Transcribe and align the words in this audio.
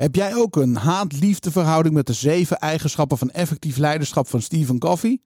Heb 0.00 0.14
jij 0.14 0.34
ook 0.34 0.56
een 0.56 0.76
haat-liefde 0.76 1.50
verhouding 1.50 1.94
met 1.94 2.06
de 2.06 2.12
zeven 2.12 2.58
eigenschappen 2.58 3.18
van 3.18 3.30
effectief 3.30 3.76
leiderschap 3.76 4.28
van 4.28 4.42
Stephen 4.42 4.78
Covey? 4.78 5.20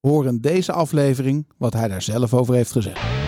Hoor 0.00 0.26
in 0.26 0.40
deze 0.40 0.72
aflevering 0.72 1.48
wat 1.58 1.72
hij 1.72 1.88
daar 1.88 2.02
zelf 2.02 2.34
over 2.34 2.54
heeft 2.54 2.72
gezegd. 2.72 3.23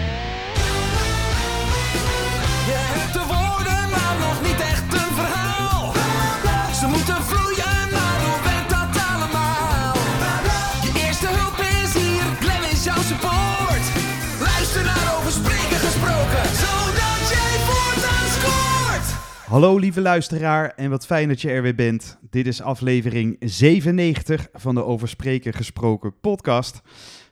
Hallo 19.47 19.77
lieve 19.79 20.01
luisteraar 20.01 20.71
en 20.71 20.91
wat 20.91 21.07
fijn 21.07 21.29
dat 21.29 21.41
je 21.41 21.51
er 21.51 21.63
weer 21.63 21.75
bent. 21.75 22.19
Dit 22.31 22.47
is 22.47 22.63
aflevering 22.63 23.37
97 23.41 24.49
van 24.53 24.75
de 24.75 24.85
Over 24.85 25.09
Spreken 25.09 25.53
Gesproken 25.53 26.21
podcast. 26.21 26.81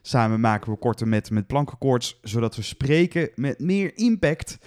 Samen 0.01 0.39
maken 0.39 0.71
we 0.71 0.77
korte 0.77 1.05
met 1.05 1.29
met 1.29 1.47
plankenkoorts, 1.47 2.19
zodat 2.21 2.55
we 2.55 2.61
spreken 2.61 3.29
met 3.35 3.59
meer 3.59 3.97
impact. 3.97 4.57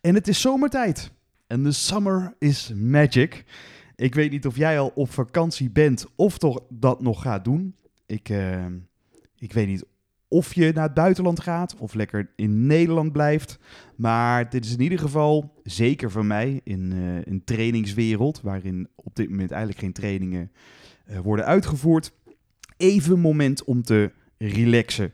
En 0.00 0.14
het 0.14 0.28
is 0.28 0.40
zomertijd. 0.40 1.12
En 1.46 1.62
de 1.62 1.72
summer 1.72 2.34
is 2.38 2.72
magic. 2.74 3.44
Ik 3.96 4.14
weet 4.14 4.30
niet 4.30 4.46
of 4.46 4.56
jij 4.56 4.78
al 4.78 4.92
op 4.94 5.12
vakantie 5.12 5.70
bent 5.70 6.06
of 6.16 6.38
toch 6.38 6.60
dat 6.68 7.00
nog 7.00 7.22
gaat 7.22 7.44
doen. 7.44 7.74
Ik, 8.06 8.28
eh, 8.28 8.66
ik 9.38 9.52
weet 9.52 9.66
niet 9.66 9.84
of 10.28 10.54
je 10.54 10.72
naar 10.74 10.84
het 10.84 10.94
buitenland 10.94 11.40
gaat 11.40 11.76
of 11.78 11.94
lekker 11.94 12.30
in 12.36 12.66
Nederland 12.66 13.12
blijft. 13.12 13.58
Maar 13.96 14.50
dit 14.50 14.64
is 14.64 14.72
in 14.72 14.80
ieder 14.80 14.98
geval, 14.98 15.52
zeker 15.62 16.10
voor 16.10 16.24
mij, 16.24 16.60
in 16.64 16.92
eh, 16.92 17.32
een 17.32 17.44
trainingswereld, 17.44 18.40
waarin 18.40 18.88
op 18.94 19.16
dit 19.16 19.30
moment 19.30 19.50
eigenlijk 19.50 19.80
geen 19.80 19.92
trainingen 19.92 20.50
eh, 21.04 21.18
worden 21.18 21.44
uitgevoerd, 21.44 22.12
even 22.76 23.12
een 23.12 23.20
moment 23.20 23.64
om 23.64 23.82
te 23.82 24.12
relaxen. 24.38 25.12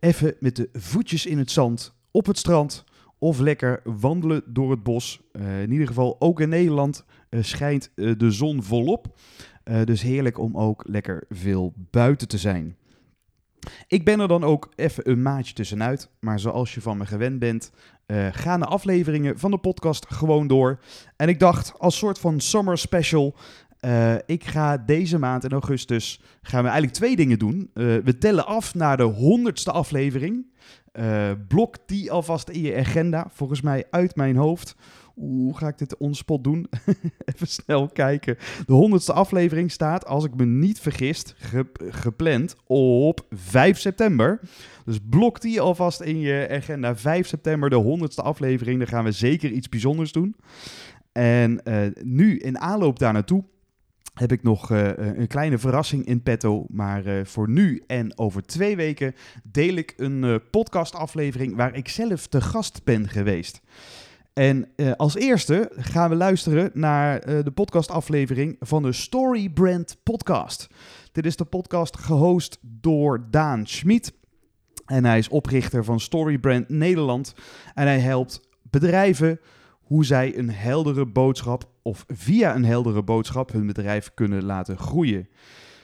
Even 0.00 0.34
met 0.40 0.56
de 0.56 0.68
voetjes 0.72 1.26
in 1.26 1.38
het 1.38 1.50
zand, 1.50 1.94
op 2.10 2.26
het 2.26 2.38
strand 2.38 2.84
of 3.18 3.38
lekker 3.38 3.80
wandelen 3.84 4.42
door 4.46 4.70
het 4.70 4.82
bos. 4.82 5.20
Eh, 5.32 5.62
in 5.62 5.72
ieder 5.72 5.86
geval, 5.86 6.16
ook 6.18 6.40
in 6.40 6.48
Nederland 6.48 7.04
schijnt 7.40 7.90
de 7.94 8.30
zon 8.30 8.62
volop. 8.62 9.16
Dus 9.84 10.02
heerlijk 10.02 10.38
om 10.38 10.56
ook 10.56 10.84
lekker 10.86 11.24
veel 11.28 11.72
buiten 11.90 12.28
te 12.28 12.38
zijn. 12.38 12.76
Ik 13.86 14.04
ben 14.04 14.20
er 14.20 14.28
dan 14.28 14.44
ook 14.44 14.72
even 14.74 15.10
een 15.10 15.22
maatje 15.22 15.54
tussenuit. 15.54 16.08
Maar 16.20 16.40
zoals 16.40 16.74
je 16.74 16.80
van 16.80 16.96
me 16.96 17.06
gewend 17.06 17.38
bent, 17.38 17.70
eh, 18.06 18.26
gaan 18.30 18.60
de 18.60 18.66
afleveringen 18.66 19.38
van 19.38 19.50
de 19.50 19.58
podcast 19.58 20.06
gewoon 20.08 20.46
door. 20.46 20.78
En 21.16 21.28
ik 21.28 21.38
dacht, 21.38 21.78
als 21.78 21.96
soort 21.96 22.18
van 22.18 22.40
summer 22.40 22.78
special, 22.78 23.34
eh, 23.80 24.14
ik 24.26 24.44
ga 24.44 24.76
deze 24.76 25.18
maand 25.18 25.44
in 25.44 25.52
augustus, 25.52 26.20
gaan 26.42 26.62
we 26.62 26.68
eigenlijk 26.68 26.96
twee 26.96 27.16
dingen 27.16 27.38
doen. 27.38 27.70
Eh, 27.74 27.84
we 27.84 28.18
tellen 28.18 28.46
af 28.46 28.74
naar 28.74 28.96
de 28.96 29.02
honderdste 29.02 29.72
aflevering. 29.72 30.52
Blok 31.48 31.76
die 31.86 32.12
alvast 32.12 32.48
in 32.48 32.60
je 32.60 32.76
agenda, 32.76 33.26
volgens 33.30 33.60
mij 33.60 33.84
uit 33.90 34.16
mijn 34.16 34.36
hoofd. 34.36 34.76
Hoe 35.14 35.56
ga 35.56 35.68
ik 35.68 35.78
dit 35.78 35.96
onspot 35.96 36.44
doen? 36.44 36.66
Even 37.34 37.46
snel 37.46 37.88
kijken. 37.88 38.36
De 38.66 38.72
honderdste 38.72 39.12
aflevering 39.12 39.70
staat, 39.70 40.06
als 40.06 40.24
ik 40.24 40.34
me 40.34 40.44
niet 40.44 40.80
vergis, 40.80 41.22
ge- 41.36 41.70
gepland 41.88 42.56
op 42.66 43.26
5 43.30 43.78
september. 43.78 44.40
Dus 44.84 44.98
blok 45.10 45.40
die 45.40 45.60
alvast 45.60 46.00
in 46.00 46.18
je 46.20 46.48
agenda. 46.50 46.96
5 46.96 47.26
september, 47.26 47.70
de 47.70 47.76
honderdste 47.76 48.22
aflevering. 48.22 48.78
Daar 48.78 48.88
gaan 48.88 49.04
we 49.04 49.12
zeker 49.12 49.50
iets 49.50 49.68
bijzonders 49.68 50.12
doen. 50.12 50.36
En 51.12 51.64
eh, 51.64 51.86
nu, 52.02 52.38
in 52.38 52.58
aanloop 52.58 52.98
daar 52.98 53.12
naartoe, 53.12 53.44
heb 54.14 54.32
ik 54.32 54.42
nog 54.42 54.70
eh, 54.70 54.88
een 54.96 55.26
kleine 55.26 55.58
verrassing 55.58 56.04
in 56.06 56.22
petto. 56.22 56.64
Maar 56.68 57.06
eh, 57.06 57.24
voor 57.24 57.48
nu 57.48 57.82
en 57.86 58.18
over 58.18 58.42
twee 58.42 58.76
weken 58.76 59.14
deel 59.42 59.74
ik 59.74 59.94
een 59.96 60.24
eh, 60.24 60.34
podcastaflevering 60.50 61.56
waar 61.56 61.74
ik 61.76 61.88
zelf 61.88 62.26
te 62.26 62.40
gast 62.40 62.84
ben 62.84 63.08
geweest. 63.08 63.60
En 64.34 64.68
eh, 64.76 64.92
als 64.92 65.16
eerste 65.16 65.70
gaan 65.76 66.10
we 66.10 66.16
luisteren 66.16 66.70
naar 66.72 67.18
eh, 67.18 67.44
de 67.44 67.50
podcastaflevering 67.50 68.56
van 68.60 68.82
de 68.82 68.92
Story 68.92 69.48
Brand 69.48 69.96
Podcast. 70.02 70.66
Dit 71.12 71.26
is 71.26 71.36
de 71.36 71.44
podcast 71.44 71.96
gehost 71.96 72.58
door 72.60 73.26
Daan 73.30 73.66
Schmid. 73.66 74.12
En 74.86 75.04
hij 75.04 75.18
is 75.18 75.28
oprichter 75.28 75.84
van 75.84 76.00
Story 76.00 76.38
Brand 76.38 76.68
Nederland. 76.68 77.34
En 77.74 77.86
hij 77.86 77.98
helpt 77.98 78.48
bedrijven 78.62 79.40
hoe 79.80 80.04
zij 80.04 80.38
een 80.38 80.50
heldere 80.50 81.06
boodschap 81.06 81.70
of 81.82 82.04
via 82.08 82.54
een 82.54 82.64
heldere 82.64 83.02
boodschap 83.02 83.52
hun 83.52 83.66
bedrijf 83.66 84.10
kunnen 84.14 84.44
laten 84.44 84.78
groeien. 84.78 85.28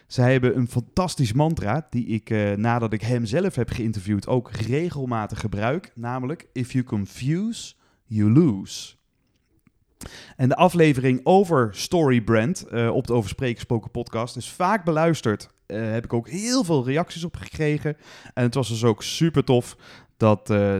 Zij 0.06 0.32
hebben 0.32 0.56
een 0.56 0.68
fantastisch 0.68 1.32
mantra 1.32 1.86
die 1.90 2.06
ik 2.06 2.30
eh, 2.30 2.52
nadat 2.52 2.92
ik 2.92 3.02
hem 3.02 3.24
zelf 3.24 3.54
heb 3.54 3.70
geïnterviewd 3.70 4.26
ook 4.26 4.50
regelmatig 4.50 5.40
gebruik, 5.40 5.92
namelijk 5.94 6.46
if 6.52 6.72
you 6.72 6.84
confuse, 6.84 7.74
you 8.10 8.32
lose. 8.32 8.94
En 10.36 10.48
de 10.48 10.56
aflevering 10.56 11.20
over 11.22 11.68
Storybrand 11.72 12.64
uh, 12.72 12.94
op 12.94 13.06
de 13.06 13.12
Over 13.12 13.30
Spreken 13.30 13.56
Gesproken 13.56 13.90
podcast 13.90 14.36
is 14.36 14.48
vaak 14.48 14.84
beluisterd. 14.84 15.50
Uh, 15.66 15.90
heb 15.90 16.04
ik 16.04 16.12
ook 16.12 16.28
heel 16.28 16.64
veel 16.64 16.84
reacties 16.84 17.24
op 17.24 17.36
gekregen. 17.36 17.96
En 18.34 18.42
het 18.42 18.54
was 18.54 18.68
dus 18.68 18.84
ook 18.84 19.02
super 19.02 19.44
tof 19.44 19.76
dat 20.16 20.50
uh, 20.50 20.78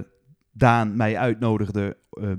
Daan 0.52 0.96
mij 0.96 1.18
uitnodigde 1.18 1.96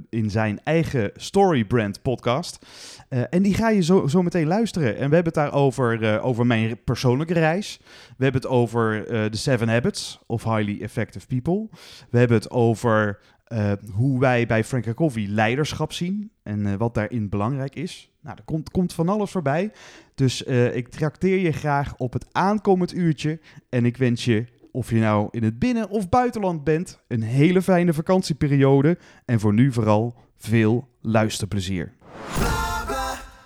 in 0.09 0.29
zijn 0.29 0.59
eigen 0.63 1.11
Storybrand 1.15 2.01
podcast. 2.01 2.65
En 3.09 3.41
die 3.41 3.53
ga 3.53 3.69
je 3.69 3.81
zo, 3.81 4.07
zo 4.07 4.21
meteen 4.21 4.47
luisteren. 4.47 4.87
En 4.87 5.09
we 5.09 5.15
hebben 5.15 5.23
het 5.23 5.33
daar 5.33 5.53
over, 5.53 6.21
over 6.21 6.45
mijn 6.45 6.83
persoonlijke 6.83 7.33
reis. 7.33 7.79
We 8.17 8.23
hebben 8.23 8.41
het 8.41 8.49
over 8.49 9.05
de 9.31 9.37
Seven 9.37 9.69
Habits 9.69 10.19
of 10.27 10.43
Highly 10.43 10.81
Effective 10.81 11.27
People. 11.27 11.67
We 12.09 12.17
hebben 12.17 12.37
het 12.37 12.49
over 12.49 13.19
uh, 13.51 13.71
hoe 13.91 14.19
wij 14.19 14.45
bij 14.45 14.63
Frank 14.63 14.93
Coffee 14.93 15.27
leiderschap 15.27 15.93
zien 15.93 16.31
en 16.43 16.59
uh, 16.59 16.73
wat 16.73 16.93
daarin 16.93 17.29
belangrijk 17.29 17.75
is. 17.75 18.11
Nou, 18.21 18.37
er 18.37 18.43
komt, 18.43 18.71
komt 18.71 18.93
van 18.93 19.09
alles 19.09 19.31
voorbij. 19.31 19.71
Dus 20.15 20.45
uh, 20.45 20.75
ik 20.75 20.87
trakteer 20.87 21.39
je 21.39 21.51
graag 21.51 21.95
op 21.97 22.13
het 22.13 22.25
aankomend 22.31 22.93
uurtje. 22.93 23.39
En 23.69 23.85
ik 23.85 23.97
wens 23.97 24.25
je, 24.25 24.45
of 24.71 24.89
je 24.89 24.99
nou 24.99 25.27
in 25.31 25.43
het 25.43 25.59
binnen- 25.59 25.89
of 25.89 26.09
buitenland 26.09 26.63
bent, 26.63 26.99
een 27.07 27.21
hele 27.21 27.61
fijne 27.61 27.93
vakantieperiode. 27.93 28.97
En 29.25 29.39
voor 29.39 29.53
nu 29.53 29.71
vooral 29.71 30.15
veel 30.37 30.87
luisterplezier. 31.01 31.93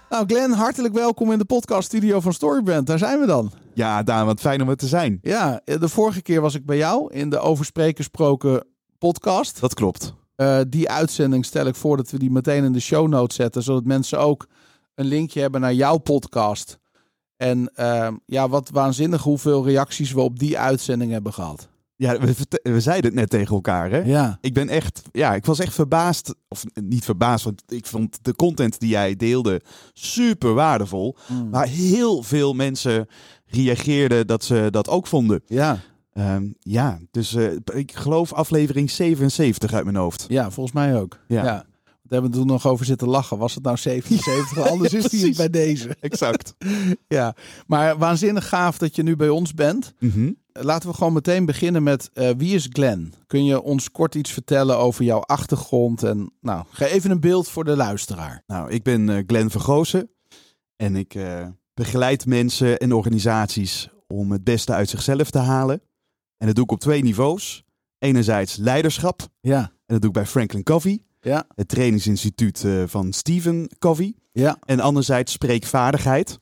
Nou, 0.10 0.28
Glenn, 0.28 0.54
hartelijk 0.54 0.94
welkom 0.94 1.32
in 1.32 1.38
de 1.38 1.46
podcaststudio 1.46 2.20
van 2.20 2.34
Storybrand. 2.34 2.88
Daar 2.88 2.98
zijn 2.98 3.20
we 3.20 3.26
dan. 3.26 3.52
Ja, 3.74 4.04
Daan, 4.04 4.26
wat 4.26 4.40
fijn 4.40 4.62
om 4.62 4.70
er 4.70 4.76
te 4.76 4.88
zijn. 4.88 5.20
Ja, 5.22 5.62
de 5.64 5.90
vorige 5.90 6.22
keer 6.22 6.42
was 6.42 6.56
ik 6.56 6.66
bij 6.66 6.78
jou 6.78 7.14
in 7.14 7.30
de 7.30 7.40
Over 7.40 7.66
Spreken 7.66 7.96
Gesproken 7.96 8.66
podcast. 9.06 9.60
Dat 9.60 9.74
klopt. 9.74 10.14
Uh, 10.38 10.60
die 10.68 10.90
uitzending 10.90 11.46
stel 11.46 11.66
ik 11.66 11.76
voor 11.76 11.98
dat 11.98 12.12
we 12.12 12.20
die 12.20 12.32
meteen 12.32 12.64
in 12.64 12.74
de 12.74 12.80
show 12.80 13.08
notes 13.08 13.36
zetten, 13.36 13.64
zodat 13.64 13.84
mensen 13.84 14.20
ook 14.20 14.48
een 14.96 15.06
linkje 15.06 15.42
hebben 15.42 15.62
naar 15.62 15.74
jouw 15.74 15.98
podcast. 15.98 16.80
En 17.38 17.72
uh, 17.80 18.08
ja, 18.26 18.50
wat 18.50 18.70
waanzinnig 18.70 19.22
hoeveel 19.24 19.66
reacties 19.66 20.12
we 20.12 20.22
op 20.22 20.40
die 20.40 20.60
uitzending 20.60 21.12
hebben 21.12 21.34
gehad. 21.34 21.68
Ja, 21.96 22.20
we, 22.20 22.36
we 22.64 22.82
zeiden 22.82 23.06
het 23.06 23.20
net 23.20 23.30
tegen 23.30 23.56
elkaar, 23.56 23.90
hè? 23.92 23.98
Ja. 23.98 24.38
Ik 24.42 24.54
ben 24.54 24.70
echt, 24.70 25.02
ja, 25.12 25.36
ik 25.36 25.46
was 25.46 25.60
echt 25.60 25.74
verbaasd, 25.74 26.36
of 26.48 26.64
niet 26.74 27.06
verbaasd, 27.06 27.44
want 27.44 27.64
ik 27.68 27.86
vond 27.86 28.18
de 28.22 28.36
content 28.36 28.80
die 28.80 28.90
jij 28.90 29.16
deelde 29.16 29.62
super 29.94 30.54
waardevol. 30.54 31.16
Mm. 31.28 31.50
Maar 31.50 31.68
heel 31.68 32.24
veel 32.24 32.54
mensen 32.54 33.08
reageerden 33.46 34.28
dat 34.28 34.44
ze 34.44 34.68
dat 34.72 34.90
ook 34.90 35.08
vonden. 35.08 35.42
Ja. 35.46 35.80
Um, 36.20 36.56
ja, 36.59 37.00
dus 37.12 37.34
uh, 37.34 37.52
ik 37.74 37.92
geloof 37.96 38.34
aflevering 38.34 38.92
77 38.92 39.74
uit 39.74 39.84
mijn 39.84 39.96
hoofd. 39.96 40.26
Ja, 40.28 40.52
volgens 40.52 40.76
mij 40.76 41.00
ook. 41.00 41.20
Ja. 41.28 41.44
ja. 41.44 41.66
We 41.84 42.14
hebben 42.14 42.31
er 42.31 42.38
toen 42.38 42.48
nog 42.48 42.68
over 42.68 42.86
zitten 42.86 43.08
lachen. 43.08 43.38
Was 43.38 43.56
het 43.56 43.64
nou 43.64 43.78
77? 43.78 44.70
Anders 44.70 44.92
ja, 44.94 44.98
is 44.98 45.06
die 45.06 45.36
bij 45.36 45.50
deze. 45.50 45.96
Exact. 46.00 46.56
ja, 47.07 47.36
maar 47.68 47.98
waanzinnig 47.98 48.48
gaaf 48.48 48.78
dat 48.78 48.95
je 48.95 49.04
nu 49.04 49.16
bij 49.16 49.30
ons 49.30 49.54
bent. 49.54 49.94
Mm 50.00 50.12
-hmm. 50.12 50.38
Laten 50.51 50.89
we 50.89 50.95
gewoon 50.95 51.13
meteen 51.13 51.45
beginnen 51.45 51.84
met 51.84 52.10
uh, 52.13 52.30
wie 52.38 52.56
is 52.56 52.68
Glenn? 52.72 53.13
Kun 53.28 53.45
je 53.45 53.62
ons 53.62 53.92
kort 53.92 54.16
iets 54.16 54.31
vertellen 54.31 54.78
over 54.78 55.04
jouw 55.04 55.19
achtergrond? 55.19 56.04
En 56.04 56.31
nou, 56.42 56.66
ga 56.69 56.86
even 56.86 57.12
een 57.12 57.19
beeld 57.19 57.48
voor 57.48 57.63
de 57.63 57.75
luisteraar. 57.75 58.44
Nou, 58.48 58.72
ik 58.72 58.84
ben 58.84 59.07
uh, 59.07 59.24
Glenn 59.28 59.50
Vergozen 59.50 60.10
en 60.75 60.95
ik 60.95 61.18
begeleid 61.74 62.25
mensen 62.25 62.78
en 62.78 62.94
organisaties 62.94 63.89
om 64.07 64.31
het 64.31 64.44
beste 64.44 64.74
uit 64.74 64.89
zichzelf 64.89 65.30
te 65.30 65.39
halen. 65.39 65.81
En 66.38 66.46
dat 66.46 66.56
doe 66.56 66.64
ik 66.64 66.72
op 66.72 66.80
twee 66.80 67.04
niveaus. 67.04 67.64
Enerzijds 67.98 68.56
leiderschap. 68.56 69.28
Ja. 69.42 69.60
En 69.60 69.72
dat 69.86 70.00
doe 70.02 70.10
ik 70.10 70.16
bij 70.16 70.26
Franklin 70.26 70.64
Covey. 70.64 71.04
Ja. 71.22 71.46
Het 71.56 71.68
trainingsinstituut 71.68 72.64
uh, 72.64 72.84
van 72.88 73.14
Stephen 73.14 73.70
Covey. 73.80 74.16
Ja. 74.32 74.58
En 74.66 74.80
anderzijds 74.80 75.32
spreekvaardigheid. 75.32 76.40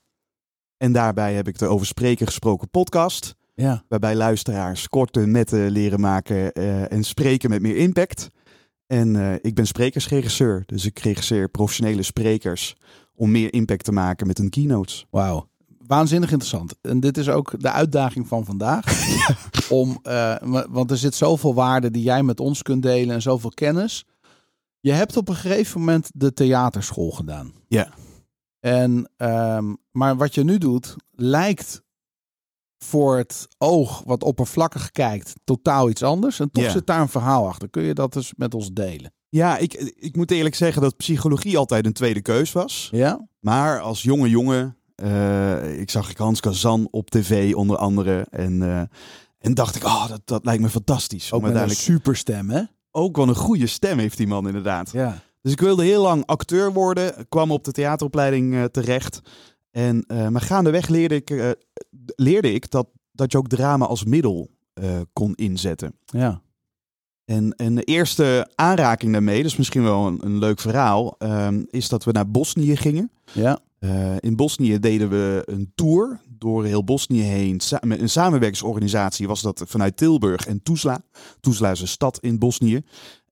En 0.77 0.91
daarbij 0.91 1.33
heb 1.33 1.47
ik 1.47 1.57
de 1.57 1.67
Over 1.67 1.85
Spreken 1.85 2.25
Gesproken 2.25 2.69
podcast. 2.69 3.35
Ja. 3.55 3.83
Waarbij 3.87 4.15
luisteraars 4.15 4.89
korte 4.89 5.19
netten 5.19 5.71
leren 5.71 5.99
maken 5.99 6.59
uh, 6.59 6.91
en 6.91 7.03
spreken 7.03 7.49
met 7.49 7.61
meer 7.61 7.77
impact. 7.77 8.29
En 8.87 9.15
uh, 9.15 9.33
ik 9.33 9.55
ben 9.55 9.67
sprekersregisseur. 9.67 10.63
Dus 10.65 10.85
ik 10.85 10.99
regisseer 10.99 11.49
professionele 11.49 12.03
sprekers 12.03 12.75
om 13.15 13.31
meer 13.31 13.53
impact 13.53 13.83
te 13.83 13.91
maken 13.91 14.27
met 14.27 14.37
hun 14.37 14.49
keynotes. 14.49 15.05
Wauw. 15.09 15.49
Waanzinnig 15.93 16.31
interessant. 16.31 16.75
En 16.81 16.99
dit 16.99 17.17
is 17.17 17.29
ook 17.29 17.53
de 17.61 17.71
uitdaging 17.71 18.27
van 18.27 18.45
vandaag. 18.45 18.85
Om, 19.69 19.99
eh, 20.03 20.35
wa- 20.41 20.65
want 20.69 20.91
er 20.91 20.97
zit 20.97 21.15
zoveel 21.15 21.53
waarde 21.53 21.91
die 21.91 22.03
jij 22.03 22.23
met 22.23 22.39
ons 22.39 22.61
kunt 22.61 22.81
delen 22.83 23.15
en 23.15 23.21
zoveel 23.21 23.49
kennis. 23.49 24.05
Je 24.79 24.91
hebt 24.91 25.17
op 25.17 25.29
een 25.29 25.35
gegeven 25.35 25.79
moment 25.79 26.09
de 26.13 26.33
theaterschool 26.33 27.11
gedaan. 27.11 27.53
Ja. 27.67 27.87
En, 28.59 29.09
ehm, 29.17 29.73
maar 29.91 30.17
wat 30.17 30.33
je 30.35 30.43
nu 30.43 30.57
doet, 30.57 30.95
lijkt 31.11 31.81
voor 32.77 33.17
het 33.17 33.47
oog 33.57 34.03
wat 34.05 34.23
oppervlakkig 34.23 34.91
kijkt 34.91 35.33
totaal 35.43 35.89
iets 35.89 36.03
anders. 36.03 36.39
En 36.39 36.51
toch 36.51 36.63
Ja. 36.63 36.69
zit 36.71 36.87
daar 36.87 37.01
een 37.01 37.09
verhaal 37.09 37.47
achter. 37.47 37.69
Kun 37.69 37.83
je 37.83 37.93
dat 37.93 38.13
dus 38.13 38.33
met 38.35 38.53
ons 38.53 38.71
delen? 38.71 39.13
Ja, 39.29 39.57
ik, 39.57 39.73
ik 39.95 40.15
moet 40.15 40.31
eerlijk 40.31 40.55
zeggen 40.55 40.81
dat 40.81 40.97
psychologie 40.97 41.57
altijd 41.57 41.85
een 41.85 41.93
tweede 41.93 42.21
keus 42.21 42.51
was. 42.51 42.87
Ja? 42.91 43.27
Maar 43.39 43.79
als 43.79 44.01
jonge 44.01 44.29
jongen, 44.29 44.77
eh, 44.95 45.79
ik 45.79 45.89
zag 45.89 46.09
ik 46.09 46.17
Hans 46.17 46.39
Kazan 46.39 46.87
op 46.91 47.09
tv 47.09 47.53
onder 47.53 47.77
andere. 47.77 48.27
En, 48.29 48.61
eh, 48.61 48.81
en 49.39 49.53
dacht 49.53 49.75
ik, 49.75 49.83
oh, 49.83 50.07
dat, 50.07 50.21
dat 50.25 50.45
lijkt 50.45 50.61
me 50.61 50.69
fantastisch. 50.69 51.31
Ook 51.31 51.41
met 51.41 51.55
een 51.55 51.69
superstem, 51.69 52.49
hè? 52.49 52.61
ook 52.91 53.15
wel 53.15 53.27
een 53.27 53.35
goede 53.35 53.67
stem 53.67 53.99
heeft 53.99 54.17
die 54.17 54.27
man 54.27 54.47
inderdaad. 54.47 54.91
Ja. 54.91 55.21
Dus 55.41 55.51
ik 55.51 55.59
wilde 55.59 55.83
heel 55.83 56.01
lang 56.01 56.25
acteur 56.25 56.73
worden, 56.73 57.27
kwam 57.29 57.51
op 57.51 57.63
de 57.63 57.71
theateropleiding 57.71 58.53
eh, 58.53 58.63
terecht. 58.63 59.21
En, 59.71 60.05
maar 60.07 60.41
gaandeweg 60.41 60.87
leerde 60.87 61.15
ik, 61.15 61.57
leerde 62.15 62.53
ik 62.53 62.71
dat, 62.71 62.87
dat 63.11 63.31
je 63.31 63.37
ook 63.37 63.47
drama 63.47 63.85
als 63.85 64.03
middel 64.03 64.49
kon 65.13 65.35
inzetten. 65.35 65.95
Ja. 66.05 66.41
En, 67.25 67.55
en 67.55 67.75
de 67.75 67.83
eerste 67.83 68.51
aanraking 68.55 69.11
daarmee, 69.11 69.37
dat 69.37 69.51
is 69.51 69.57
misschien 69.57 69.83
wel 69.83 70.07
een, 70.07 70.25
een 70.25 70.37
leuk 70.37 70.59
verhaal, 70.59 71.15
ehm, 71.17 71.63
is 71.69 71.89
dat 71.89 72.03
we 72.03 72.11
naar 72.11 72.29
Bosnië 72.29 72.75
gingen. 72.75 73.11
Ja. 73.31 73.59
Eh, 73.83 74.15
in 74.19 74.35
Bosnië 74.35 74.79
deden 74.79 75.09
we 75.09 75.41
een 75.45 75.71
tour 75.75 76.21
door 76.37 76.65
heel 76.65 76.83
Bosnië 76.83 77.21
heen. 77.21 77.61
Met 77.81 77.99
een 78.01 78.09
samenwerkingsorganisatie 78.09 79.27
was 79.27 79.41
dat 79.41 79.63
vanuit 79.67 79.97
Tilburg 79.97 80.45
en 80.45 80.63
Tuzla. 80.63 81.01
Tuzla 81.39 81.71
is 81.71 81.81
een 81.81 81.87
stad 81.87 82.19
in 82.21 82.39
Bosnië. 82.39 82.81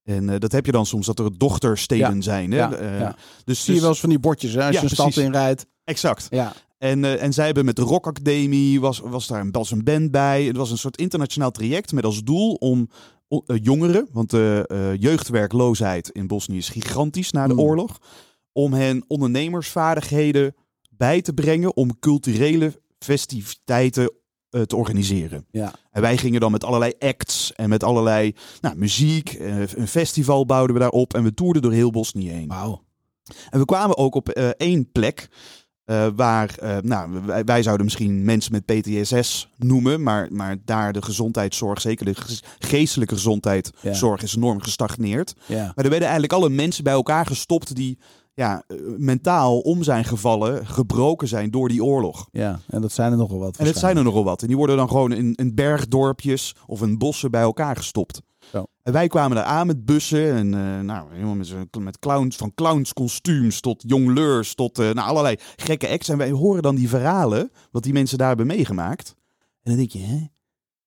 En 0.03 0.29
eh, 0.29 0.39
dat 0.39 0.51
heb 0.51 0.65
je 0.65 0.71
dan 0.71 0.85
soms 0.85 1.05
dat 1.05 1.19
er 1.19 1.37
dochtersteden 1.37 2.15
Ja. 2.15 2.21
zijn. 2.21 2.51
Hè? 2.51 2.57
Ja, 2.57 2.71
Eh, 2.73 2.99
ja. 2.99 3.15
Dus, 3.45 3.57
Zie 3.59 3.65
je 3.67 3.71
dus- 3.71 3.79
wel 3.81 3.89
eens 3.89 3.99
van 3.99 4.09
die 4.09 4.19
bordjes, 4.19 4.53
hè? 4.53 4.65
Als 4.65 4.75
je 4.75 4.81
een 4.83 4.89
stad 4.89 5.17
inrijdt. 5.17 5.65
Exact. 5.83 6.27
Ja. 6.29 6.53
En, 6.77 7.19
en 7.19 7.33
zij 7.33 7.45
hebben 7.45 7.65
met 7.65 7.75
de 7.75 7.81
Rock 7.81 8.07
Academy, 8.07 8.79
was, 8.79 8.99
was 8.99 9.27
daar 9.27 9.41
een, 9.41 9.51
was 9.51 9.71
een 9.71 9.83
band 9.83 10.11
bij. 10.11 10.43
Het 10.43 10.57
was 10.57 10.71
een 10.71 10.77
soort 10.77 10.97
internationaal 10.97 11.51
traject 11.51 11.91
met 11.91 12.03
als 12.05 12.23
doel 12.23 12.53
om 12.53 12.89
jongeren, 13.45 14.07
want 14.11 14.29
de 14.29 14.95
jeugdwerkloosheid 14.99 16.09
in 16.09 16.27
Bosnië 16.27 16.57
is 16.57 16.69
gigantisch 16.69 17.31
na 17.31 17.47
de 17.47 17.53
Mm. 17.53 17.59
oorlog, 17.59 17.97
om 18.53 18.73
hen 18.73 19.03
ondernemersvaardigheden 19.07 20.55
bij 20.89 21.21
te 21.21 21.33
brengen 21.33 21.75
om 21.75 21.99
culturele 21.99 22.81
festiviteiten 22.99 24.11
eh, 24.49 24.61
te 24.61 24.75
organiseren. 24.75 25.45
Ja. 25.51 25.73
En 25.91 26.01
wij 26.01 26.17
gingen 26.17 26.39
dan 26.39 26.51
met 26.51 26.63
allerlei 26.63 26.93
acts 26.99 27.53
en 27.55 27.69
met 27.69 27.83
allerlei 27.83 28.35
nou, 28.61 28.75
muziek, 28.75 29.29
eh, 29.29 29.59
een 29.59 29.87
festival 29.87 30.45
bouwden 30.45 30.73
we 30.73 30.81
daarop 30.81 31.13
en 31.13 31.23
we 31.23 31.33
toerden 31.33 31.61
door 31.61 31.71
heel 31.71 31.91
Bosnië 31.91 32.29
heen. 32.29 32.47
Wauw. 32.47 32.83
En 33.49 33.59
we 33.59 33.65
kwamen 33.65 33.97
ook 33.97 34.15
op 34.15 34.29
eh, 34.29 34.47
één 34.47 34.91
plek. 34.91 35.27
waar, 36.15 36.55
nou, 36.81 37.21
wij, 37.25 37.43
wij 37.43 37.63
zouden 37.63 37.85
misschien 37.85 38.23
mensen 38.25 38.51
met 38.51 38.65
PTSS 38.65 39.49
noemen, 39.57 40.03
maar, 40.03 40.27
maar 40.31 40.57
daar 40.65 40.93
de 40.93 41.01
gezondheidszorg, 41.01 41.81
zeker 41.81 42.05
de 42.05 42.15
ge- 42.15 42.39
geestelijke 42.59 43.13
gezondheidszorg, 43.13 44.21
is 44.23 44.35
enorm 44.35 44.61
gestagneerd. 44.61 45.33
Ja. 45.45 45.63
Maar 45.75 45.83
er 45.83 45.89
werden 45.89 46.09
eigenlijk 46.09 46.33
alle 46.33 46.49
mensen 46.49 46.83
bij 46.83 46.93
elkaar 46.93 47.25
gestopt 47.25 47.75
die 47.75 47.97
ja, 48.41 48.63
eh, 48.67 48.77
mentaal 48.97 49.59
om 49.59 49.83
zijn 49.83 50.05
gevallen, 50.05 50.67
gebroken 50.67 51.27
zijn 51.27 51.51
door 51.51 51.69
die 51.69 51.83
oorlog. 51.83 52.27
ja, 52.31 52.59
en 52.67 52.81
dat 52.81 52.91
zijn 52.91 53.11
er 53.11 53.17
nogal 53.17 53.39
wat. 53.39 53.57
En 53.57 53.65
het 53.65 53.77
zijn 53.77 53.97
er 53.97 54.03
nogal 54.03 54.23
wat. 54.23 54.41
En 54.41 54.47
die 54.47 54.57
worden 54.57 54.77
dan 54.77 54.87
gewoon 54.89 55.11
in, 55.11 55.35
in 55.35 55.55
bergdorpjes 55.55 56.55
of 56.65 56.81
in 56.81 56.97
bossen 56.97 57.31
bij 57.31 57.41
elkaar 57.41 57.75
gestopt. 57.75 58.21
Zo. 58.51 58.65
En 58.83 58.93
wij 58.93 59.07
kwamen 59.07 59.35
daar 59.35 59.45
aan 59.45 59.67
met 59.67 59.85
bussen 59.85 60.33
en 60.33 60.53
eh, 60.53 60.79
nou, 60.79 61.13
helemaal 61.13 61.35
met, 61.35 61.77
met 61.79 61.99
clowns, 61.99 62.35
van 62.35 62.53
clownskostuums 62.53 63.59
tot 63.59 63.83
jongleurs 63.87 64.55
tot 64.55 64.79
eh, 64.79 64.89
nou, 64.91 65.07
allerlei 65.07 65.35
gekke 65.55 65.89
acts. 65.89 66.09
En 66.09 66.17
wij 66.17 66.31
horen 66.31 66.61
dan 66.61 66.75
die 66.75 66.89
verhalen, 66.89 67.51
wat 67.71 67.83
die 67.83 67.93
mensen 67.93 68.17
daar 68.17 68.27
hebben 68.27 68.47
meegemaakt. 68.47 69.15
En 69.63 69.71
dan 69.71 69.75
denk 69.75 69.91
je, 69.91 69.99
hè, 69.99 70.25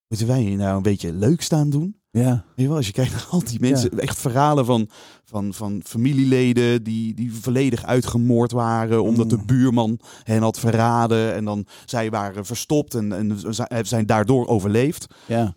moeten 0.08 0.26
wij 0.26 0.40
hier 0.40 0.56
nou 0.56 0.76
een 0.76 0.82
beetje 0.82 1.12
leuk 1.12 1.42
staan 1.42 1.70
doen? 1.70 2.02
Ja. 2.22 2.44
Wel, 2.56 2.76
als 2.76 2.87
je 2.87 2.93
kijkt 2.93 3.12
naar 3.12 3.26
al 3.31 3.44
die 3.44 3.61
mensen, 3.61 3.99
echt 3.99 4.19
verhalen 4.20 4.64
van, 4.64 4.88
van, 5.25 5.55
van 5.55 5.81
familieleden 5.84 6.82
die, 6.82 7.14
die 7.14 7.32
volledig 7.34 7.84
uitgemoord 7.84 8.52
waren 8.52 9.02
omdat 9.02 9.31
de 9.31 9.44
buurman 9.46 9.99
hen 10.22 10.43
had 10.43 10.58
verraden 10.58 11.34
en 11.34 11.44
dan 11.44 11.66
zij 11.84 12.11
waren 12.11 12.46
verstopt 12.46 12.94
en, 12.94 13.12
en 13.12 13.55
zi- 13.55 13.82
zijn 13.82 14.06
daardoor 14.06 14.46
overleefd. 14.46 15.06
Ja. 15.26 15.56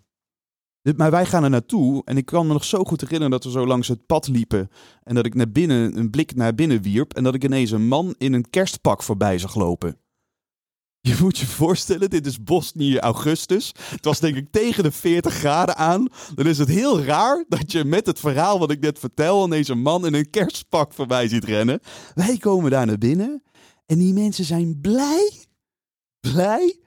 Maar 0.95 1.12
wij 1.12 1.25
gaan 1.25 1.44
er 1.44 1.50
naartoe 1.50 2.01
en 2.06 2.18
ik 2.18 2.25
kan 2.25 2.48
me 2.48 2.54
nog 2.54 2.63
zo 2.63 2.83
goed 2.83 3.01
herinneren 3.01 3.31
dat 3.31 3.44
we 3.44 3.50
zo 3.51 3.68
langs 3.68 3.88
het 3.88 4.06
pad 4.06 4.27
liepen 4.27 4.69
en 5.04 5.15
dat 5.15 5.25
ik 5.25 5.36
naar 5.36 5.51
binnen 5.51 5.98
een 5.98 6.09
blik 6.09 6.36
naar 6.36 6.56
binnen 6.56 6.81
wierp 6.81 7.13
en 7.13 7.24
dat 7.24 7.36
ik 7.36 7.44
ineens 7.44 7.71
een 7.71 7.88
man 7.88 8.15
in 8.18 8.33
een 8.33 8.50
kerstpak 8.50 9.04
voorbij 9.04 9.38
zag 9.38 9.56
lopen. 9.56 9.98
Je 11.01 11.17
moet 11.21 11.38
je 11.38 11.45
voorstellen, 11.45 12.09
dit 12.09 12.25
is 12.25 12.44
Bosnië 12.44 12.97
augustus. 12.97 13.71
Het 13.89 14.05
was 14.05 14.19
denk 14.19 14.35
ik 14.35 14.51
tegen 14.51 14.83
de 14.83 14.91
40 14.91 15.33
graden 15.33 15.75
aan. 15.75 16.07
Dan 16.35 16.47
is 16.47 16.57
het 16.57 16.67
heel 16.67 17.01
raar 17.01 17.45
dat 17.47 17.71
je 17.71 17.83
met 17.83 18.05
het 18.05 18.19
verhaal 18.19 18.59
wat 18.59 18.71
ik 18.71 18.79
net 18.79 18.99
vertel... 18.99 19.45
ineens 19.45 19.67
een 19.67 19.81
man 19.81 20.05
in 20.05 20.13
een 20.13 20.29
kerstpak 20.29 20.94
voorbij 20.94 21.27
ziet 21.27 21.44
rennen. 21.44 21.79
Wij 22.15 22.38
komen 22.38 22.71
daar 22.71 22.85
naar 22.85 22.97
binnen 22.97 23.44
en 23.85 23.97
die 23.97 24.13
mensen 24.13 24.45
zijn 24.45 24.79
blij. 24.81 25.31
Blij. 26.19 26.79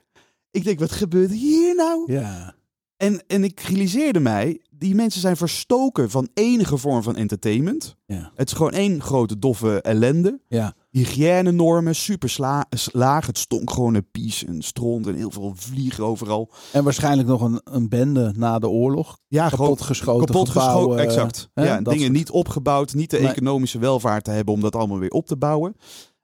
Ik 0.51 0.63
denk, 0.63 0.79
wat 0.79 0.91
gebeurt 0.91 1.31
hier 1.31 1.75
nou? 1.75 2.11
Ja. 2.11 2.55
En, 2.97 3.23
en 3.27 3.43
ik 3.43 3.59
realiseerde 3.59 4.19
mij, 4.19 4.61
die 4.69 4.95
mensen 4.95 5.21
zijn 5.21 5.37
verstoken 5.37 6.09
van 6.09 6.29
enige 6.33 6.77
vorm 6.77 7.03
van 7.03 7.15
entertainment. 7.15 7.95
Ja. 8.05 8.31
Het 8.35 8.47
is 8.47 8.53
gewoon 8.53 8.71
één 8.71 9.01
grote 9.01 9.39
doffe 9.39 9.81
ellende. 9.81 10.39
Ja. 10.47 10.75
Hygiënenormen, 10.91 11.95
super 11.95 12.29
sla- 12.29 12.65
laag. 12.91 13.25
Het 13.25 13.37
stonk 13.37 13.71
gewoon 13.71 13.93
een 13.93 14.09
pies 14.11 14.45
en 14.45 14.61
stront 14.61 15.07
en 15.07 15.15
heel 15.15 15.31
veel 15.31 15.53
vliegen 15.55 16.03
overal. 16.05 16.51
En 16.71 16.83
waarschijnlijk 16.83 17.27
nog 17.27 17.41
een, 17.41 17.61
een 17.63 17.89
bende 17.89 18.33
na 18.37 18.59
de 18.59 18.69
oorlog. 18.69 19.17
Ja, 19.27 19.49
Kapot 19.49 19.81
geschoten 19.81 20.25
kapot 20.25 20.49
geschoten. 20.49 20.99
Exact. 20.99 21.49
hè, 21.53 21.63
ja, 21.65 21.81
dingen 21.81 21.99
soort- 21.99 22.11
niet 22.11 22.29
opgebouwd, 22.29 22.93
niet 22.93 23.09
de 23.09 23.19
Nee. 23.19 23.29
economische 23.29 23.79
welvaart 23.79 24.23
te 24.23 24.31
hebben 24.31 24.53
om 24.53 24.61
dat 24.61 24.75
allemaal 24.75 24.99
weer 24.99 25.09
op 25.11 25.25
te 25.27 25.37
bouwen. 25.37 25.75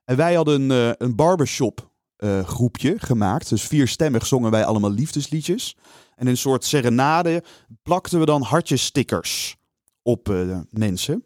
En 0.04 0.16
wij 0.16 0.34
hadden 0.34 0.60
een, 0.70 0.70
eh, 0.90 1.06
een 1.06 1.16
barbershop 1.16 1.86
eh, 2.16 2.44
groepje 2.44 2.94
gemaakt. 2.98 3.48
Dus 3.48 3.62
vierstemmig 3.62 4.26
zongen 4.26 4.50
wij 4.50 4.64
allemaal 4.64 4.90
liefdesliedjes. 4.90 5.76
En 6.14 6.24
in 6.24 6.30
een 6.30 6.36
soort 6.36 6.64
serenade 6.64 7.42
plakten 7.82 8.18
we 8.20 8.26
dan 8.26 8.42
hartjesstickers 8.42 9.56
op 10.02 10.28
eh, 10.28 10.58
mensen. 10.70 11.24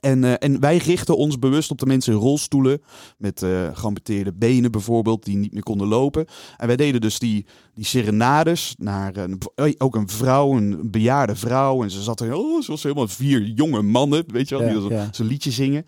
En, 0.00 0.24
eh, 0.24 0.32
en 0.38 0.60
wij 0.60 0.76
richten 0.76 1.16
ons 1.16 1.38
bewust 1.38 1.70
op 1.70 1.78
de 1.78 1.86
mensen 1.86 2.12
in 2.12 2.18
rolstoelen. 2.18 2.82
Met 3.18 3.42
eh 3.42 3.68
geamputeerde 3.72 4.32
benen 4.32 4.70
bijvoorbeeld, 4.70 5.24
die 5.24 5.36
niet 5.36 5.52
meer 5.52 5.62
konden 5.62 5.86
lopen. 5.88 6.26
En 6.56 6.66
wij 6.66 6.76
deden 6.76 7.00
dus 7.00 7.18
die, 7.18 7.46
die 7.74 7.84
serenades 7.84 8.74
naar 8.78 9.16
een, 9.16 9.38
eh, 9.54 9.72
ook 9.78 9.94
een 9.96 10.08
vrouw, 10.08 10.56
een 10.56 10.90
bejaarde 10.90 11.36
vrouw. 11.36 11.82
En 11.82 11.90
ze 11.90 12.02
zat 12.02 12.20
er, 12.20 12.34
oh, 12.34 12.62
ze 12.62 12.70
was 12.70 12.82
helemaal 12.82 13.08
vier 13.08 13.42
jonge 13.42 13.82
mannen, 13.82 14.24
weet 14.26 14.48
je 14.48 14.58
wel, 14.58 14.66
Ja, 14.66 14.80
die 14.80 14.90
ja. 14.90 15.08
zo'n 15.10 15.26
liedje 15.26 15.50
zingen. 15.50 15.84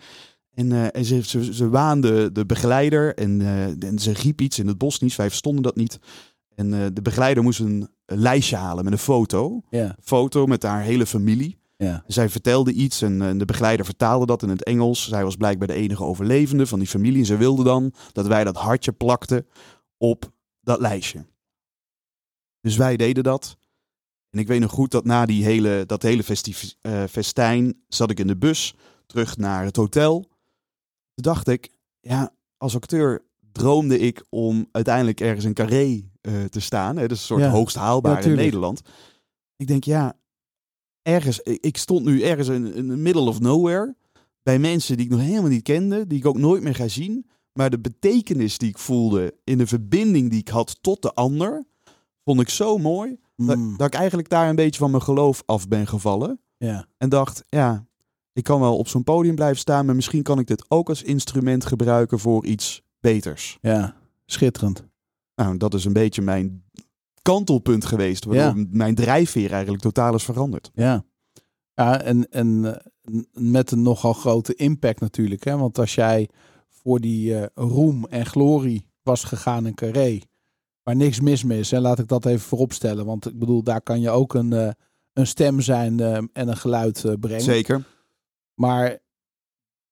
En, 0.54 0.92
en 0.92 1.04
ze, 1.04 1.22
ze, 1.22 1.54
ze 1.54 1.68
waande 1.68 2.32
de 2.32 2.46
begeleider 2.46 3.14
en, 3.14 3.40
en 3.78 3.98
ze 3.98 4.12
riep 4.12 4.40
iets 4.40 4.58
in 4.58 4.66
het 4.66 4.78
Bosnisch. 4.78 5.16
Wij 5.16 5.28
verstonden 5.28 5.62
dat 5.62 5.76
niet. 5.76 5.98
En 6.54 6.70
de 6.94 7.02
begeleider 7.02 7.42
moest 7.42 7.60
een, 7.60 7.88
een 8.06 8.18
lijstje 8.18 8.56
halen 8.56 8.84
met 8.84 8.92
een 8.92 8.98
foto. 8.98 9.62
Ja. 9.70 9.96
Foto 10.00 10.46
met 10.46 10.62
haar 10.62 10.82
hele 10.82 11.06
familie. 11.06 11.61
Ja. 11.82 12.02
Zij 12.06 12.28
vertelde 12.28 12.72
iets 12.72 13.02
en, 13.02 13.22
eh, 13.22 13.38
de 13.38 13.44
begeleider 13.44 13.84
vertaalde 13.84 14.26
dat 14.26 14.42
in 14.42 14.48
het 14.48 14.64
Engels. 14.64 15.08
Zij 15.08 15.24
was 15.24 15.36
blijkbaar 15.36 15.68
de 15.68 15.74
enige 15.74 16.04
overlevende 16.04 16.66
van 16.66 16.78
die 16.78 16.88
familie. 16.88 17.18
En 17.18 17.26
ze 17.26 17.36
wilde 17.36 17.62
dan 17.64 17.92
dat 18.12 18.26
wij 18.26 18.44
dat 18.44 18.56
hartje 18.56 18.92
plakten 18.92 19.46
op 19.96 20.32
dat 20.60 20.80
lijstje. 20.80 21.26
Dus 22.60 22.76
wij 22.76 22.96
deden 22.96 23.22
dat. 23.24 23.56
En 24.30 24.38
ik 24.38 24.46
weet 24.46 24.60
nog 24.60 24.70
goed 24.70 24.90
dat 24.90 25.04
na 25.04 25.26
die 25.26 25.44
hele, 25.44 25.84
dat 25.86 26.02
hele 26.02 26.22
festiv- 26.22 26.72
eh, 26.80 27.04
festijn 27.10 27.82
zat 27.88 28.10
ik 28.10 28.18
in 28.20 28.26
de 28.26 28.36
bus 28.36 28.74
terug 29.06 29.36
naar 29.36 29.64
het 29.64 29.76
hotel. 29.76 30.20
Toen 30.20 31.24
dacht 31.32 31.48
ik, 31.48 31.70
ja, 32.00 32.30
als 32.56 32.74
acteur 32.74 33.24
droomde 33.52 33.98
ik 33.98 34.24
om 34.28 34.68
uiteindelijk 34.72 35.20
ergens 35.20 35.44
in 35.44 35.54
Carré 35.54 36.10
eh, 36.20 36.44
te 36.44 36.60
staan. 36.60 36.96
Hè? 36.96 37.02
Dat 37.02 37.10
is 37.10 37.18
een 37.18 37.24
soort 37.26 37.40
Ja. 37.40 37.50
hoogst 37.50 37.76
haalbaar 37.76 38.22
Ja, 38.22 38.28
in. 38.30 38.36
Nederland. 38.36 38.80
Ik 39.56 39.66
denk, 39.66 39.84
ja, 39.84 40.16
ergens, 41.02 41.40
ik 41.40 41.76
stond 41.76 42.04
nu 42.04 42.22
ergens 42.22 42.48
in, 42.48 42.74
in 42.74 42.88
the 42.88 42.96
middle 42.96 43.22
of 43.28 43.40
nowhere. 43.40 43.96
Bij 44.42 44.58
mensen 44.58 44.96
die 44.96 45.06
ik 45.06 45.12
nog 45.12 45.20
helemaal 45.20 45.50
niet 45.50 45.62
kende, 45.62 46.06
die 46.06 46.18
ik 46.18 46.26
ook 46.26 46.38
nooit 46.38 46.62
meer 46.62 46.74
ga 46.74 46.88
zien. 46.88 47.26
Maar 47.52 47.70
de 47.70 47.78
betekenis 47.80 48.58
die 48.58 48.68
ik 48.68 48.78
voelde 48.78 49.34
in 49.44 49.58
de 49.58 49.66
verbinding 49.66 50.30
die 50.30 50.40
ik 50.40 50.48
had 50.48 50.78
tot 50.80 51.02
de 51.02 51.12
ander, 51.12 51.64
vond 52.24 52.40
ik 52.40 52.48
zo 52.48 52.78
mooi. 52.78 53.16
Dat, 53.36 53.56
Mm. 53.56 53.76
dat 53.76 53.86
ik 53.86 53.94
eigenlijk 53.94 54.28
daar 54.28 54.48
een 54.48 54.54
beetje 54.56 54.80
van 54.80 54.90
mijn 54.90 55.02
geloof 55.02 55.42
af 55.46 55.68
ben 55.68 55.86
gevallen. 55.86 56.40
Ja. 56.56 56.86
En 56.98 57.08
dacht, 57.08 57.44
ja, 57.48 57.86
Ik 58.34 58.44
kan 58.44 58.60
wel 58.60 58.76
op 58.78 58.88
zo'n 58.88 59.04
podium 59.04 59.34
blijven 59.34 59.58
staan, 59.58 59.86
maar 59.86 59.94
misschien 59.94 60.22
kan 60.22 60.38
ik 60.38 60.46
dit 60.46 60.64
ook 60.68 60.88
als 60.88 61.02
instrument 61.02 61.66
gebruiken 61.66 62.18
voor 62.18 62.44
iets 62.46 62.82
beters. 63.00 63.58
Ja, 63.60 63.96
schitterend. 64.26 64.84
Nou, 65.34 65.56
dat 65.56 65.74
is 65.74 65.84
een 65.84 65.92
beetje 65.92 66.22
mijn 66.22 66.61
kantelpunt 67.22 67.84
geweest, 67.84 68.24
waardoor 68.24 68.58
Ja. 68.58 68.66
mijn 68.70 68.94
drijfveer 68.94 69.52
eigenlijk 69.52 69.82
totaal 69.82 70.14
is 70.14 70.24
veranderd. 70.24 70.70
Ja, 70.74 71.04
ja 71.74 72.00
en, 72.00 72.30
en 72.30 72.64
eh, 72.64 73.20
met 73.32 73.70
een 73.70 73.82
nogal 73.82 74.12
grote 74.12 74.54
impact 74.54 75.00
natuurlijk. 75.00 75.44
Hè? 75.44 75.56
Want 75.56 75.78
als 75.78 75.94
jij 75.94 76.28
voor 76.68 77.00
die 77.00 77.38
eh, 77.38 77.46
roem 77.54 78.06
en 78.06 78.26
glorie 78.26 78.86
was 79.02 79.24
gegaan 79.24 79.66
in 79.66 79.74
Carré, 79.74 80.18
waar 80.82 80.96
niks 80.96 81.20
mis 81.20 81.44
mee 81.44 81.58
is, 81.58 81.70
hè? 81.70 81.80
laat 81.80 81.98
ik 81.98 82.08
dat 82.08 82.26
even 82.26 82.40
vooropstellen. 82.40 83.04
Want 83.04 83.26
ik 83.26 83.38
bedoel, 83.38 83.62
daar 83.62 83.82
kan 83.82 84.00
je 84.00 84.10
ook 84.10 84.34
een, 84.34 84.52
eh, 84.52 84.68
een 85.12 85.26
stem 85.26 85.60
zijn 85.60 86.00
en 86.32 86.48
een 86.48 86.56
geluid 86.56 87.04
brengen. 87.20 87.42
Zeker. 87.42 87.84
Maar 88.54 88.98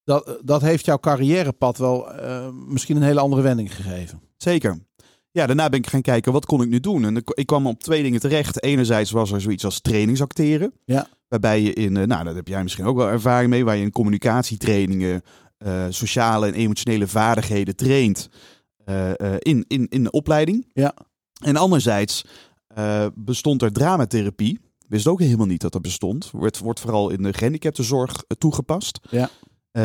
dat, 0.03 0.39
dat 0.43 0.61
heeft 0.61 0.85
jouw 0.85 0.99
carrièrepad 0.99 1.77
wel 1.77 2.07
misschien 2.51 2.95
een 2.95 3.03
hele 3.03 3.19
andere 3.19 3.41
wending 3.41 3.75
gegeven. 3.75 4.21
Zeker. 4.37 4.79
Ja, 5.31 5.45
daarna 5.45 5.69
ben 5.69 5.79
ik 5.79 5.87
gaan 5.87 6.01
kijken, 6.01 6.31
wat 6.31 6.45
kon 6.45 6.61
ik 6.61 6.69
nu 6.69 6.79
doen? 6.79 7.05
En 7.05 7.15
ik- 7.15 7.45
kwam 7.45 7.67
op 7.67 7.83
twee 7.83 8.03
dingen 8.03 8.19
terecht. 8.19 8.63
Enerzijds 8.63 9.11
was 9.11 9.31
er 9.31 9.41
zoiets 9.41 9.65
als 9.65 9.81
trainingsacteren. 9.81 10.73
Ja. 10.85 11.07
Waarbij 11.27 11.61
je 11.61 11.73
in, 11.73 11.97
eh, 11.97 12.07
nou, 12.07 12.23
dat 12.23 12.35
heb 12.35 12.47
jij 12.47 12.63
misschien 12.63 12.85
ook 12.85 12.97
wel 12.97 13.07
ervaring 13.07 13.49
mee, 13.49 13.65
waar 13.65 13.75
je 13.75 13.83
in 13.83 13.91
communicatietrainingen, 13.91 15.21
eh, 15.57 15.85
sociale 15.89 16.47
en 16.47 16.53
emotionele 16.53 17.07
vaardigheden 17.07 17.75
traint 17.75 18.29
eh, 18.85 19.11
in, 19.39 19.65
in, 19.67 19.87
in 19.89 20.03
de 20.03 20.11
opleiding. 20.11 20.69
Ja. 20.73 20.93
En 21.43 21.55
anderzijds 21.55 22.25
bestond 23.15 23.61
er 23.61 23.71
dramatherapie. 23.71 24.59
Wist 24.87 25.07
ook 25.07 25.19
helemaal 25.19 25.45
niet 25.45 25.61
dat 25.61 25.71
dat 25.71 25.81
bestond. 25.81 26.31
Wordt, 26.31 26.57
wordt 26.59 26.79
vooral 26.79 27.09
in 27.09 27.21
de 27.23 27.33
gehandicaptenzorg 27.33 28.11
eh, 28.27 28.37
toegepast. 28.37 28.99
Ja. 29.09 29.29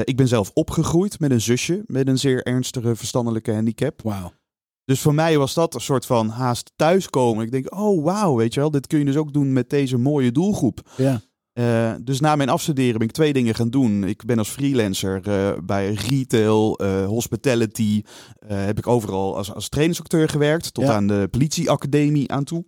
Ik 0.05 0.17
ben 0.17 0.29
zelf 0.29 0.51
opgegroeid 0.55 1.21
met 1.21 1.31
een 1.31 1.41
zusje 1.41 1.83
met 1.87 2.09
een 2.09 2.19
zeer 2.19 2.43
ernstige 2.43 2.97
verstandelijke 2.97 3.53
handicap. 3.53 4.03
Wauw. 4.03 4.33
Dus 4.87 5.01
voor 5.01 5.15
mij 5.15 5.39
was 5.39 5.55
dat 5.55 5.75
een 5.75 5.81
soort 5.81 6.07
van 6.07 6.29
haast 6.29 6.73
thuiskomen. 6.77 7.45
Ik 7.45 7.51
denk, 7.51 7.75
oh 7.75 8.05
wauw, 8.05 8.37
weet 8.37 8.55
je 8.55 8.61
wel, 8.61 8.71
dit 8.71 8.87
kun 8.87 8.99
je 8.99 9.05
dus 9.05 9.17
ook 9.17 9.33
doen 9.33 9.53
met 9.53 9.71
deze 9.71 9.99
mooie 9.99 10.33
doelgroep. 10.33 10.91
Ja. 10.97 11.21
Eh, 11.53 11.95
dus 12.03 12.21
na 12.21 12.37
mijn 12.37 12.49
afstuderen 12.49 12.99
ben 12.99 13.09
ik 13.09 13.15
twee 13.15 13.33
dingen 13.33 13.55
gaan 13.55 13.71
doen. 13.71 14.05
Ik 14.05 14.25
ben 14.25 14.39
als 14.39 14.49
freelancer 14.49 15.21
eh, 15.29 15.53
bij 15.65 15.93
retail, 15.93 16.79
eh, 16.79 17.07
hospitality, 17.07 18.03
heb 18.47 18.79
ik 18.79 18.87
overal 18.87 19.37
als, 19.37 19.55
als 19.55 19.69
trainingsacteur 19.69 20.29
gewerkt, 20.29 20.75
tot 20.75 20.85
Ja. 20.85 20.93
aan 20.95 21.07
de 21.07 21.29
politieacademie 21.31 22.33
aan 22.33 22.45
toe. 22.45 22.65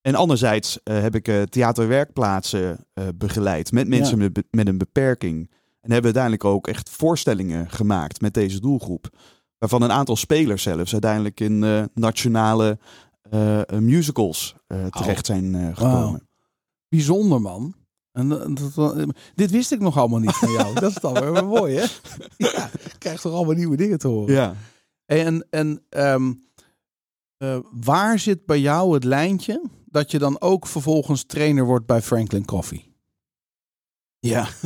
En 0.00 0.14
anderzijds 0.14 0.78
heb 0.84 1.14
ik 1.14 1.48
theaterwerkplaatsen 1.50 2.86
begeleid 3.14 3.72
met 3.72 3.88
mensen 3.88 4.18
Ja. 4.20 4.28
met, 4.32 4.44
met 4.50 4.68
een 4.68 4.78
beperking. 4.78 5.50
En 5.80 5.90
hebben 5.92 6.04
uiteindelijk 6.14 6.44
ook 6.44 6.68
echt 6.68 6.90
voorstellingen 6.90 7.70
gemaakt 7.70 8.20
met 8.20 8.34
deze 8.34 8.60
doelgroep. 8.60 9.08
Waarvan 9.64 9.82
een 9.82 9.96
aantal 9.96 10.16
spelers 10.16 10.62
zelfs 10.62 10.92
uiteindelijk 10.92 11.40
in 11.40 11.64
eh, 11.64 11.84
nationale 11.94 12.78
eh, 13.30 13.60
eh, 13.60 13.78
musicals 13.78 14.54
eh, 14.66 14.86
terecht 14.86 15.26
zijn 15.26 15.54
eh, 15.54 15.76
gekomen. 15.76 16.28
Bijzonder 16.88 17.40
man. 17.40 17.74
En, 18.12 18.28
dat- 18.28 19.06
dit 19.34 19.50
wist 19.50 19.72
ik 19.72 19.80
nog 19.80 19.98
allemaal 19.98 20.18
niet 20.18 20.32
van 20.36 20.52
jou. 20.52 20.74
dat 20.80 20.90
is 20.90 20.94
dan 20.96 21.12
weer 21.32 21.46
mooi, 21.46 21.74
hè? 21.76 21.80
Ja, 22.36 22.70
je 22.92 22.98
krijgt 22.98 23.22
toch 23.22 23.32
allemaal 23.32 23.54
nieuwe 23.54 23.76
dingen 23.76 23.98
te 23.98 24.08
horen. 24.08 24.34
Ja. 24.34 24.54
En, 25.06 25.46
en 25.50 25.84
ehm, 25.88 26.32
eh, 27.36 27.58
waar 27.70 28.18
zit 28.18 28.46
bij 28.46 28.60
jou 28.60 28.94
het 28.94 29.04
lijntje 29.04 29.62
dat 29.86 30.10
je 30.10 30.18
dan 30.18 30.40
ook 30.40 30.66
vervolgens 30.66 31.24
trainer 31.24 31.64
wordt 31.64 31.86
bij 31.86 32.02
Franklin 32.02 32.44
Coffee? 32.44 32.94
Ja. 34.18 34.48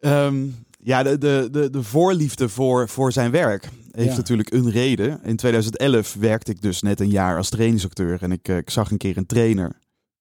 Ehm, 0.00 0.48
ja, 0.82 1.02
de, 1.02 1.18
de, 1.18 1.48
de, 1.50 1.70
de 1.70 1.82
voorliefde 1.82 2.48
voor, 2.48 2.88
voor 2.88 3.12
zijn 3.12 3.30
werk 3.30 3.68
heeft 3.90 4.10
Ja. 4.10 4.16
natuurlijk 4.16 4.52
een 4.52 4.70
reden. 4.70 5.20
In 5.24 5.36
2011 5.36 6.14
werkte 6.14 6.50
ik 6.50 6.62
dus 6.62 6.82
net 6.82 7.00
een 7.00 7.10
jaar 7.10 7.36
als 7.36 7.48
trainingsacteur. 7.48 8.22
En 8.22 8.32
ik, 8.32 8.48
eh, 8.48 8.56
ik 8.56 8.70
zag 8.70 8.90
een 8.90 8.96
keer 8.98 9.16
een 9.16 9.26
trainer. 9.26 9.66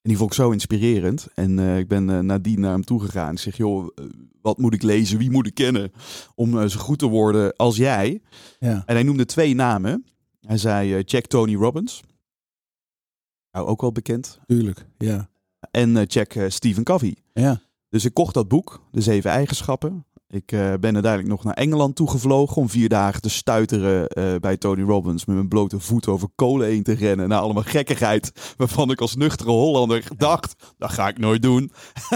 En 0.02 0.10
die 0.10 0.18
vond 0.18 0.30
ik 0.30 0.36
zo 0.36 0.52
inspirerend. 0.52 1.28
En 1.34 1.60
eh, 1.60 1.78
ik 1.78 1.88
ben 1.88 2.10
eh, 2.10 2.20
nadien 2.20 2.60
naar 2.60 2.72
hem 2.72 2.84
toegegaan. 2.84 3.32
Ik 3.32 3.40
zeg, 3.40 3.58
joh, 3.58 3.88
wat 4.42 4.58
moet 4.58 4.74
ik 4.74 4.82
lezen? 4.84 5.18
Wie 5.18 5.32
moet 5.32 5.48
ik 5.48 5.54
kennen? 5.54 5.92
Om 6.36 6.70
zo 6.70 6.80
goed 6.80 7.00
te 7.00 7.08
worden 7.08 7.56
als 7.56 7.76
jij. 7.78 8.22
Ja. 8.60 8.84
En 8.86 8.96
hij 8.96 9.04
noemde 9.04 9.26
twee 9.26 9.56
namen. 9.56 10.06
Hij 10.42 10.58
zei 10.58 11.04
check 11.06 11.28
Tony 11.28 11.56
Robbins. 11.56 12.02
Nou, 13.52 13.68
ook 13.68 13.82
wel 13.82 13.92
bekend. 13.92 14.40
Tuurlijk. 14.46 14.86
Ja. 14.98 15.30
En 15.72 16.04
check 16.08 16.36
eh, 16.36 16.50
Stephen 16.50 16.84
Covey. 16.84 17.16
Ja. 17.34 17.62
Dus 17.90 18.06
ik 18.06 18.14
kocht 18.14 18.34
dat 18.34 18.48
boek, 18.48 18.82
De 18.92 19.02
Zeven 19.02 19.32
Eigenschappen. 19.32 20.06
Ik 20.32 20.52
eh, 20.52 20.60
ben 20.60 20.94
uiteindelijk 20.94 21.28
nog 21.28 21.44
naar 21.44 21.54
Engeland 21.54 21.96
toegevlogen 21.96 22.56
om 22.56 22.70
vier 22.70 22.90
dagen 22.90 23.22
te 23.22 23.30
stuiteren 23.30 24.08
eh, 24.08 24.36
bij 24.40 24.58
Tony 24.58 24.82
Robbins. 24.82 25.26
Met 25.26 25.36
mijn 25.36 25.48
blote 25.48 25.80
voet 25.80 26.08
over 26.08 26.30
kolen 26.36 26.68
heen 26.68 26.84
te 26.84 26.94
rennen. 26.94 27.30
Naar 27.30 27.40
allemaal 27.40 27.64
gekkigheid 27.64 28.54
waarvan 28.58 28.92
ik 28.92 29.02
als 29.02 29.16
nuchtere 29.16 29.50
Hollander 29.50 30.04
dacht, 30.18 30.74
dat 30.78 30.92
ga 30.92 31.08
ik 31.08 31.18
nooit 31.18 31.42
doen. 31.42 31.72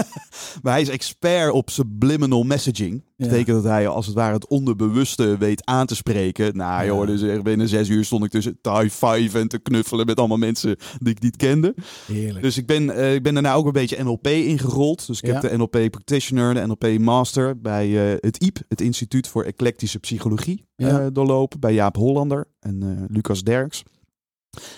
maar 0.62 0.72
hij 0.72 0.80
is 0.80 0.88
expert 0.88 1.52
op 1.52 1.70
subliminal 1.70 2.42
messaging. 2.42 3.04
Ja. 3.16 3.26
Betekent 3.28 3.56
dat 3.62 3.72
hij 3.72 3.88
als 3.88 4.06
het 4.06 4.14
ware 4.14 4.34
het 4.34 4.46
onderbewuste 4.46 5.36
weet 5.38 5.64
aan 5.66 5.86
te 5.86 5.94
spreken. 5.94 6.56
Nou 6.56 6.86
joh, 6.86 7.06
dus 7.06 7.22
echt 7.22 7.42
binnen 7.42 7.68
zes 7.68 7.88
uur 7.88 8.04
stond 8.04 8.24
ik 8.24 8.30
tussen 8.30 8.58
te 8.60 8.70
high 8.70 9.06
five 9.06 9.38
en 9.38 9.48
te 9.48 9.58
knuffelen 9.58 10.06
met 10.06 10.18
allemaal 10.18 10.36
mensen 10.36 10.76
die 10.98 11.12
ik 11.12 11.22
niet 11.22 11.36
kende. 11.36 11.74
Heerlijk. 12.06 12.42
Dus 12.42 12.56
ik 12.56 12.66
ben, 12.66 12.90
eh, 12.90 13.14
ik 13.14 13.22
ben 13.22 13.34
daarna 13.34 13.54
ook 13.54 13.66
een 13.66 13.72
beetje 13.72 14.02
NLP 14.04 14.26
ingerold. 14.26 15.06
Dus 15.06 15.20
ik 15.20 15.26
heb 15.32 15.40
de 15.40 15.56
NLP 15.56 15.70
Practitioner, 15.90 16.54
de 16.54 16.66
NLP 16.66 16.98
Master 16.98 17.60
bij 17.60 18.12
eh, 18.12 18.16
het 18.20 18.36
IEP, 18.36 18.58
het 18.68 18.80
Instituut 18.80 19.28
voor 19.28 19.44
Eclectische 19.44 19.98
Psychologie, 19.98 20.64
eh, 20.76 21.06
doorlopen. 21.12 21.60
Bij 21.60 21.74
Jaap 21.74 21.96
Hollander 21.96 22.46
en 22.60 23.06
Lucas 23.10 23.42
Derks. 23.42 23.82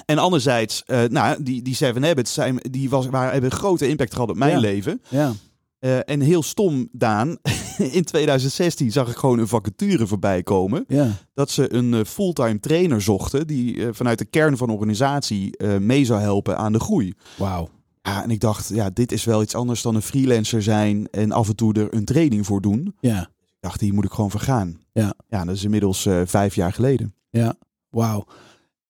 En 0.04 0.18
anderzijds, 0.18 0.82
nou, 1.08 1.42
die, 1.42 1.62
die 1.62 1.74
Seven 1.74 2.04
Habits 2.04 2.32
zijn, 2.34 2.56
die 2.70 2.90
was, 2.90 3.06
waren, 3.06 3.32
hebben 3.32 3.50
een 3.50 3.56
grote 3.56 3.88
impact 3.88 4.12
gehad 4.14 4.30
op 4.30 4.36
mijn 4.36 4.50
Ja. 4.52 4.58
leven. 4.58 5.00
ja. 5.08 5.32
Eh, 5.78 5.98
en 6.04 6.20
heel 6.20 6.42
stom, 6.42 6.88
Daan, 6.92 7.38
in 7.98 8.04
2016 8.04 8.92
zag 8.92 9.10
ik 9.10 9.16
gewoon 9.16 9.38
een 9.38 9.48
vacature 9.48 10.06
voorbij 10.06 10.42
komen. 10.42 10.84
Ja. 10.88 11.10
Dat 11.34 11.50
ze 11.50 11.72
een 11.74 11.94
eh, 11.94 12.04
fulltime 12.04 12.60
trainer 12.60 13.02
zochten 13.02 13.46
die 13.46 13.82
eh, 13.82 13.88
vanuit 13.92 14.18
de 14.18 14.24
kern 14.24 14.56
van 14.56 14.66
de 14.66 14.72
organisatie 14.72 15.64
mee 15.80 16.04
zou 16.04 16.20
helpen 16.20 16.58
aan 16.58 16.72
de 16.72 16.80
groei. 16.80 17.14
Wauw. 17.36 17.68
Ja, 18.02 18.22
en 18.22 18.30
ik 18.30 18.40
dacht, 18.40 18.68
ja, 18.68 18.90
dit 18.90 19.12
is 19.12 19.24
wel 19.24 19.42
iets 19.42 19.54
anders 19.54 19.82
dan 19.82 19.94
een 19.94 20.02
freelancer 20.02 20.62
zijn 20.62 21.08
en 21.10 21.32
af 21.32 21.48
en 21.48 21.56
toe 21.56 21.74
er 21.74 21.94
een 21.94 22.04
training 22.04 22.46
voor 22.46 22.60
doen. 22.60 22.96
Ja. 23.00 23.20
Ik 23.44 23.56
dacht, 23.60 23.80
hier 23.80 23.94
moet 23.94 24.04
ik 24.04 24.12
gewoon 24.12 24.30
vergaan. 24.30 24.80
Ja. 24.92 25.14
Ja, 25.28 25.44
dat 25.44 25.54
is 25.54 25.64
inmiddels 25.64 26.08
vijf 26.24 26.54
jaar 26.54 26.72
geleden. 26.72 27.14
Ja. 27.30 27.54
Wauw. 27.90 28.26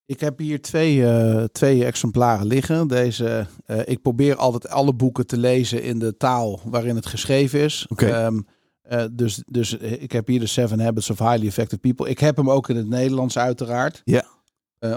Ik 0.06 0.20
heb 0.20 0.38
hier 0.38 0.62
twee, 0.62 1.06
eh, 1.06 1.44
twee 1.44 1.84
exemplaren 1.84 2.46
liggen. 2.46 2.88
Deze, 2.88 3.46
eh, 3.64 3.78
ik 3.84 4.02
probeer 4.02 4.36
altijd 4.36 4.68
alle 4.68 4.94
boeken 4.94 5.26
te 5.26 5.36
lezen 5.36 5.82
in 5.82 5.98
de 5.98 6.16
taal 6.16 6.60
waarin 6.64 6.96
het 6.96 7.06
geschreven 7.06 7.60
is. 7.60 7.86
Oké. 7.88 8.06
Ehm, 8.06 8.40
eh, 8.82 9.04
dus, 9.12 9.42
dus 9.46 9.74
ik 9.76 10.12
heb 10.12 10.26
hier 10.26 10.40
de 10.40 10.46
Seven 10.46 10.80
Habits 10.80 11.10
of 11.10 11.18
Highly 11.18 11.46
Effective 11.46 11.78
People. 11.78 12.08
Ik 12.08 12.18
heb 12.18 12.36
hem 12.36 12.50
ook 12.50 12.68
in 12.68 12.76
het 12.76 12.88
Nederlands 12.88 13.38
uiteraard. 13.38 14.02
Ja. 14.04 14.24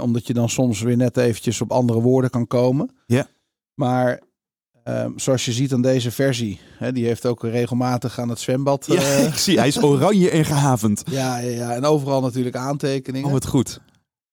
Omdat 0.02 0.28
je 0.28 0.34
dan 0.34 0.50
soms 0.50 0.82
weer 0.82 0.98
net 0.98 1.18
eventjes 1.18 1.62
op 1.62 1.72
andere 1.72 2.02
woorden 2.02 2.30
kan 2.30 2.48
komen. 2.48 2.92
Ja. 3.06 3.28
Maar 3.74 4.22
ehm, 4.84 5.12
zoals 5.16 5.46
je 5.46 5.52
ziet 5.52 5.74
aan 5.74 5.82
deze 5.82 6.12
versie, 6.12 6.60
hè, 6.78 6.92
die 6.92 7.06
heeft 7.06 7.26
ook 7.26 7.44
regelmatig 7.44 8.20
aan 8.20 8.30
het 8.30 8.40
zwembad. 8.40 8.86
Ja, 8.86 9.02
ik 9.32 9.34
zie, 9.34 9.58
hij 9.58 9.68
is 9.68 9.84
oranje 9.84 10.30
en 10.30 10.46
gehavend. 10.46 11.04
ja, 11.06 11.38
ja, 11.38 11.50
ja, 11.50 11.76
en 11.76 11.86
overal 11.86 12.22
natuurlijk 12.22 12.56
aantekeningen. 12.56 13.28
Oh, 13.28 13.34
wat 13.34 13.46
goed. 13.46 13.80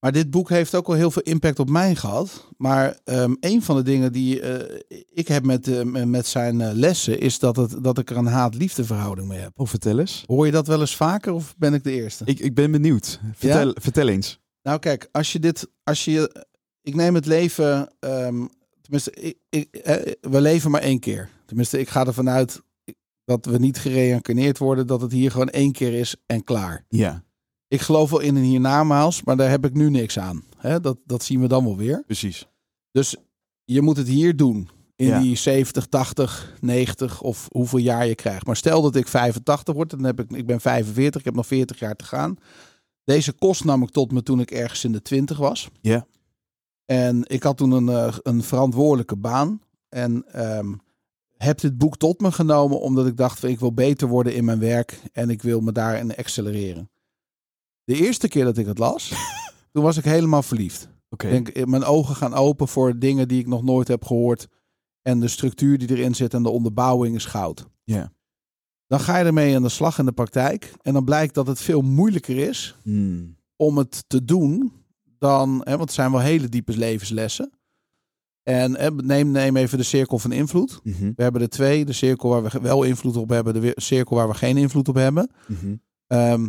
Maar 0.07 0.15
dit 0.15 0.31
boek 0.31 0.49
heeft 0.49 0.75
ook 0.75 0.87
wel 0.87 0.97
heel 0.97 1.11
veel 1.11 1.23
impact 1.23 1.59
op 1.59 1.71
mij 1.71 1.95
gehad. 1.95 2.49
Maar 2.57 2.99
ehm, 3.05 3.35
een 3.41 3.63
van 3.63 3.77
de 3.77 3.83
dingen 3.83 4.13
die 4.13 4.41
eh, 4.41 4.81
ik 5.13 5.29
heb 5.29 5.45
met, 5.45 5.69
eh, 5.69 5.83
met 6.05 6.27
zijn 6.27 6.61
eh, 6.61 6.73
lessen 6.73 7.21
is 7.21 7.39
dat, 7.39 7.57
het, 7.57 7.85
dat 7.85 7.99
ik 7.99 8.11
er 8.11 8.17
een 8.17 8.27
haat-liefde 8.27 8.85
verhouding 8.85 9.29
mee 9.29 9.39
heb. 9.39 9.53
Oh, 9.57 9.67
vertel 9.67 9.99
eens. 9.99 10.25
Hoor 10.27 10.47
je 10.47 10.53
dat 10.53 10.67
wel 10.67 10.81
eens 10.81 10.97
vaker 10.97 11.33
of 11.33 11.55
ben 11.57 11.75
ik 11.75 11.85
de 11.85 11.93
eerste? 11.93 12.25
Ik, 12.25 12.39
ik 12.39 12.55
ben 12.55 12.71
benieuwd. 12.71 13.21
Vertel, 13.33 13.75
vertel 13.81 14.09
eens. 14.09 14.41
Nou 14.63 14.79
kijk, 14.79 15.09
als 15.13 15.33
je 15.33 15.39
dit, 15.39 15.69
als 15.83 16.05
je, 16.05 16.47
ik 16.83 16.95
neem 16.95 17.15
het 17.15 17.27
leven, 17.27 17.93
ehm, 18.01 18.47
tenminste, 18.81 19.11
ik, 19.11 19.37
ik, 19.49 19.83
we 20.21 20.41
leven 20.41 20.71
maar 20.71 20.83
één 20.83 21.01
keer. 21.01 21.29
Tenminste, 21.47 21.79
ik 21.79 21.89
ga 21.89 22.07
ervan 22.07 22.29
uit 22.29 22.63
dat 23.25 23.45
we 23.45 23.59
niet 23.59 23.79
gereïncarneerd 23.79 24.59
worden, 24.59 24.87
dat 24.87 25.01
het 25.01 25.13
hier 25.13 25.31
gewoon 25.31 25.49
één 25.49 25.73
keer 25.73 25.93
is 25.93 26.17
en 26.27 26.45
klaar. 26.45 26.85
Ja, 26.89 27.25
Ik 27.69 27.81
geloof 27.81 28.11
wel 28.11 28.21
in 28.21 28.37
een 28.37 28.43
hiernamaals, 28.43 29.23
maar 29.23 29.37
daar 29.37 29.51
heb 29.51 29.65
ik 29.65 29.75
nu 29.75 29.91
niks 29.91 30.19
aan. 30.19 30.43
Hè, 30.57 30.81
dat, 30.81 30.99
dat 31.05 31.23
zien 31.23 31.41
we 31.41 31.49
dan 31.49 31.65
wel 31.65 31.77
weer. 31.77 32.03
precies. 32.07 32.47
Dus 32.91 33.17
je 33.65 33.83
moet 33.83 33.97
het 33.97 34.09
hier 34.09 34.37
doen. 34.37 34.69
In 34.97 35.07
Ja. 35.07 35.21
die 35.21 35.37
70, 35.37 35.87
80, 35.87 36.57
90 36.61 37.21
of 37.23 37.49
hoeveel 37.53 37.79
jaar 37.79 38.07
je 38.07 38.15
krijgt. 38.15 38.47
Maar 38.47 38.57
stel 38.57 38.83
dat 38.83 38.97
ik 38.97 39.09
85 39.09 39.75
word, 39.75 39.91
dan 39.91 40.05
heb 40.05 40.21
ik, 40.21 40.31
ik 40.31 40.47
ben 40.47 40.61
45, 40.61 41.19
ik 41.21 41.27
heb 41.27 41.35
nog 41.35 41.47
40 41.47 41.79
jaar 41.79 41.97
te 41.97 42.05
gaan. 42.05 42.37
Deze 43.05 43.33
kost 43.33 43.65
nam 43.65 43.83
ik 43.83 43.91
tot 43.91 44.13
me 44.13 44.23
toen 44.23 44.41
ik 44.41 44.51
ergens 44.51 44.85
in 44.85 44.93
de 44.93 45.03
20 45.03 45.37
was. 45.39 45.69
Ja. 45.81 46.07
En 46.85 47.23
ik 47.27 47.43
had 47.43 47.57
toen 47.57 47.71
een, 47.71 47.89
eh, 47.89 48.17
een 48.23 48.43
verantwoordelijke 48.43 49.17
baan. 49.17 49.61
En 49.89 50.25
ehm, 50.33 50.73
heb 51.37 51.61
dit 51.61 51.79
boek 51.79 51.97
tot 51.97 52.21
me 52.21 52.33
genomen 52.33 52.81
omdat 52.81 53.07
ik 53.07 53.17
dacht, 53.17 53.45
ik 53.45 53.61
wil 53.61 53.73
beter 53.73 54.09
worden 54.09 54.35
in 54.35 54.45
mijn 54.45 54.59
werk 54.59 55.01
en 55.13 55.31
ik 55.31 55.43
wil 55.43 55.61
me 55.61 55.73
daarin 55.73 56.17
accelereren. 56.17 56.91
De 57.87 57.95
eerste 57.95 58.29
keer 58.29 58.45
dat 58.45 58.57
ik 58.59 58.67
het 58.67 58.79
las, 58.79 59.13
toen 59.73 59.83
was 59.83 59.97
ik 59.97 60.05
helemaal 60.05 60.43
verliefd. 60.43 60.89
Oké. 61.11 61.29
Ik 61.29 61.55
denk, 61.55 61.67
mijn 61.69 61.85
ogen 61.85 62.15
gaan 62.17 62.35
open 62.35 62.69
voor 62.69 62.99
dingen 62.99 63.29
die 63.29 63.41
ik 63.41 63.47
nog 63.47 63.63
nooit 63.63 63.89
heb 63.89 64.05
gehoord. 64.05 64.49
En 65.03 65.21
de 65.21 65.29
structuur 65.29 65.79
die 65.79 65.91
erin 65.91 66.15
zit 66.15 66.35
en 66.35 66.43
de 66.43 66.49
onderbouwing 66.49 67.15
is 67.15 67.25
goud. 67.25 67.67
Ja. 67.85 68.13
Dan 68.87 69.01
ga 69.01 69.19
je 69.19 69.25
ermee 69.25 69.57
aan 69.57 69.63
de 69.63 69.69
slag 69.69 69.99
in 69.99 70.05
de 70.05 70.13
praktijk. 70.13 70.73
En 70.83 70.93
dan 70.93 71.05
blijkt 71.05 71.35
dat 71.35 71.47
het 71.47 71.61
veel 71.61 71.81
moeilijker 71.83 72.37
is 72.37 72.77
Hmm. 72.83 73.37
om 73.57 73.79
het 73.79 74.05
te 74.07 74.25
doen 74.25 74.73
dan, 75.19 75.61
hè, 75.65 75.71
want 75.71 75.81
het 75.81 75.93
zijn 75.93 76.11
wel 76.11 76.21
hele 76.21 76.49
diepe 76.49 76.77
levenslessen. 76.77 77.51
En 78.43 78.77
hè, 78.77 78.91
neem, 78.91 79.31
neem 79.31 79.57
even 79.57 79.79
de 79.79 79.85
cirkel 79.85 80.19
van 80.19 80.33
invloed. 80.33 80.81
Mhm. 80.83 81.13
We 81.17 81.23
hebben 81.23 81.43
er 81.43 81.49
twee. 81.49 81.85
De 81.85 81.93
cirkel 81.93 82.29
waar 82.29 82.43
we 82.43 82.61
wel 82.61 82.83
invloed 82.83 83.17
op 83.17 83.29
hebben, 83.29 83.61
de 83.61 83.73
cirkel 83.77 84.17
waar 84.17 84.29
we 84.29 84.35
geen 84.35 84.57
invloed 84.57 84.89
op 84.89 84.95
hebben. 84.95 85.31
Ehm, 86.07 86.49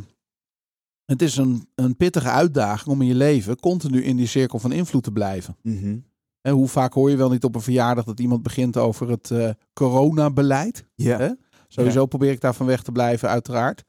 het 1.07 1.21
is 1.21 1.37
een, 1.37 1.67
een 1.75 1.95
pittige 1.95 2.29
uitdaging 2.29 2.95
om 2.95 3.01
in 3.01 3.07
je 3.07 3.15
leven 3.15 3.59
continu 3.59 4.03
in 4.03 4.15
die 4.15 4.27
cirkel 4.27 4.59
van 4.59 4.71
invloed 4.71 5.03
te 5.03 5.11
blijven. 5.11 5.57
Mhm. 5.61 5.97
En 6.41 6.53
hoe 6.53 6.67
vaak 6.67 6.93
hoor 6.93 7.09
je 7.09 7.15
wel 7.15 7.29
niet 7.29 7.43
op 7.43 7.55
een 7.55 7.61
verjaardag 7.61 8.05
dat 8.05 8.19
iemand 8.19 8.43
begint 8.43 8.77
over 8.77 9.09
het 9.09 9.31
eh, 9.31 9.49
coronabeleid? 9.73 10.85
Ja. 10.95 11.17
Hè? 11.17 11.29
Sowieso 11.67 12.05
probeer 12.05 12.31
ik 12.31 12.41
daar 12.41 12.55
van 12.55 12.65
weg 12.65 12.83
te 12.83 12.91
blijven, 12.91 13.29
uiteraard. 13.29 13.83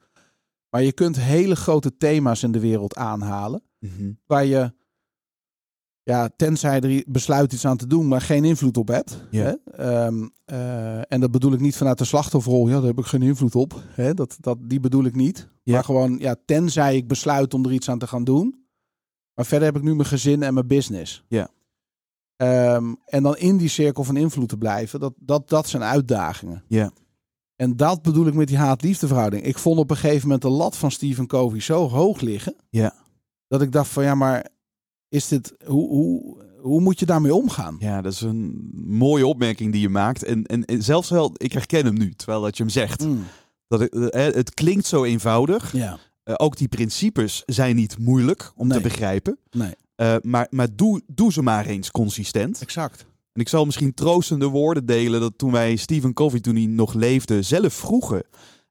Maar 0.69 0.83
je 0.83 0.91
kunt 0.91 1.19
hele 1.19 1.55
grote 1.55 1.97
thema's 1.97 2.43
in 2.43 2.51
de 2.51 2.59
wereld 2.59 2.95
aanhalen. 2.95 3.63
Mhm. 3.79 4.11
Waar 4.25 4.45
je, 4.45 4.73
ja, 6.09 6.29
tenzij 6.35 6.79
er 6.79 7.03
besluit 7.07 7.53
iets 7.53 7.65
aan 7.65 7.77
te 7.77 7.87
doen, 7.87 8.07
maar 8.07 8.21
geen 8.21 8.43
invloed 8.43 8.77
op 8.77 8.87
hebt. 8.87 9.25
Ja. 9.29 9.43
Hè? 9.43 9.53
Ehm, 9.71 10.27
eh, 10.45 11.11
en 11.11 11.19
dat 11.19 11.31
bedoel 11.31 11.53
ik 11.53 11.59
niet 11.59 11.75
vanuit 11.75 11.97
de 11.97 12.05
slachtofferrol. 12.05 12.67
Ja, 12.67 12.73
daar 12.73 12.83
heb 12.83 12.97
ik 12.97 13.05
geen 13.05 13.21
invloed 13.21 13.55
op. 13.55 13.81
Hè? 13.87 14.13
Dat, 14.13 14.37
dat, 14.39 14.57
die 14.61 14.79
bedoel 14.79 15.03
ik 15.03 15.15
niet. 15.15 15.49
Ja. 15.63 15.73
Maar 15.73 15.83
gewoon, 15.83 16.17
ja, 16.19 16.35
tenzij 16.45 16.95
ik 16.95 17.07
besluit 17.07 17.53
om 17.53 17.65
er 17.65 17.71
iets 17.71 17.89
aan 17.89 17.99
te 17.99 18.07
gaan 18.07 18.23
doen. 18.23 18.65
Maar 19.33 19.45
verder 19.45 19.67
heb 19.67 19.77
ik 19.77 19.83
nu 19.83 19.95
mijn 19.95 20.07
gezin 20.07 20.43
en 20.43 20.53
mijn 20.53 20.67
business. 20.67 21.23
Ja. 21.27 21.49
Ehm, 22.35 22.93
en 23.05 23.23
dan 23.23 23.37
in 23.37 23.57
die 23.57 23.69
cirkel 23.69 24.03
van 24.03 24.17
invloed 24.17 24.49
te 24.49 24.57
blijven, 24.57 24.99
dat, 24.99 25.13
dat, 25.17 25.49
dat 25.49 25.67
zijn 25.67 25.83
uitdagingen. 25.83 26.63
Ja. 26.67 26.91
En 27.55 27.75
dat 27.75 28.01
bedoel 28.01 28.27
ik 28.27 28.33
met 28.33 28.47
die 28.47 28.57
haat-liefde 28.57 29.07
verhouding. 29.07 29.43
Ik 29.43 29.57
vond 29.57 29.79
op 29.79 29.89
een 29.89 29.97
gegeven 29.97 30.23
moment 30.23 30.41
de 30.41 30.49
lat 30.49 30.77
van 30.77 30.91
Stephen 30.91 31.27
Covey 31.27 31.59
zo 31.59 31.89
hoog 31.89 32.21
liggen. 32.21 32.55
Ja. 32.69 32.93
Dat 33.47 33.61
ik 33.61 33.71
dacht 33.71 33.89
van 33.89 34.03
ja, 34.03 34.15
maar 34.15 34.57
is 35.09 35.27
dit, 35.27 35.53
hoe, 35.65 35.87
hoe, 35.89 36.37
hoe 36.61 36.81
moet 36.81 36.99
je 36.99 37.05
daarmee 37.05 37.33
omgaan? 37.33 37.75
Ja, 37.79 38.01
dat 38.01 38.13
is 38.13 38.21
een 38.21 38.69
mooie 38.85 39.27
opmerking 39.27 39.71
die 39.71 39.81
je 39.81 39.89
maakt. 39.89 40.23
En, 40.23 40.43
en, 40.45 40.65
en 40.65 40.83
zelfs 40.83 41.09
wel, 41.09 41.31
ik 41.37 41.51
herken 41.51 41.85
hem 41.85 41.97
nu, 41.97 42.13
terwijl 42.13 42.41
dat 42.41 42.57
je 42.57 42.63
hem 42.63 42.71
zegt. 42.71 43.05
Mm, 43.05 43.23
Dat 43.67 43.79
het, 43.79 44.09
eh, 44.09 44.23
het 44.23 44.53
klinkt 44.53 44.85
zo 44.85 45.03
eenvoudig. 45.03 45.73
ja, 45.73 45.97
Eh, 46.23 46.33
ook 46.37 46.57
die 46.57 46.67
principes 46.67 47.43
zijn 47.45 47.75
niet 47.75 47.97
moeilijk 47.97 48.51
om 48.55 48.69
te 48.69 48.81
begrijpen. 48.81 49.37
nee, 49.51 49.73
Eh, 49.95 50.15
maar 50.21 50.47
maar 50.49 50.67
doe, 50.75 51.01
doe 51.07 51.31
ze 51.33 51.41
maar 51.41 51.65
eens 51.65 51.91
consistent. 51.91 52.61
exact. 52.61 53.05
En 53.33 53.41
ik 53.41 53.49
zal 53.49 53.65
misschien 53.65 53.93
troostende 53.93 54.45
woorden 54.45 54.85
delen 54.85 55.19
dat 55.19 55.33
toen 55.37 55.51
wij 55.51 55.75
Stephen 55.75 56.13
Covey, 56.13 56.39
toen 56.39 56.55
hij 56.55 56.65
nog 56.65 56.93
leefde, 56.93 57.41
zelf 57.41 57.73
vroegen. 57.73 58.23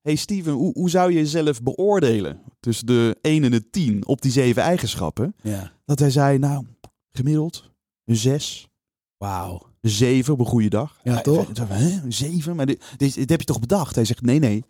Hey 0.08 0.16
Steven, 0.16 0.52
hoe, 0.52 0.72
hoe 0.72 0.90
zou 0.90 1.12
je 1.12 1.18
jezelf 1.18 1.62
beoordelen 1.62 2.40
tussen 2.60 2.86
de 2.86 3.16
1 3.20 3.44
en 3.44 3.50
de 3.50 3.70
10 3.70 4.06
op 4.06 4.22
die 4.22 4.32
zeven 4.32 4.62
eigenschappen? 4.62 5.34
Ja, 5.42 5.72
Dat 5.84 5.98
hij 5.98 6.10
zei, 6.10 6.38
nou, 6.38 6.64
gemiddeld 7.12 7.70
een 8.04 8.16
6, 8.16 8.68
wauw. 9.16 9.72
een 9.80 9.90
7 9.90 10.32
op 10.32 10.40
een 10.40 10.46
goede 10.46 10.68
dag. 10.68 10.98
Ja, 11.02 11.20
toch? 11.20 11.48
Hè, 11.68 12.00
een 12.02 12.12
7? 12.12 12.56
Maar 12.56 12.66
dit, 12.66 12.84
dit, 12.96 13.14
dit 13.14 13.30
heb 13.30 13.40
je 13.40 13.46
toch 13.46 13.60
bedacht? 13.60 13.94
Hij 13.94 14.04
zegt, 14.04 14.22
nee, 14.22 14.38
nee, 14.38 14.64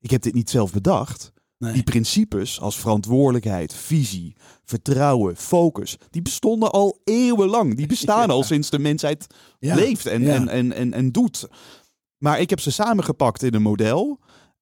ik 0.00 0.10
heb 0.10 0.22
dit 0.22 0.34
niet 0.34 0.50
zelf 0.50 0.72
bedacht. 0.72 1.32
Nee. 1.58 1.72
Die 1.72 1.82
principes 1.82 2.60
als 2.60 2.76
verantwoordelijkheid, 2.76 3.74
visie, 3.74 4.36
vertrouwen, 4.64 5.36
focus, 5.36 5.96
die 6.10 6.22
bestonden 6.22 6.70
al 6.72 7.00
eeuwenlang. 7.04 7.76
Die 7.76 7.86
bestaan 7.86 8.30
al 8.36 8.42
sinds 8.42 8.70
de 8.70 8.78
mensheid 8.78 9.26
leeft 9.58 10.06
en, 10.06 10.28
en, 10.28 10.48
en, 10.48 10.72
en, 10.72 10.92
en 10.92 11.12
doet. 11.12 11.48
Maar 12.18 12.40
ik 12.40 12.50
heb 12.50 12.60
ze 12.60 12.70
samengepakt 12.70 13.42
in 13.42 13.54
een 13.54 13.62
model. 13.62 14.18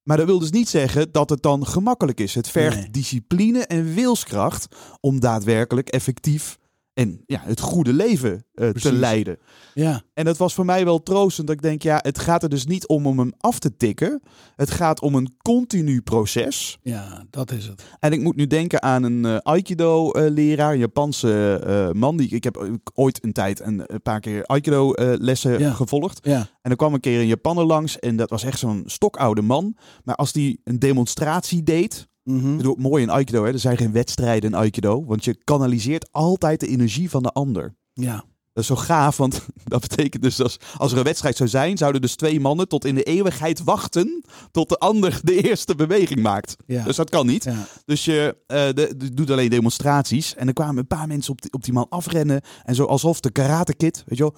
Maar 0.09 0.17
dat 0.17 0.27
wil 0.27 0.39
dus 0.39 0.51
niet 0.51 0.69
zeggen 0.69 1.11
dat 1.11 1.29
het 1.29 1.41
dan 1.41 1.65
gemakkelijk 1.65 2.19
is. 2.19 2.35
Het 2.35 2.49
vergt 2.49 2.77
Nee. 2.77 2.89
discipline 2.89 3.59
en 3.59 3.93
wilskracht 3.93 4.67
om 4.99 5.19
daadwerkelijk 5.19 5.89
effectief 5.89 6.58
en 6.99 7.23
ja, 7.25 7.41
het 7.43 7.59
goede 7.59 7.93
leven 7.93 8.45
eh, 8.53 8.69
te 8.69 8.93
leiden. 8.93 9.37
Ja, 9.73 10.01
En 10.13 10.25
dat 10.25 10.37
was 10.37 10.53
voor 10.53 10.65
mij 10.65 10.85
wel 10.85 11.03
troostend. 11.03 11.47
Dat 11.47 11.55
ik 11.55 11.61
denk, 11.61 11.81
ja, 11.83 11.99
het 12.01 12.19
gaat 12.19 12.43
er 12.43 12.49
dus 12.49 12.65
niet 12.65 12.87
om 12.87 13.07
om 13.07 13.19
hem 13.19 13.33
af 13.37 13.59
te 13.59 13.77
tikken. 13.77 14.21
Het 14.55 14.71
gaat 14.71 15.01
om 15.01 15.15
een 15.15 15.35
continu 15.41 16.01
proces. 16.01 16.77
ja, 16.81 17.25
dat 17.29 17.51
is 17.51 17.65
het. 17.67 17.83
En 17.99 18.11
ik 18.11 18.21
moet 18.21 18.35
nu 18.35 18.47
denken 18.47 18.81
aan 18.81 19.03
een 19.03 19.25
eh, 19.25 19.37
Aikido-leraar, 19.37 20.73
een 20.73 20.79
Japanse 20.79 21.59
eh, 21.65 21.99
man. 21.99 22.17
Die, 22.17 22.29
ik 22.29 22.43
heb 22.43 22.79
ooit 22.93 23.23
een 23.23 23.33
tijd 23.33 23.59
een, 23.59 23.81
een 23.85 24.01
paar 24.01 24.19
keer 24.19 24.43
Aikido-lessen 24.45 25.59
Ja. 25.59 25.71
gevolgd. 25.71 26.19
Ja, 26.25 26.47
En 26.61 26.71
er 26.71 26.77
kwam 26.77 26.93
een 26.93 26.99
keer 26.99 27.19
een 27.19 27.27
Japanner 27.27 27.65
langs. 27.65 27.99
En 27.99 28.15
dat 28.15 28.29
was 28.29 28.43
echt 28.43 28.59
zo'n 28.59 28.83
stokoude 28.85 29.41
man. 29.41 29.75
Maar 30.03 30.15
als 30.15 30.31
die 30.31 30.61
een 30.63 30.79
demonstratie 30.79 31.63
deed. 31.63 32.07
Mhm. 32.23 32.51
Ik 32.51 32.57
bedoel, 32.57 32.75
mooi 32.77 33.03
in 33.03 33.09
Aikido, 33.09 33.43
hè? 33.45 33.51
er 33.51 33.59
zijn 33.59 33.77
geen 33.77 33.91
wedstrijden 33.91 34.49
in 34.49 34.55
Aikido. 34.57 35.05
Want 35.05 35.23
je 35.23 35.35
kanaliseert 35.43 36.07
altijd 36.11 36.59
de 36.59 36.67
energie 36.67 37.09
van 37.09 37.23
de 37.23 37.31
ander. 37.31 37.75
ja, 37.93 38.15
Dat 38.53 38.63
is 38.63 38.65
zo 38.65 38.75
gaaf, 38.75 39.17
want 39.17 39.41
dat 39.63 39.81
betekent 39.81 40.23
dus 40.23 40.41
als, 40.41 40.57
als 40.77 40.91
er 40.91 40.97
een 40.97 41.03
wedstrijd 41.03 41.35
zou 41.37 41.49
zijn, 41.49 41.77
zouden 41.77 42.01
dus 42.01 42.15
twee 42.15 42.39
mannen 42.39 42.67
tot 42.67 42.85
in 42.85 42.95
de 42.95 43.03
eeuwigheid 43.03 43.63
wachten 43.63 44.23
tot 44.51 44.69
de 44.69 44.77
ander 44.77 45.19
de 45.23 45.41
eerste 45.49 45.75
beweging 45.75 46.21
maakt. 46.21 46.55
ja. 46.65 46.83
Dus 46.83 46.95
dat 46.95 47.09
kan 47.09 47.25
niet. 47.27 47.43
ja. 47.43 47.67
Dus 47.85 48.05
je 48.05 48.35
eh, 48.47 48.65
de, 48.67 48.93
de- 48.97 49.13
doet 49.13 49.31
alleen 49.31 49.49
demonstraties. 49.49 50.35
En 50.35 50.47
er 50.47 50.53
kwamen 50.53 50.77
een 50.77 50.87
paar 50.87 51.07
mensen 51.07 51.31
op 51.31 51.41
die, 51.41 51.53
op 51.53 51.63
die 51.63 51.73
man 51.73 51.85
afrennen. 51.89 52.41
En 52.63 52.75
zo 52.75 52.85
alsof 52.85 53.19
de 53.19 53.31
karate 53.31 53.73
kid, 53.75 54.03
weet 54.07 54.17
je 54.17 54.23
wel. 54.23 54.33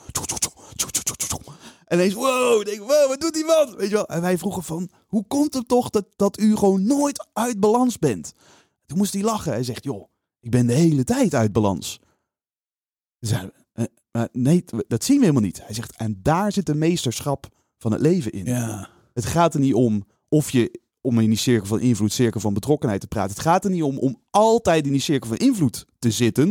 En 1.91 1.97
ineens, 1.97 2.13
wow, 2.13 2.65
denk, 2.65 2.79
wow, 2.79 3.07
wat 3.07 3.21
doet 3.21 3.33
die 3.33 3.45
man? 3.45 3.75
Weet 3.75 3.89
je 3.89 3.95
wel. 3.95 4.07
En 4.07 4.21
wij 4.21 4.37
vroegen 4.37 4.63
van, 4.63 4.89
hoe 5.07 5.25
komt 5.27 5.53
het 5.53 5.67
toch 5.67 5.89
dat, 5.89 6.05
dat 6.15 6.39
u 6.39 6.55
gewoon 6.55 6.85
nooit 6.85 7.27
uit 7.33 7.59
balans 7.59 7.99
bent? 7.99 8.33
Toen 8.85 8.97
moest 8.97 9.13
hij 9.13 9.21
lachen. 9.23 9.51
Hij 9.51 9.63
zegt, 9.63 9.83
joh, 9.83 10.07
ik 10.39 10.51
ben 10.51 10.67
de 10.67 10.73
hele 10.73 11.03
tijd 11.03 11.33
uit 11.33 11.51
balans. 11.51 11.99
Toen 13.19 13.29
zeiden 13.29 13.53
we, 13.73 13.81
eh, 13.81 13.85
maar 14.11 14.29
nee, 14.31 14.63
dat 14.87 15.03
zien 15.03 15.15
we 15.15 15.21
helemaal 15.21 15.43
niet. 15.43 15.65
Hij 15.65 15.73
zegt, 15.73 15.95
en 15.95 16.19
daar 16.21 16.51
zit 16.51 16.65
de 16.65 16.75
meesterschap 16.75 17.47
van 17.77 17.91
het 17.91 18.01
leven 18.01 18.31
in. 18.31 18.45
ja. 18.45 18.89
Het 19.13 19.25
gaat 19.25 19.53
er 19.53 19.59
niet 19.59 19.73
om 19.73 20.05
of 20.29 20.49
je 20.51 20.79
om 21.01 21.19
in 21.19 21.29
die 21.29 21.37
cirkel 21.37 21.67
van 21.67 21.79
invloed, 21.79 22.13
cirkel 22.13 22.39
van 22.39 22.53
betrokkenheid 22.53 23.01
te 23.01 23.07
praten. 23.07 23.31
Het 23.31 23.43
gaat 23.43 23.63
er 23.63 23.71
niet 23.71 23.83
om 23.83 23.97
om 23.97 24.21
altijd 24.29 24.85
in 24.85 24.91
die 24.91 25.01
cirkel 25.01 25.29
van 25.29 25.37
invloed 25.37 25.85
te 25.99 26.11
zitten. 26.11 26.47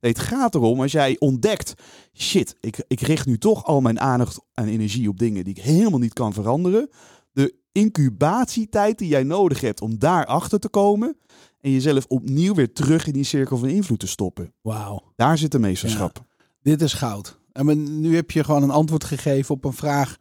Nee, 0.00 0.12
het 0.12 0.18
gaat 0.18 0.54
erom 0.54 0.80
als 0.80 0.92
jij 0.92 1.16
ontdekt, 1.18 1.74
shit, 2.14 2.56
ik, 2.60 2.84
ik 2.86 3.00
richt 3.00 3.26
nu 3.26 3.38
toch 3.38 3.64
al 3.64 3.80
mijn 3.80 4.00
aandacht 4.00 4.40
en 4.54 4.68
energie 4.68 5.08
op 5.08 5.18
dingen 5.18 5.44
die 5.44 5.54
ik 5.54 5.62
helemaal 5.62 5.98
niet 5.98 6.12
kan 6.12 6.32
veranderen. 6.32 6.88
De 7.32 7.54
incubatietijd 7.72 8.98
die 8.98 9.08
jij 9.08 9.22
nodig 9.22 9.60
hebt 9.60 9.80
om 9.80 9.98
daarachter 9.98 10.58
te 10.58 10.68
komen 10.68 11.16
en 11.60 11.70
jezelf 11.70 12.04
opnieuw 12.08 12.54
weer 12.54 12.72
terug 12.72 13.06
in 13.06 13.12
die 13.12 13.24
cirkel 13.24 13.58
van 13.58 13.68
invloed 13.68 13.98
te 13.98 14.06
stoppen. 14.06 14.52
Wauw. 14.60 15.12
Daar 15.16 15.38
zit 15.38 15.52
de 15.52 15.58
meesterschap. 15.58 16.24
Dit 16.62 16.82
is 16.82 16.92
goud. 16.92 17.40
En 17.52 18.00
nu 18.00 18.14
heb 18.14 18.30
je 18.30 18.44
gewoon 18.44 18.62
een 18.62 18.70
antwoord 18.70 19.04
gegeven 19.04 19.54
op 19.54 19.64
een 19.64 19.72
vraag. 19.72 20.16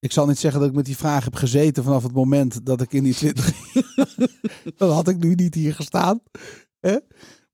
Ik 0.00 0.12
zal 0.12 0.26
niet 0.26 0.38
zeggen 0.38 0.60
dat 0.60 0.68
ik 0.68 0.74
met 0.74 0.84
die 0.84 0.96
vraag 0.96 1.24
heb 1.24 1.34
gezeten 1.34 1.84
vanaf 1.84 2.02
het 2.02 2.12
moment 2.12 2.66
dat 2.66 2.80
ik 2.80 2.92
in 2.92 3.04
die 3.04 3.14
20. 3.14 3.52
Dan 4.76 4.90
had 4.90 5.08
ik 5.08 5.18
nu 5.18 5.34
niet 5.34 5.54
hier 5.54 5.74
gestaan. 5.74 6.20
Hè? 6.80 6.96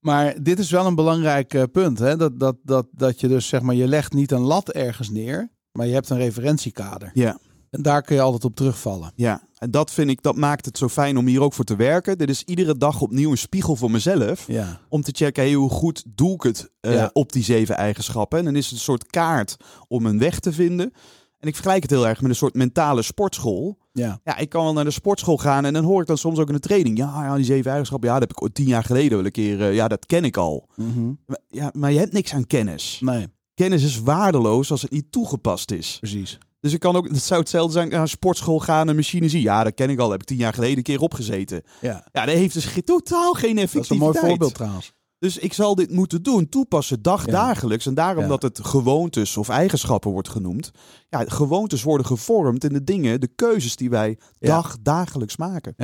Maar 0.01 0.43
dit 0.43 0.59
is 0.59 0.71
wel 0.71 0.87
een 0.87 0.95
belangrijk 0.95 1.55
eh, 1.55 1.63
punt. 1.73 1.99
Hè? 1.99 2.17
Dat, 2.17 2.41
dat, 2.41 2.57
dat, 2.63 2.87
dat 2.93 3.21
je 3.21 3.29
dus 3.29 3.49
zeg 3.49 3.61
maar, 3.61 3.75
je 3.75 3.89
legt 3.89 4.13
niet 4.13 4.31
een 4.31 4.41
lat 4.41 4.69
ergens 4.71 5.11
neer, 5.11 5.53
maar 5.73 5.87
je 5.87 5.93
hebt 5.93 6.11
een 6.11 6.17
referentiekader. 6.17 7.11
Ja. 7.15 7.39
En 7.71 7.83
daar 7.83 8.03
kun 8.03 8.15
je 8.17 8.23
altijd 8.23 8.45
op 8.45 8.57
terugvallen. 8.57 9.13
Ja, 9.15 9.49
en 9.59 9.71
dat 9.71 9.91
vind 9.91 10.11
ik, 10.11 10.23
dat 10.23 10.37
maakt 10.37 10.65
het 10.65 10.79
zo 10.79 10.89
fijn 10.89 11.17
om 11.17 11.27
hier 11.27 11.41
ook 11.41 11.53
voor 11.53 11.65
te 11.65 11.77
werken. 11.77 12.19
Dit 12.19 12.29
is 12.29 12.43
iedere 12.43 12.77
dag 12.77 13.01
opnieuw 13.01 13.31
een 13.31 13.39
spiegel 13.39 13.77
voor 13.77 13.91
mezelf. 13.91 14.45
Ja, 14.47 14.81
Om 14.89 15.03
te 15.03 15.13
checken, 15.15 15.43
hey, 15.43 15.53
hoe 15.53 15.71
goed 15.71 16.05
doe 16.07 16.35
ik 16.35 16.43
het 16.43 16.71
eh, 16.81 16.93
Ja. 16.93 17.11
op 17.13 17.33
die 17.33 17.43
zeven 17.45 17.77
eigenschappen. 17.77 18.39
En 18.39 18.45
dan 18.45 18.57
is 18.57 18.65
het 18.65 18.75
een 18.75 18.79
soort 18.81 19.07
kaart 19.07 19.57
om 19.89 20.07
een 20.07 20.19
weg 20.19 20.39
te 20.41 20.53
vinden. 20.53 20.93
En 21.39 21.49
ik 21.49 21.55
vergelijk 21.55 21.83
het 21.83 21.91
heel 21.91 22.07
erg 22.09 22.21
met 22.21 22.31
een 22.31 22.37
soort 22.37 22.55
mentale 22.55 23.03
sportschool. 23.03 23.79
ja, 23.93 24.21
Ja, 24.25 24.37
ik 24.37 24.49
kan 24.49 24.65
wel 24.65 24.73
naar 24.73 24.85
de 24.85 24.91
sportschool 24.91 25.37
gaan 25.39 25.65
en 25.65 25.73
dan 25.73 25.85
hoor 25.85 26.01
ik 26.01 26.07
dan 26.07 26.19
soms 26.19 26.39
ook 26.39 26.49
in 26.49 26.55
de 26.55 26.61
training. 26.61 26.99
Ja, 26.99 27.25
ja 27.25 27.35
die 27.37 27.45
zeven 27.45 27.71
eigenschappen, 27.71 28.09
ja, 28.09 28.19
dat 28.19 28.29
heb 28.29 28.37
ik 28.37 28.43
ooit 28.43 28.55
tien 28.55 28.67
jaar 28.67 28.85
geleden 28.85 29.17
wel 29.17 29.27
een 29.27 29.31
keer. 29.33 29.61
eh, 29.63 29.75
ja, 29.75 29.89
dat 29.89 30.07
ken 30.07 30.25
ik 30.25 30.37
al. 30.37 30.69
Mhm. 30.77 31.13
Maar, 31.27 31.39
ja, 31.49 31.71
maar 31.75 31.93
je 31.93 31.99
hebt 31.99 32.13
niks 32.13 32.35
aan 32.35 32.47
kennis. 32.47 32.99
nee, 33.01 33.27
Kennis 33.55 33.83
is 33.85 34.01
waardeloos 34.01 34.71
als 34.71 34.83
het 34.83 34.91
niet 34.91 35.13
toegepast 35.13 35.71
is. 35.71 35.97
precies. 36.01 36.39
Dus 36.61 36.73
ik 36.73 36.81
kan 36.81 36.97
ook, 36.97 37.09
het 37.09 37.23
zou 37.23 37.41
hetzelfde 37.41 37.73
zijn, 37.73 37.89
naar 37.89 38.01
een 38.01 38.09
sportschool 38.09 38.61
gaan, 38.61 38.89
een 38.89 38.97
machine 38.97 39.29
zien. 39.29 39.41
Ja, 39.43 39.65
dat 39.65 39.75
ken 39.75 39.91
ik 39.91 39.99
al, 39.99 40.11
heb 40.11 40.21
ik 40.21 40.27
tien 40.27 40.37
jaar 40.37 40.53
geleden 40.55 40.77
een 40.77 40.83
keer 40.83 41.01
opgezeten. 41.01 41.63
Ja, 41.81 42.07
Ja, 42.13 42.25
dat 42.25 42.35
heeft 42.35 42.55
dus 42.55 42.79
totaal 42.85 43.33
geen 43.33 43.55
dat 43.55 43.65
effectiviteit. 43.65 43.85
is 43.85 43.91
een 43.91 43.97
mooi 43.99 44.19
voorbeeld 44.19 44.55
trouwens. 44.55 44.93
Dus 45.19 45.39
ik 45.39 45.53
zal 45.53 45.75
dit 45.75 45.91
moeten 45.91 46.23
doen, 46.23 46.49
toepassen 46.49 47.03
dagdagelijks. 47.03 47.87
En 47.87 47.95
daarom 47.95 48.23
Ja. 48.23 48.29
dat 48.29 48.43
het 48.43 48.61
gewoontes 48.65 49.37
of 49.37 49.49
eigenschappen 49.49 50.11
wordt 50.11 50.29
genoemd. 50.29 50.71
Ja, 51.09 51.25
gewoontes 51.27 51.83
worden 51.83 52.07
gevormd 52.07 52.65
in 52.65 52.73
de 52.73 52.85
dingen, 52.85 53.21
de 53.21 53.29
keuzes 53.35 53.77
die 53.77 53.91
wij 53.91 54.19
Ja. 54.39 54.49
dagdagelijks 54.49 55.37
maken. 55.37 55.75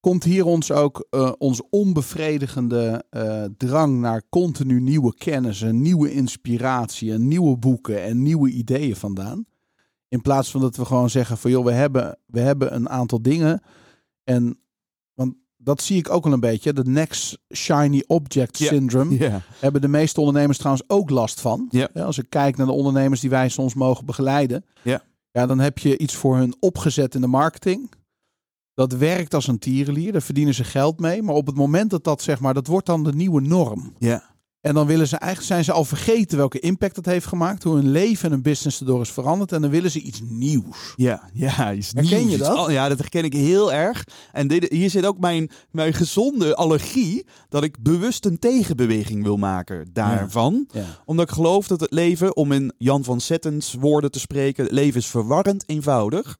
Komt 0.00 0.24
hier 0.24 0.44
ons 0.44 0.72
ook 0.72 1.06
eh, 1.10 1.32
ons 1.38 1.62
onbevredigende 1.70 3.04
eh, 3.10 3.44
drang 3.56 4.00
naar 4.00 4.22
continu 4.28 4.80
nieuwe 4.80 5.14
kennis, 5.14 5.60
een 5.60 5.82
nieuwe 5.82 6.12
inspiratie, 6.12 7.12
en 7.12 7.28
nieuwe 7.28 7.56
boeken 7.56 8.02
en 8.02 8.22
nieuwe 8.22 8.50
ideeën 8.50 8.96
vandaan? 8.96 9.44
In 10.08 10.20
plaats 10.20 10.50
van 10.50 10.60
dat 10.60 10.76
we 10.76 10.84
gewoon 10.84 11.10
zeggen 11.10 11.38
van 11.38 11.50
joh, 11.50 11.64
we 11.64 11.72
hebben, 11.72 12.18
we 12.26 12.40
hebben 12.40 12.74
een 12.74 12.88
aantal 12.88 13.22
dingen. 13.22 13.62
En 14.24 14.58
dat 15.64 15.82
zie 15.82 15.96
ik 15.98 16.10
ook 16.10 16.24
al 16.26 16.32
een 16.32 16.40
beetje. 16.40 16.72
De 16.72 16.84
next 16.84 17.38
shiny 17.54 18.04
object 18.06 18.58
Ja. 18.58 18.66
syndrome. 18.66 19.18
Ja. 19.18 19.40
Hebben 19.58 19.80
de 19.80 19.88
meeste 19.88 20.20
ondernemers 20.20 20.58
trouwens 20.58 20.84
ook 20.88 21.10
last 21.10 21.40
van. 21.40 21.66
Ja. 21.70 21.88
als 21.94 22.18
ik 22.18 22.26
kijk 22.28 22.56
naar 22.56 22.66
de 22.66 22.72
ondernemers 22.72 23.20
die 23.20 23.30
wij 23.30 23.48
soms 23.48 23.74
mogen 23.74 24.06
begeleiden. 24.06 24.64
Ja. 24.82 25.02
Ja, 25.30 25.46
dan 25.46 25.58
heb 25.58 25.78
je 25.78 25.98
iets 25.98 26.14
voor 26.14 26.36
hun 26.36 26.54
opgezet 26.60 27.14
in 27.14 27.20
de 27.20 27.26
marketing. 27.26 27.90
Dat 28.74 28.92
werkt 28.92 29.34
als 29.34 29.46
een 29.46 29.58
tierenlier. 29.58 30.12
Daar 30.12 30.22
verdienen 30.22 30.54
ze 30.54 30.64
geld 30.64 31.00
mee. 31.00 31.22
Maar 31.22 31.34
op 31.34 31.46
het 31.46 31.56
moment 31.56 31.90
dat 31.90 32.04
dat 32.04 32.22
zeg 32.22 32.40
maar, 32.40 32.54
dat 32.54 32.66
wordt 32.66 32.86
dan 32.86 33.04
de 33.04 33.12
nieuwe 33.14 33.40
norm. 33.40 33.92
Ja. 33.98 34.30
En 34.62 34.74
dan 34.74 34.86
willen 34.86 35.08
ze 35.08 35.16
eigenlijk 35.16 35.52
zijn 35.52 35.64
ze 35.64 35.72
al 35.72 35.84
vergeten 35.84 36.38
welke 36.38 36.58
impact 36.60 36.94
dat 36.94 37.04
heeft 37.04 37.26
gemaakt. 37.26 37.62
Hoe 37.62 37.74
hun 37.74 37.90
leven 37.90 38.24
en 38.24 38.30
hun 38.30 38.42
business 38.42 38.80
erdoor 38.80 39.00
is 39.00 39.10
veranderd. 39.10 39.52
En 39.52 39.60
dan 39.62 39.70
willen 39.70 39.90
ze 39.90 40.00
iets 40.00 40.20
nieuws. 40.24 40.92
Ja, 40.96 41.30
ja, 41.32 41.70
is 41.70 41.92
Herken 41.94 42.18
nieuws, 42.18 42.30
je 42.30 42.36
iets 42.38 42.46
dat? 42.48 42.56
al- 42.56 42.70
ja, 42.70 42.88
dat 42.88 42.98
herken 42.98 43.24
ik 43.24 43.32
heel 43.32 43.72
erg. 43.72 44.04
En 44.32 44.48
dit, 44.48 44.66
hier 44.72 44.90
zit 44.90 45.06
ook 45.06 45.18
mijn, 45.18 45.50
mijn 45.70 45.92
gezonde 45.92 46.54
allergie 46.56 47.26
dat 47.48 47.62
ik 47.62 47.82
bewust 47.82 48.24
een 48.24 48.38
tegenbeweging 48.38 49.22
wil 49.22 49.36
maken 49.36 49.90
daarvan. 49.92 50.68
Ja. 50.72 50.84
Omdat 51.04 51.28
ik 51.28 51.34
geloof 51.34 51.66
dat 51.66 51.80
het 51.80 51.92
leven, 51.92 52.36
om 52.36 52.52
in 52.52 52.72
Jan 52.78 53.04
van 53.04 53.20
Zettens 53.20 53.74
woorden 53.74 54.10
te 54.10 54.20
spreken, 54.20 54.64
het 54.64 54.72
leven 54.72 55.00
is 55.00 55.06
verwarrend 55.06 55.64
eenvoudig. 55.66 56.38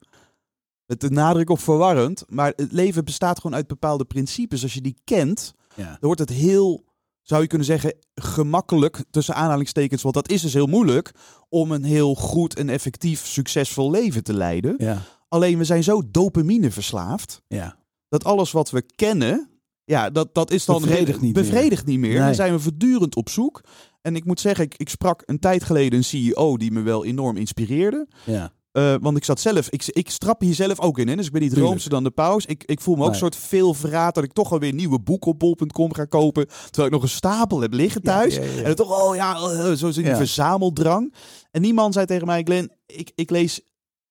Met 0.86 1.00
de 1.00 1.10
nadruk 1.10 1.50
op 1.50 1.60
verwarrend. 1.60 2.24
Maar 2.28 2.52
het 2.56 2.72
leven 2.72 3.04
bestaat 3.04 3.40
gewoon 3.40 3.56
uit 3.56 3.66
bepaalde 3.66 4.04
principes. 4.04 4.62
Als 4.62 4.74
je 4.74 4.80
die 4.80 4.96
kent, 5.04 5.52
Ja. 5.76 5.84
dan 5.84 5.96
wordt 6.00 6.20
het 6.20 6.30
heel, 6.30 6.84
zou 7.22 7.42
je 7.42 7.46
kunnen 7.48 7.66
zeggen, 7.66 7.94
gemakkelijk, 8.14 9.04
tussen 9.10 9.34
aanhalingstekens, 9.34 10.02
want 10.02 10.14
dat 10.14 10.30
is 10.30 10.42
dus 10.42 10.52
heel 10.52 10.66
moeilijk, 10.66 11.12
om 11.48 11.70
een 11.72 11.84
heel 11.84 12.14
goed 12.14 12.54
en 12.56 12.68
effectief, 12.68 13.26
succesvol 13.26 13.90
leven 13.90 14.22
te 14.24 14.34
leiden. 14.34 14.74
Ja. 14.78 15.02
Alleen 15.28 15.58
we 15.58 15.64
zijn 15.64 15.82
zo 15.84 16.02
dopamine 16.10 16.70
verslaafd, 16.70 17.42
Ja. 17.48 17.76
dat 18.08 18.24
alles 18.24 18.50
wat 18.52 18.70
we 18.70 18.82
kennen, 18.96 19.50
ja, 19.84 20.10
dat, 20.10 20.34
dat 20.34 20.50
is 20.50 20.64
dan 20.64 20.80
Bevredigt 20.80 21.20
niet 21.20 21.34
meer. 21.34 21.82
niet 21.84 21.98
meer. 21.98 22.10
Nee. 22.10 22.18
Dan 22.26 22.34
zijn 22.34 22.52
we 22.52 22.60
voortdurend 22.60 23.16
op 23.16 23.28
zoek. 23.28 23.60
En 24.02 24.16
ik 24.16 24.24
moet 24.24 24.40
zeggen, 24.40 24.64
ik, 24.64 24.74
ik 24.76 24.88
sprak 24.88 25.22
een 25.26 25.38
tijd 25.38 25.64
geleden 25.64 25.98
een 25.98 26.04
CEO 26.04 26.56
die 26.56 26.70
me 26.72 26.80
wel 26.80 27.04
enorm 27.04 27.36
inspireerde. 27.36 28.08
Ja. 28.24 28.52
Eh, 28.72 28.94
want 29.00 29.16
ik 29.16 29.24
zat 29.24 29.40
zelf, 29.40 29.68
ik, 29.70 29.84
ik 29.86 30.10
strap 30.10 30.40
hier 30.40 30.54
zelf 30.54 30.80
ook 30.80 30.98
in. 30.98 31.08
Hè? 31.08 31.16
Dus 31.16 31.26
ik 31.26 31.32
ben 31.32 31.40
niet 31.40 31.50
Tuurlijk. 31.50 31.70
roomser 31.72 31.90
dan 31.90 32.04
de 32.04 32.10
paus. 32.10 32.46
Ik, 32.46 32.64
ik 32.64 32.80
voel 32.80 32.94
me 32.94 33.00
ook 33.00 33.06
Nee. 33.06 33.14
een 33.14 33.20
soort 33.22 33.36
veel 33.36 33.74
verraad 33.74 34.14
dat 34.14 34.24
ik 34.24 34.32
toch 34.32 34.52
alweer 34.52 34.72
nieuwe 34.74 35.00
boeken 35.00 35.30
op 35.30 35.38
bol.com 35.38 35.94
ga 35.94 36.04
kopen. 36.04 36.46
Terwijl 36.46 36.86
ik 36.86 36.92
nog 36.92 37.02
een 37.02 37.08
stapel 37.08 37.60
heb 37.60 37.72
liggen 37.72 38.02
thuis. 38.02 38.34
Ja, 38.34 38.42
ja, 38.42 38.50
ja. 38.50 38.62
En 38.62 38.76
toch, 38.76 39.02
oh 39.08 39.14
ja, 39.14 39.34
eh, 39.36 39.72
zo 39.72 39.74
zit 39.90 39.94
die 39.94 40.04
Ja. 40.04 40.16
verzameldrang. 40.16 41.14
En 41.50 41.62
die 41.62 41.74
man 41.74 41.92
zei 41.92 42.06
tegen 42.06 42.26
mij, 42.26 42.42
Glenn, 42.42 42.70
ik, 42.86 43.12
ik, 43.14 43.30
lees, 43.30 43.60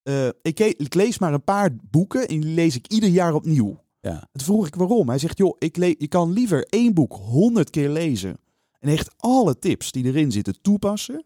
eh, 0.03 0.27
ik, 0.41 0.59
ik 0.59 0.93
lees 0.93 1.19
maar 1.19 1.33
een 1.33 1.43
paar 1.43 1.69
boeken 1.89 2.27
en 2.27 2.39
die 2.39 2.53
lees 2.53 2.75
ik 2.75 2.87
ieder 2.87 3.09
jaar 3.09 3.33
opnieuw. 3.33 3.79
Ja. 4.01 4.27
Toen 4.31 4.45
vroeg 4.45 4.67
ik 4.67 4.75
waarom. 4.75 5.09
Hij 5.09 5.17
zegt, 5.17 5.37
joh, 5.37 5.55
ik 5.59 5.75
je 5.99 6.07
kan 6.07 6.31
liever 6.31 6.63
één 6.69 6.93
boek 6.93 7.13
honderd 7.13 7.69
keer 7.69 7.89
lezen. 7.89 8.37
En 8.79 8.89
echt 8.89 9.09
alle 9.17 9.59
tips 9.59 9.91
die 9.91 10.05
erin 10.05 10.31
zitten 10.31 10.61
toepassen. 10.61 11.25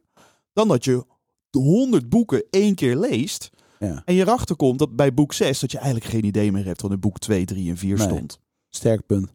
Dan 0.54 0.68
dat 0.68 0.84
je 0.86 1.06
honderd 1.60 2.10
boeken 2.10 2.44
één 2.50 2.76
keer 2.76 2.98
leest. 2.98 3.50
Ja. 3.80 4.02
En 4.06 4.14
je 4.14 4.22
erachter 4.22 4.56
komt 4.56 4.80
dat 4.80 4.96
bij 4.96 5.14
boek 5.14 5.34
6 5.34 5.60
dat 5.60 5.72
je 5.72 5.78
eigenlijk 5.78 6.06
geen 6.12 6.26
idee 6.26 6.52
meer 6.52 6.66
hebt 6.66 6.82
wat 6.82 6.92
in 6.92 7.00
boek 7.00 7.20
2, 7.20 7.46
3 7.46 7.70
en 7.70 7.78
4 7.78 7.98
Nee. 7.98 8.08
stond. 8.08 8.40
Sterk 8.70 9.06
punt. 9.06 9.34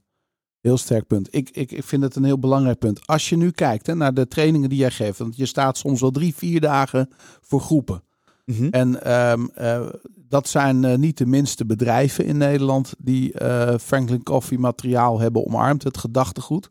Heel 0.61 0.77
sterk 0.77 1.07
punt. 1.07 1.29
Ik, 1.31 1.51
ik, 1.51 1.73
ik 1.73 1.85
vind 1.85 2.03
het 2.03 2.17
een 2.17 2.25
heel 2.25 2.39
belangrijk 2.39 2.79
punt. 2.79 3.07
Als 3.07 3.29
je 3.29 3.37
nu 3.37 3.51
kijkt 3.51 3.87
hè, 3.87 3.95
naar 3.95 4.15
de 4.15 4.29
trainingen 4.29 4.69
die 4.69 4.79
jij 4.79 4.91
geeft. 4.91 5.19
Want 5.19 5.37
je 5.37 5.47
staat 5.47 5.79
soms 5.79 6.01
wel 6.01 6.11
drie, 6.11 6.35
vier 6.35 6.61
dagen 6.61 7.11
voor 7.41 7.61
groepen. 7.61 8.03
Mhm. 8.45 8.69
En 8.71 9.03
ehm, 9.03 9.47
eh, 9.55 9.87
dat 10.29 10.49
zijn 10.49 10.85
eh, 10.85 10.97
niet 10.97 11.19
de 11.19 11.27
minste 11.27 11.67
bedrijven 11.67 12.25
in 12.25 12.37
Nederland 12.37 12.95
die 12.99 13.33
eh, 13.33 13.79
Franklin 13.79 14.23
Coffee 14.23 14.59
materiaal 14.59 15.21
hebben 15.21 15.47
omarmd, 15.47 15.83
het 15.83 15.99
gedachtegoed. 15.99 16.71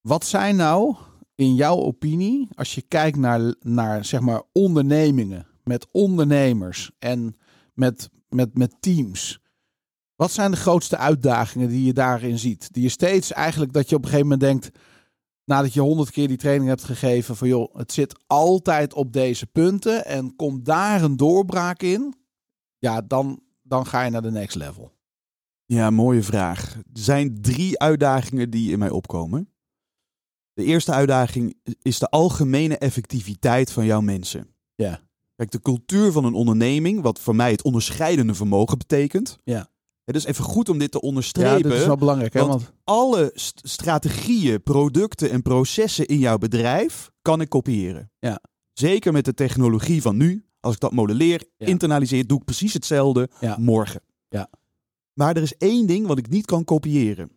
Wat 0.00 0.24
zijn 0.24 0.56
nou, 0.56 0.96
in 1.40 1.54
jouw 1.54 1.76
opinie, 1.76 2.48
als 2.54 2.74
je 2.74 2.82
kijkt 2.82 3.16
naar, 3.16 3.54
naar 3.60 4.04
zeg 4.04 4.20
maar 4.20 4.42
ondernemingen, 4.52 5.46
met 5.64 5.86
ondernemers 5.90 6.90
en 6.98 7.36
met, 7.74 8.08
met, 8.28 8.58
met 8.58 8.74
teams. 8.80 9.40
Wat 10.16 10.30
zijn 10.30 10.50
de 10.50 10.56
grootste 10.56 10.96
uitdagingen 10.96 11.68
die 11.68 11.84
je 11.84 11.92
daarin 11.92 12.38
ziet? 12.38 12.72
Die 12.72 12.82
je 12.82 12.88
steeds 12.88 13.32
eigenlijk 13.32 13.72
dat 13.72 13.88
je 13.88 13.96
op 13.96 14.02
een 14.02 14.08
gegeven 14.08 14.28
moment 14.30 14.48
denkt, 14.48 14.78
nadat 15.44 15.72
je 15.72 15.80
honderd 15.80 16.10
keer 16.10 16.28
die 16.28 16.36
training 16.36 16.68
hebt 16.68 16.84
gegeven, 16.84 17.36
van 17.36 17.48
joh, 17.48 17.74
het 17.74 17.92
zit 17.92 18.22
altijd 18.26 18.94
op 18.94 19.12
deze 19.12 19.46
punten 19.46 20.06
en 20.06 20.36
komt 20.36 20.64
daar 20.64 21.02
een 21.02 21.16
doorbraak 21.16 21.82
in, 21.82 22.14
ja, 22.78 23.00
dan, 23.00 23.40
dan 23.62 23.86
ga 23.86 24.02
je 24.02 24.10
naar 24.10 24.22
de 24.22 24.30
next 24.30 24.56
level. 24.56 24.92
Ja, 25.64 25.90
mooie 25.90 26.22
vraag. 26.22 26.74
Er 26.74 26.82
zijn 26.92 27.40
drie 27.40 27.78
uitdagingen 27.78 28.50
die 28.50 28.72
in 28.72 28.78
mij 28.78 28.90
opkomen. 28.90 29.48
De 30.52 30.64
eerste 30.64 30.92
uitdaging 30.92 31.56
is 31.82 31.98
de 31.98 32.08
algemene 32.08 32.78
effectiviteit 32.78 33.72
van 33.72 33.84
jouw 33.84 34.00
mensen. 34.00 34.54
Ja. 34.74 35.00
Kijk, 35.36 35.50
de 35.50 35.60
cultuur 35.60 36.12
van 36.12 36.24
een 36.24 36.34
onderneming, 36.34 37.00
wat 37.02 37.18
voor 37.20 37.36
mij 37.36 37.50
het 37.50 37.62
onderscheidende 37.62 38.34
vermogen 38.34 38.78
betekent. 38.78 39.38
Ja. 39.44 39.68
Het 40.04 40.16
is 40.16 40.24
even 40.24 40.44
goed 40.44 40.68
om 40.68 40.78
dit 40.78 40.90
te 40.90 40.98
Ja, 41.02 41.08
onderstrepen. 41.08 41.70
dat 41.70 41.78
is 41.78 41.86
wel 41.86 41.96
belangrijk, 41.96 42.32
hè? 42.32 42.40
want- 42.40 42.50
Want, 42.62 42.72
Alle 42.84 43.30
st- 43.34 43.60
strategieën, 43.64 44.62
producten 44.62 45.30
en 45.30 45.42
processen 45.42 46.06
in 46.06 46.18
jouw 46.18 46.38
bedrijf 46.38 47.10
kan 47.22 47.40
ik 47.40 47.48
kopiëren. 47.48 48.10
Ja. 48.18 48.40
Zeker 48.72 49.12
met 49.12 49.24
de 49.24 49.34
technologie 49.34 50.02
van 50.02 50.16
nu. 50.16 50.44
Als 50.60 50.74
ik 50.74 50.80
dat 50.80 50.92
modelleer, 50.92 51.44
Ja. 51.56 51.66
internaliseer, 51.66 52.26
doe 52.26 52.38
ik 52.38 52.44
precies 52.44 52.72
hetzelfde 52.72 53.28
Ja. 53.40 53.56
morgen. 53.58 54.02
Ja. 54.28 54.50
Maar 55.12 55.36
er 55.36 55.42
is 55.42 55.56
één 55.56 55.86
ding 55.86 56.06
wat 56.06 56.18
ik 56.18 56.28
niet 56.28 56.46
kan 56.46 56.64
kopiëren. 56.64 57.30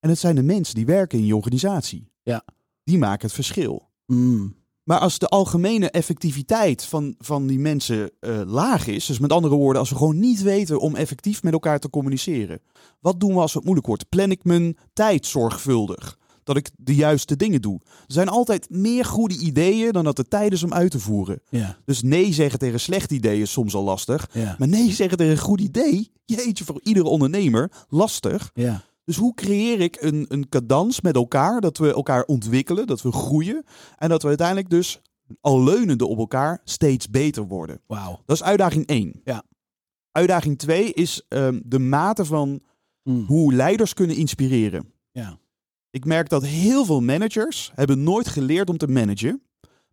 En 0.00 0.08
dat 0.08 0.18
zijn 0.18 0.34
de 0.34 0.42
mensen 0.42 0.74
die 0.74 0.86
werken 0.86 1.18
in 1.18 1.26
je 1.26 1.36
organisatie. 1.36 2.12
Ja. 2.24 2.44
Die 2.84 2.98
maken 2.98 3.26
het 3.26 3.34
verschil. 3.34 3.90
mm, 4.06 4.54
Maar 4.84 4.98
als 4.98 5.18
de 5.18 5.28
algemene 5.28 5.90
effectiviteit 5.90 6.84
van, 6.84 7.14
van 7.18 7.46
die 7.46 7.58
mensen 7.58 8.10
eh, 8.20 8.40
laag 8.46 8.86
is, 8.86 9.06
dus 9.06 9.18
met 9.18 9.32
andere 9.32 9.54
woorden, 9.54 9.80
als 9.80 9.90
we 9.90 9.96
gewoon 9.96 10.18
niet 10.18 10.42
weten 10.42 10.80
om 10.80 10.94
effectief 10.94 11.42
met 11.42 11.52
elkaar 11.52 11.78
te 11.80 11.90
communiceren, 11.90 12.60
wat 13.00 13.20
doen 13.20 13.34
we 13.34 13.40
als 13.40 13.54
het 13.54 13.62
moeilijk 13.64 13.86
wordt? 13.86 14.08
Plan 14.08 14.30
ik 14.30 14.44
mijn 14.44 14.76
tijd 14.92 15.26
zorgvuldig? 15.26 16.18
Dat 16.42 16.56
ik 16.56 16.70
de 16.76 16.94
juiste 16.94 17.36
dingen 17.36 17.60
doe. 17.62 17.80
Er 17.84 18.12
zijn 18.12 18.28
altijd 18.28 18.70
meer 18.70 19.04
goede 19.04 19.38
ideeën 19.38 19.92
dan 19.92 20.04
dat 20.04 20.18
er 20.18 20.28
tijd 20.28 20.52
is 20.52 20.62
om 20.62 20.72
uit 20.74 20.90
te 20.90 21.00
voeren. 21.00 21.40
ja, 21.48 21.78
Dus 21.84 22.02
nee 22.02 22.32
zeggen 22.32 22.58
tegen 22.58 22.80
slecht 22.80 23.10
idee 23.12 23.40
is 23.40 23.52
soms 23.52 23.74
al 23.74 23.82
lastig. 23.84 24.28
ja, 24.32 24.56
Maar 24.58 24.68
nee 24.68 24.92
zeggen 24.92 25.18
tegen 25.18 25.32
een 25.32 25.38
goed 25.38 25.60
idee, 25.60 26.10
jeetje 26.24 26.64
voor 26.64 26.80
iedere 26.82 27.06
ondernemer, 27.08 27.70
lastig. 27.88 28.50
ja, 28.54 28.84
Dus 29.04 29.16
hoe 29.16 29.34
creëer 29.34 29.80
ik 29.80 29.96
een, 30.00 30.24
een 30.28 30.48
cadans 30.48 31.00
met 31.00 31.14
elkaar, 31.14 31.60
dat 31.60 31.78
we 31.78 31.92
elkaar 31.92 32.24
ontwikkelen, 32.24 32.86
dat 32.86 33.02
we 33.02 33.12
groeien 33.12 33.64
en 33.96 34.08
dat 34.08 34.22
we 34.22 34.28
uiteindelijk 34.28 34.70
dus 34.70 35.00
al 35.40 35.62
leunende 35.62 36.06
op 36.06 36.18
elkaar 36.18 36.60
steeds 36.64 37.10
beter 37.10 37.46
worden. 37.46 37.80
wauw. 37.86 38.22
Dat 38.26 38.36
is 38.36 38.42
uitdaging 38.42 38.86
1. 38.86 39.20
Ja. 39.24 39.42
Uitdaging 40.12 40.58
2 40.58 40.92
is 40.92 41.24
ehm, 41.28 41.60
de 41.64 41.78
mate 41.78 42.24
van 42.24 42.62
Mm, 43.04 43.24
hoe 43.26 43.54
leiders 43.54 43.94
kunnen 43.94 44.16
inspireren. 44.16 44.92
ja, 45.12 45.38
Ik 45.90 46.04
merk 46.04 46.28
dat 46.28 46.44
heel 46.44 46.84
veel 46.84 47.00
managers 47.00 47.70
hebben 47.74 48.02
nooit 48.02 48.28
geleerd 48.28 48.70
om 48.70 48.76
te 48.76 48.88
managen, 48.88 49.42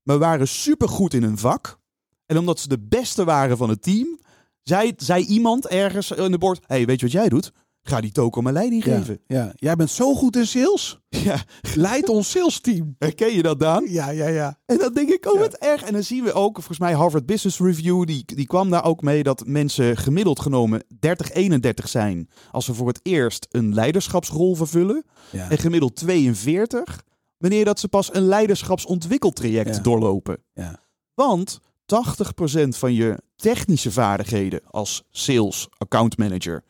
maar 0.03 0.17
waren 0.17 0.47
supergoed 0.47 1.13
in 1.13 1.23
hun 1.23 1.37
vak. 1.37 1.79
En 2.25 2.37
omdat 2.37 2.59
ze 2.59 2.67
de 2.67 2.79
beste 2.79 3.23
waren 3.23 3.57
van 3.57 3.69
het 3.69 3.81
team, 3.81 4.19
zei, 4.63 4.93
zei 4.97 5.25
iemand 5.25 5.67
ergens 5.67 6.11
in 6.11 6.31
de 6.31 6.37
bord, 6.37 6.63
hey, 6.67 6.85
weet 6.85 6.99
je 6.99 7.05
wat 7.05 7.15
jij 7.15 7.29
doet? 7.29 7.51
Ga 7.83 8.01
die 8.01 8.11
token 8.11 8.43
maar 8.43 8.53
leiding 8.53 8.83
ja, 8.85 8.97
geven. 8.97 9.19
ja. 9.27 9.51
Jij 9.55 9.75
bent 9.75 9.89
zo 9.89 10.13
goed 10.15 10.35
in 10.35 10.47
sales. 10.47 10.99
Ja, 11.09 11.43
Leid 11.75 12.09
ons 12.09 12.29
sales 12.31 12.59
team. 12.59 12.95
herken 12.99 13.33
je 13.35 13.41
dat, 13.43 13.59
Daan? 13.59 13.85
Ja, 13.89 14.09
ja, 14.09 14.27
ja. 14.27 14.59
En 14.65 14.77
dan 14.77 14.93
denk 14.93 15.09
ik, 15.09 15.25
oh 15.25 15.33
Ja. 15.33 15.39
wat 15.39 15.53
erg. 15.53 15.83
En 15.83 15.93
dan 15.93 16.03
zien 16.03 16.23
we 16.23 16.33
ook, 16.33 16.55
volgens 16.55 16.79
mij 16.79 16.93
Harvard 16.93 17.25
Business 17.25 17.59
Review, 17.59 18.05
die, 18.05 18.23
die 18.25 18.45
kwam 18.47 18.69
daar 18.69 18.83
ook 18.85 19.01
mee 19.01 19.23
dat 19.23 19.43
mensen 19.45 19.97
gemiddeld 19.97 20.39
genomen 20.39 20.83
30, 20.99 21.31
31 21.31 21.87
zijn. 21.89 22.29
Als 22.51 22.65
ze 22.65 22.73
voor 22.73 22.87
het 22.87 22.99
eerst 23.03 23.47
een 23.51 23.73
leiderschapsrol 23.73 24.55
vervullen. 24.55 25.03
ja. 25.31 25.49
En 25.49 25.57
gemiddeld 25.57 25.95
42, 25.95 27.03
wanneer 27.37 27.65
dat 27.65 27.79
ze 27.79 27.87
pas 27.87 28.13
een 28.13 28.25
leiderschapsontwikkeltraject 28.25 29.75
Ja. 29.75 29.81
doorlopen. 29.81 30.37
Ja. 30.53 30.79
Want 31.13 31.59
80% 31.85 32.77
van 32.77 32.93
je 32.93 33.17
technische 33.35 33.91
vaardigheden 33.91 34.61
als 34.67 35.03
sales, 35.09 35.67
account 35.77 36.17
manager, 36.17 36.63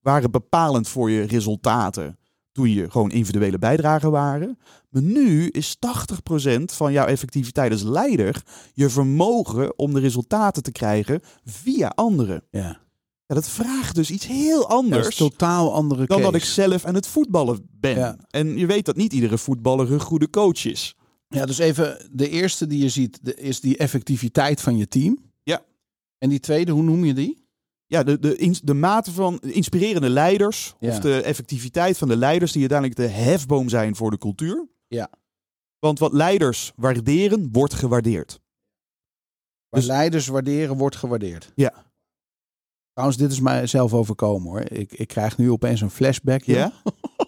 waren 0.00 0.30
bepalend 0.30 0.88
voor 0.88 1.10
je 1.10 1.22
resultaten 1.22 2.18
toen 2.52 2.70
je 2.70 2.90
gewoon 2.90 3.10
individuele 3.10 3.58
bijdragen 3.58 4.10
waren. 4.10 4.58
Maar 4.90 5.02
nu 5.02 5.48
is 5.48 5.76
80% 5.76 6.64
van 6.64 6.92
jouw 6.92 7.06
effectiviteit 7.06 7.72
als 7.72 7.82
leider 7.82 8.42
je 8.72 8.88
vermogen 8.90 9.78
om 9.78 9.92
de 9.94 10.00
resultaten 10.00 10.62
te 10.62 10.72
krijgen 10.72 11.20
via 11.44 11.88
anderen. 11.94 12.42
Ja. 12.50 12.80
Ja, 13.26 13.34
dat 13.34 13.48
vraagt 13.48 13.94
dus 13.94 14.10
iets 14.10 14.26
heel 14.26 14.68
anders 14.68 15.16
totaal 15.16 15.74
andere 15.74 16.06
dan 16.06 16.22
dat 16.22 16.34
ik 16.34 16.44
zelf 16.44 16.84
aan 16.84 16.94
het 16.94 17.06
voetballen 17.06 17.68
ben. 17.70 17.96
Ja. 17.96 18.16
En 18.30 18.56
je 18.58 18.66
weet 18.66 18.84
dat 18.84 18.96
niet 18.96 19.12
iedere 19.12 19.38
voetballer 19.38 19.92
een 19.92 20.00
goede 20.00 20.30
coach 20.30 20.64
is. 20.64 20.94
Ja, 21.28 21.46
dus 21.46 21.58
even 21.58 22.08
de 22.12 22.28
eerste 22.28 22.66
die 22.66 22.82
je 22.82 22.88
ziet 22.88 23.18
de- 23.22 23.34
is 23.34 23.60
die 23.60 23.76
effectiviteit 23.76 24.60
van 24.60 24.76
je 24.76 24.88
team. 24.88 25.18
Ja. 25.42 25.62
En 26.18 26.28
die 26.28 26.40
tweede, 26.40 26.72
hoe 26.72 26.82
noem 26.82 27.04
je 27.04 27.14
die? 27.14 27.46
Ja, 27.90 28.02
de, 28.02 28.18
de, 28.18 28.58
de 28.62 28.74
mate 28.74 29.12
van 29.12 29.38
inspirerende 29.40 30.08
leiders, 30.08 30.74
Ja. 30.80 30.88
of 30.90 30.98
de 30.98 31.20
effectiviteit 31.22 31.98
van 31.98 32.08
de 32.08 32.16
leiders 32.16 32.52
die 32.52 32.60
uiteindelijk 32.60 33.00
de 33.00 33.06
hefboom 33.22 33.68
zijn 33.68 33.96
voor 33.96 34.10
de 34.10 34.18
cultuur. 34.18 34.68
Ja. 34.88 35.10
Want 35.78 35.98
wat 35.98 36.12
leiders 36.12 36.72
waarderen, 36.76 37.48
wordt 37.52 37.74
gewaardeerd. 37.74 38.40
Waar 39.68 39.80
Dus- 39.80 39.88
leiders 39.88 40.26
waarderen, 40.26 40.76
wordt 40.76 40.96
gewaardeerd. 40.96 41.52
Ja. 41.54 41.86
Trouwens, 42.92 43.18
dit 43.20 43.32
is 43.32 43.40
mij 43.40 43.66
zelf 43.66 43.94
overkomen 43.94 44.50
hoor. 44.50 44.60
Ik, 44.60 44.92
ik 44.92 45.08
krijg 45.08 45.38
nu 45.38 45.50
opeens 45.50 45.80
een 45.80 45.90
flashback. 45.90 46.42
Ja? 46.42 46.72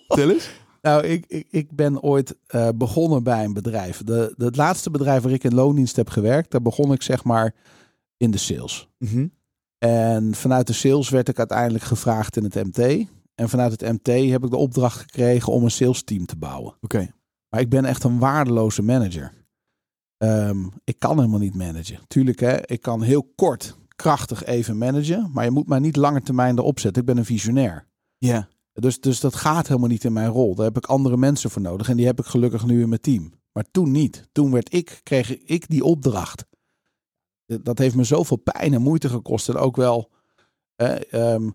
Tel 0.06 0.30
eens. 0.30 0.50
Nou, 0.82 1.04
ik, 1.06 1.24
ik, 1.26 1.46
ik 1.50 1.72
ben 1.76 2.02
ooit 2.02 2.36
eh, 2.46 2.68
begonnen 2.74 3.22
bij 3.22 3.44
een 3.44 3.52
bedrijf. 3.52 4.02
De, 4.04 4.34
de, 4.36 4.44
het 4.44 4.56
laatste 4.56 4.90
bedrijf 4.90 5.22
waar 5.22 5.32
ik 5.32 5.44
in 5.44 5.54
loondienst 5.54 5.96
heb 5.96 6.08
gewerkt, 6.08 6.50
daar 6.50 6.62
begon 6.62 6.92
ik 6.92 7.02
zeg 7.02 7.24
maar 7.24 7.54
in 8.16 8.30
de 8.30 8.38
sales. 8.38 8.88
Mhm. 8.98 9.26
En 9.84 10.34
vanuit 10.34 10.66
de 10.66 10.72
sales 10.72 11.08
werd 11.08 11.28
ik 11.28 11.38
uiteindelijk 11.38 11.84
gevraagd 11.84 12.36
in 12.36 12.44
het 12.44 12.54
MT. 12.54 12.78
En 13.34 13.48
vanuit 13.48 13.80
het 13.80 13.92
MT 13.92 14.30
heb 14.30 14.44
ik 14.44 14.50
de 14.50 14.56
opdracht 14.56 15.00
gekregen 15.00 15.52
om 15.52 15.64
een 15.64 15.70
sales 15.70 16.02
team 16.02 16.26
te 16.26 16.36
bouwen. 16.36 16.74
Oké. 16.80 17.10
Maar 17.48 17.60
ik 17.60 17.68
ben 17.68 17.84
echt 17.84 18.04
een 18.04 18.18
waardeloze 18.18 18.82
manager. 18.82 19.32
Ehm, 20.16 20.66
ik 20.84 20.98
kan 20.98 21.16
helemaal 21.16 21.38
niet 21.38 21.54
managen. 21.54 21.98
Tuurlijk, 22.06 22.40
hè, 22.40 22.66
ik 22.66 22.80
kan 22.82 23.02
heel 23.02 23.32
kort, 23.34 23.76
krachtig 23.96 24.44
even 24.44 24.78
managen. 24.78 25.30
Maar 25.32 25.44
je 25.44 25.50
moet 25.50 25.68
mij 25.68 25.78
niet 25.78 25.96
langer 25.96 26.22
termijn 26.22 26.58
erop 26.58 26.80
zetten. 26.80 27.00
Ik 27.02 27.08
ben 27.08 27.16
een 27.16 27.24
visionair. 27.24 27.86
Ja. 28.18 28.48
Dus, 28.72 29.00
dus 29.00 29.20
dat 29.20 29.34
gaat 29.34 29.68
helemaal 29.68 29.88
niet 29.88 30.04
in 30.04 30.12
mijn 30.12 30.30
rol. 30.30 30.54
Daar 30.54 30.66
heb 30.66 30.76
ik 30.76 30.86
andere 30.86 31.16
mensen 31.16 31.50
voor 31.50 31.62
nodig. 31.62 31.88
En 31.88 31.96
die 31.96 32.06
heb 32.06 32.18
ik 32.18 32.26
gelukkig 32.26 32.66
nu 32.66 32.82
in 32.82 32.88
mijn 32.88 33.00
team. 33.00 33.32
Maar 33.52 33.64
toen 33.70 33.90
niet. 33.90 34.28
Toen 34.32 34.50
werd 34.50 34.74
ik, 34.74 35.00
kreeg 35.02 35.38
ik 35.44 35.68
die 35.68 35.84
opdracht. 35.84 36.44
Dat 37.62 37.78
heeft 37.78 37.94
me 37.94 38.04
zoveel 38.04 38.36
pijn 38.36 38.74
en 38.74 38.82
moeite 38.82 39.08
gekost. 39.08 39.48
En 39.48 39.56
ook 39.56 39.76
wel. 39.76 40.10
eh, 40.76 41.12
ehm, 41.34 41.50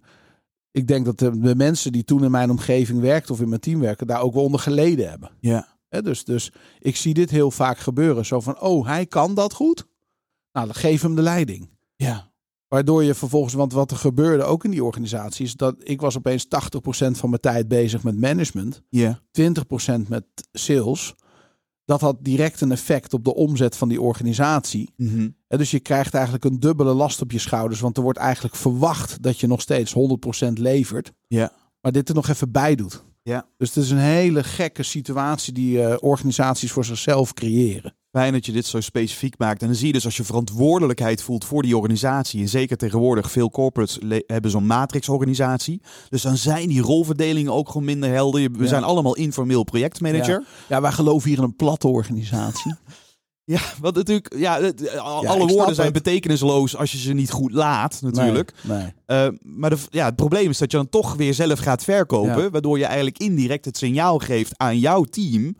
ik 0.71 0.88
denk 0.88 1.05
dat 1.05 1.19
de, 1.19 1.39
de 1.39 1.55
mensen 1.55 1.91
die 1.91 2.03
toen 2.03 2.23
in 2.23 2.31
mijn 2.31 2.49
omgeving 2.49 2.99
werkten 2.99 3.34
of 3.34 3.41
in 3.41 3.49
mijn 3.49 3.62
team 3.62 3.79
werken, 3.79 4.08
daar 4.08 4.21
ook 4.21 4.34
wel 4.34 4.43
onder 4.43 4.60
geleden 4.60 5.10
hebben. 5.10 5.31
Ja. 5.39 5.67
Dus, 5.89 6.23
dus 6.23 6.51
ik 6.79 6.95
zie 6.95 7.13
dit 7.13 7.29
heel 7.29 7.51
vaak 7.51 7.77
gebeuren. 7.77 8.25
Zo 8.25 8.39
van, 8.39 8.60
oh, 8.62 8.86
hij 8.86 9.05
kan 9.05 9.34
dat 9.34 9.53
goed. 9.53 9.88
Nou, 10.51 10.65
dan 10.65 10.75
geef 10.75 11.01
hem 11.01 11.15
de 11.15 11.21
leiding. 11.21 11.69
Ja. 11.95 12.31
Waardoor 12.67 13.03
je 13.03 13.13
vervolgens, 13.13 13.53
want 13.53 13.73
wat 13.73 13.91
er 13.91 13.97
gebeurde 13.97 14.43
ook 14.43 14.63
in 14.63 14.71
die 14.71 14.84
organisatie, 14.84 15.45
is 15.45 15.53
dat 15.53 15.75
ik 15.79 16.01
was 16.01 16.17
opeens 16.17 16.45
80% 16.45 16.47
van 17.12 17.29
mijn 17.29 17.41
tijd 17.41 17.67
bezig 17.67 18.03
met 18.03 18.19
management, 18.19 18.81
Ja. 18.89 19.19
20% 19.31 20.08
met 20.08 20.23
sales. 20.51 21.15
Dat 21.86 22.02
had 22.02 22.17
direct 22.21 22.62
een 22.62 22.71
effect 22.71 23.13
op 23.13 23.24
de 23.24 23.36
omzet 23.36 23.78
van 23.78 23.89
die 23.89 24.02
organisatie. 24.02 24.93
En 25.48 25.58
dus 25.58 25.71
je 25.71 25.80
krijgt 25.80 26.13
eigenlijk 26.13 26.45
een 26.45 26.60
dubbele 26.60 26.93
last 26.93 27.21
op 27.21 27.32
je 27.32 27.39
schouders, 27.39 27.80
want 27.80 27.98
er 27.98 28.04
wordt 28.04 28.19
eigenlijk 28.19 28.56
verwacht 28.56 29.21
dat 29.24 29.39
je 29.39 29.48
nog 29.48 29.62
steeds 29.62 29.93
100% 29.93 30.48
levert, 30.54 31.12
Ja. 31.28 31.52
maar 31.82 31.91
dit 31.91 32.10
er 32.10 32.15
nog 32.15 32.28
even 32.28 32.52
bij 32.52 32.76
doet. 32.76 33.04
Ja. 33.24 33.48
Dus 33.58 33.76
het 33.76 33.84
is 33.84 33.91
een 33.91 33.98
hele 33.98 34.43
gekke 34.43 34.84
situatie 34.84 35.54
die 35.54 35.84
eh, 35.84 35.98
organisaties 36.00 36.71
voor 36.71 36.86
zichzelf 36.86 37.34
creëren. 37.34 37.94
Fijn 38.15 38.34
dat 38.34 38.45
je 38.45 38.51
dit 38.51 38.65
zo 38.65 38.82
specifiek 38.82 39.38
maakt. 39.38 39.62
En 39.62 39.67
dan 39.67 39.75
zie 39.75 39.88
je 39.88 39.93
dus 39.93 40.06
als 40.06 40.17
je 40.17 40.23
verantwoordelijkheid 40.23 41.21
voelt 41.21 41.45
voor 41.45 41.62
die 41.62 41.78
organisatie. 41.78 42.41
En 42.41 42.47
zeker 42.49 42.78
tegenwoordig, 42.78 43.32
veel 43.32 43.49
corporates 43.49 43.99
hebben 44.28 44.51
zo'n 44.51 44.65
matrix-organisatie. 44.65 45.82
Dus 46.10 46.21
dan 46.21 46.38
zijn 46.38 46.67
die 46.67 46.82
rolverdelingen 46.82 47.54
ook 47.54 47.67
gewoon 47.67 47.84
minder 47.86 48.10
helder. 48.10 48.51
We 48.51 48.62
Ja. 48.63 48.67
zijn 48.67 48.84
allemaal 48.84 49.15
informeel 49.15 49.63
projectmanager. 49.63 50.43
Ja, 50.69 50.82
wij 50.82 50.91
geloven 50.91 51.30
hier 51.30 51.38
in 51.38 51.43
een 51.43 51.56
platte 51.56 51.88
organisatie. 51.88 52.73
Ja, 53.47 53.60
wat 53.82 53.95
natuurlijk, 53.95 54.36
ja, 54.38 54.58
Ja, 54.58 54.99
alle 55.01 55.45
woorden 55.47 55.75
zijn 55.75 55.93
het. 55.93 56.04
betekenisloos 56.04 56.75
als 56.78 56.91
je 56.91 56.97
ze 56.97 57.13
niet 57.13 57.32
goed 57.32 57.51
laat, 57.51 57.99
natuurlijk. 58.01 58.54
Nee, 58.62 58.78
nee. 58.78 58.91
Eh, 59.06 59.28
maar 59.41 59.69
de, 59.69 59.78
ja, 59.89 60.06
het 60.06 60.15
probleem 60.15 60.49
is 60.49 60.58
dat 60.58 60.71
je 60.71 60.78
dan 60.78 60.89
toch 60.89 61.15
weer 61.15 61.34
zelf 61.34 61.60
gaat 61.60 61.84
verkopen, 61.84 62.43
Ja. 62.43 62.49
waardoor 62.49 62.78
je 62.78 62.86
eigenlijk 62.86 63.17
indirect 63.17 63.65
het 63.65 63.78
signaal 63.78 64.17
geeft 64.19 64.58
aan 64.58 64.80
jouw 64.80 65.04
team. 65.04 65.56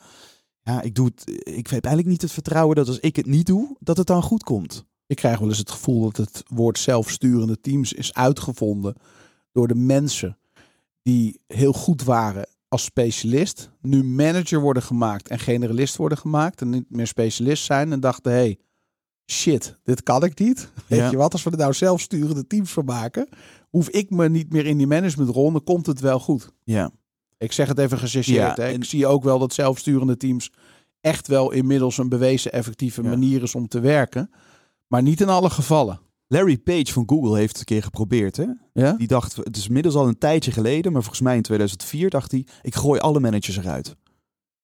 Ja, 0.68 0.82
ik, 0.82 0.96
doe 0.96 1.06
het, 1.06 1.24
ik 1.44 1.68
heb 1.68 1.86
eigenlijk 1.86 2.08
niet 2.08 2.22
het 2.22 2.32
vertrouwen 2.32 2.76
dat 2.76 2.88
als 2.88 3.00
ik 3.00 3.16
het 3.16 3.26
niet 3.26 3.46
doe, 3.46 3.76
dat 3.80 3.98
het 3.98 4.08
dan 4.08 4.22
goed 4.24 4.44
komt. 4.44 4.86
Ik 5.08 5.16
krijg 5.16 5.40
wel 5.40 5.48
eens 5.48 5.58
het 5.58 5.72
gevoel 5.72 6.02
dat 6.02 6.18
het 6.18 6.44
woord 6.48 6.80
zelfsturende 6.80 7.60
teams 7.62 7.94
is 7.94 8.14
uitgevonden 8.14 8.96
door 9.52 9.68
de 9.68 9.76
mensen 9.76 10.38
die 11.02 11.40
heel 11.48 11.74
goed 11.74 12.04
waren 12.04 12.48
als 12.68 12.84
specialist, 12.84 13.70
nu 13.82 14.04
manager 14.04 14.60
worden 14.62 14.84
gemaakt 14.84 15.28
en 15.28 15.40
generalist 15.40 15.96
worden 15.96 16.18
gemaakt 16.18 16.62
en 16.62 16.70
niet 16.70 16.90
meer 16.90 17.08
specialist 17.08 17.64
zijn 17.66 17.92
en 17.92 18.00
dachten, 18.00 18.32
hey, 18.32 18.58
shit, 19.32 19.78
dit 19.84 20.04
kan 20.04 20.24
ik 20.24 20.40
niet. 20.40 20.70
Weet 20.88 21.00
Ja. 21.00 21.10
je 21.10 21.18
wat, 21.18 21.32
als 21.34 21.44
we 21.44 21.52
er 21.52 21.58
nou 21.58 21.74
zelfsturende 21.74 22.48
teams 22.48 22.72
van 22.72 22.86
maken, 22.86 23.28
hoef 23.70 23.90
ik 23.90 24.10
me 24.10 24.30
niet 24.30 24.52
meer 24.52 24.66
in 24.66 24.78
die 24.78 24.88
managementrol, 24.88 25.52
dan 25.52 25.64
komt 25.64 25.86
het 25.86 26.00
wel 26.00 26.20
goed. 26.20 26.50
Ja, 26.64 26.92
Ik 27.38 27.52
zeg 27.52 27.68
het 27.68 27.80
even 27.80 27.98
gechargeerd. 27.98 28.58
Ja, 28.58 28.64
hè. 28.64 28.68
en- 28.70 28.74
Ik 28.76 28.84
zie 28.84 29.08
ook 29.08 29.24
wel 29.24 29.40
dat 29.40 29.54
zelfsturende 29.54 30.18
teams 30.18 30.52
echt 31.02 31.28
wel 31.28 31.52
inmiddels 31.52 31.98
een 31.98 32.10
bewezen 32.10 32.52
effectieve 32.52 33.04
Ja. 33.04 33.10
manier 33.10 33.42
is 33.44 33.56
om 33.56 33.68
te 33.68 33.80
werken. 33.80 34.30
Maar 34.88 35.02
niet 35.02 35.22
in 35.22 35.30
alle 35.30 35.50
gevallen. 35.50 36.00
Larry 36.28 36.58
Page 36.58 36.94
van 36.94 37.04
Google 37.06 37.38
heeft 37.38 37.50
het 37.52 37.60
een 37.60 37.66
keer 37.76 37.84
geprobeerd. 37.84 38.38
Hè? 38.38 38.46
Ja? 38.74 38.92
Die 38.94 39.08
dacht, 39.08 39.36
het 39.36 39.58
is 39.58 39.68
inmiddels 39.68 39.96
al 39.96 40.08
een 40.08 40.18
tijdje 40.18 40.52
geleden, 40.52 40.92
maar 40.92 41.02
volgens 41.02 41.22
mij 41.24 41.36
in 41.36 41.42
2004 41.42 42.10
dacht 42.10 42.32
hij, 42.32 42.46
ik 42.62 42.76
gooi 42.76 43.00
alle 43.00 43.20
managers 43.20 43.58
eruit. 43.58 43.86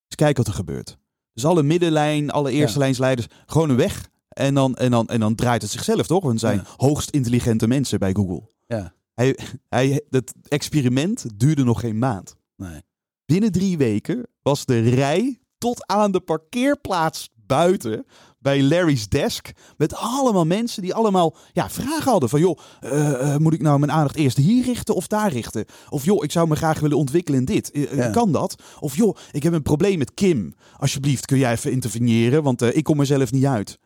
Dus 0.08 0.16
kijk 0.16 0.38
wat 0.38 0.48
er 0.48 0.54
gebeurt. 0.54 0.98
Dus 1.34 1.46
alle 1.46 1.64
middenlijn, 1.64 2.30
alle 2.32 2.52
eerste 2.52 2.78
Ja. 2.78 2.84
lijnsleiders, 2.84 3.28
gewoon 3.46 3.76
weg. 3.76 4.10
En 4.30 4.54
dan, 4.54 4.76
en, 4.76 4.92
dan, 4.92 5.08
en 5.08 5.20
dan 5.20 5.36
draait 5.36 5.62
het 5.62 5.72
zichzelf 5.72 6.08
toch? 6.08 6.22
Want 6.22 6.32
het 6.32 6.42
zijn 6.42 6.58
Ja. 6.58 6.74
hoogst 6.78 7.10
intelligente 7.10 7.68
mensen 7.68 8.00
bij 8.00 8.14
Google. 8.14 8.42
Ja. 8.68 8.94
Hij, 9.14 9.38
hij, 9.70 10.02
dat 10.10 10.34
experiment 10.48 11.26
duurde 11.36 11.64
nog 11.64 11.80
geen 11.80 11.98
maand. 12.00 12.36
Nee. 12.70 12.82
Binnen 13.26 13.52
drie 13.52 13.78
weken 13.78 14.28
was 14.42 14.66
de 14.66 14.80
rij 14.80 15.40
tot 15.58 15.88
aan 15.88 16.12
de 16.12 16.20
parkeerplaats 16.20 17.30
buiten 17.36 18.06
bij 18.40 18.64
Larry's 18.64 19.10
desk. 19.10 19.52
Met 19.78 19.96
allemaal 19.96 20.46
mensen 20.46 20.82
die 20.82 20.94
allemaal 20.94 21.36
ja, 21.54 21.70
vragen 21.70 22.12
hadden. 22.12 22.30
Van 22.30 22.40
joh, 22.40 22.58
eh, 22.80 23.34
eh, 23.34 23.40
moet 23.40 23.54
ik 23.54 23.62
nou 23.62 23.80
mijn 23.80 23.92
aandacht 23.92 24.16
eerst 24.16 24.38
hier 24.38 24.64
richten 24.64 24.96
of 24.96 25.08
daar 25.08 25.32
richten? 25.32 25.66
Of 25.90 26.06
joh, 26.06 26.24
ik 26.24 26.32
zou 26.32 26.48
me 26.48 26.56
graag 26.56 26.80
willen 26.80 26.98
ontwikkelen 26.98 27.40
in 27.40 27.46
dit. 27.46 27.72
Eh, 27.72 27.96
Ja. 27.96 28.10
Kan 28.10 28.32
dat? 28.32 28.64
Of 28.80 28.96
joh, 28.96 29.18
ik 29.32 29.44
heb 29.44 29.54
een 29.54 29.62
probleem 29.62 29.98
met 29.98 30.14
Kim. 30.14 30.54
Alsjeblieft, 30.78 31.26
kun 31.26 31.38
jij 31.38 31.52
even 31.52 31.72
interveneren? 31.72 32.44
Want 32.44 32.62
ik 32.62 32.84
kom 32.84 33.00
er 33.00 33.06
zelf 33.06 33.32
niet 33.32 33.46
uit. 33.46 33.80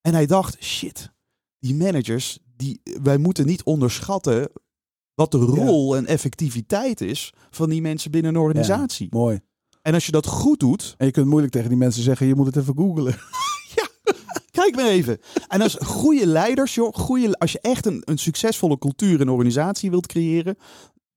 En 0.00 0.14
hij 0.14 0.26
dacht, 0.26 0.62
shit, 0.62 1.10
die 1.58 1.74
managers, 1.74 2.38
die, 2.56 2.80
wij 3.02 3.18
moeten 3.18 3.46
niet 3.46 3.62
onderschatten 3.62 4.48
wat 5.16 5.30
de 5.30 5.38
rol 5.38 5.96
en 5.96 6.06
effectiviteit 6.06 7.00
is 7.00 7.32
van 7.50 7.68
die 7.68 7.80
mensen 7.80 8.10
binnen 8.10 8.34
een 8.34 8.40
organisatie. 8.40 9.08
Mooi. 9.10 9.40
En 9.82 9.94
als 9.94 10.06
je 10.06 10.12
dat 10.12 10.26
goed 10.26 10.60
doet, 10.60 10.94
En 10.98 11.06
je 11.06 11.12
kunt 11.12 11.26
moeilijk 11.26 11.52
tegen 11.52 11.68
die 11.68 11.78
mensen 11.78 12.02
zeggen, 12.02 12.26
je 12.26 12.34
moet 12.34 12.46
het 12.46 12.56
even 12.56 12.74
googlen. 12.76 13.14
kijk 14.50 14.76
maar 14.76 14.86
even. 14.86 15.18
En 15.48 15.60
als 15.60 15.76
goede 15.80 16.26
leiders, 16.26 16.74
joh, 16.74 16.94
goede, 16.94 17.38
als 17.38 17.52
je 17.52 17.60
echt 17.60 17.86
een, 17.86 18.02
een 18.04 18.18
succesvolle 18.18 18.78
cultuur 18.78 19.20
een 19.20 19.28
organisatie 19.28 19.90
wilt 19.90 20.06
creëren, 20.06 20.56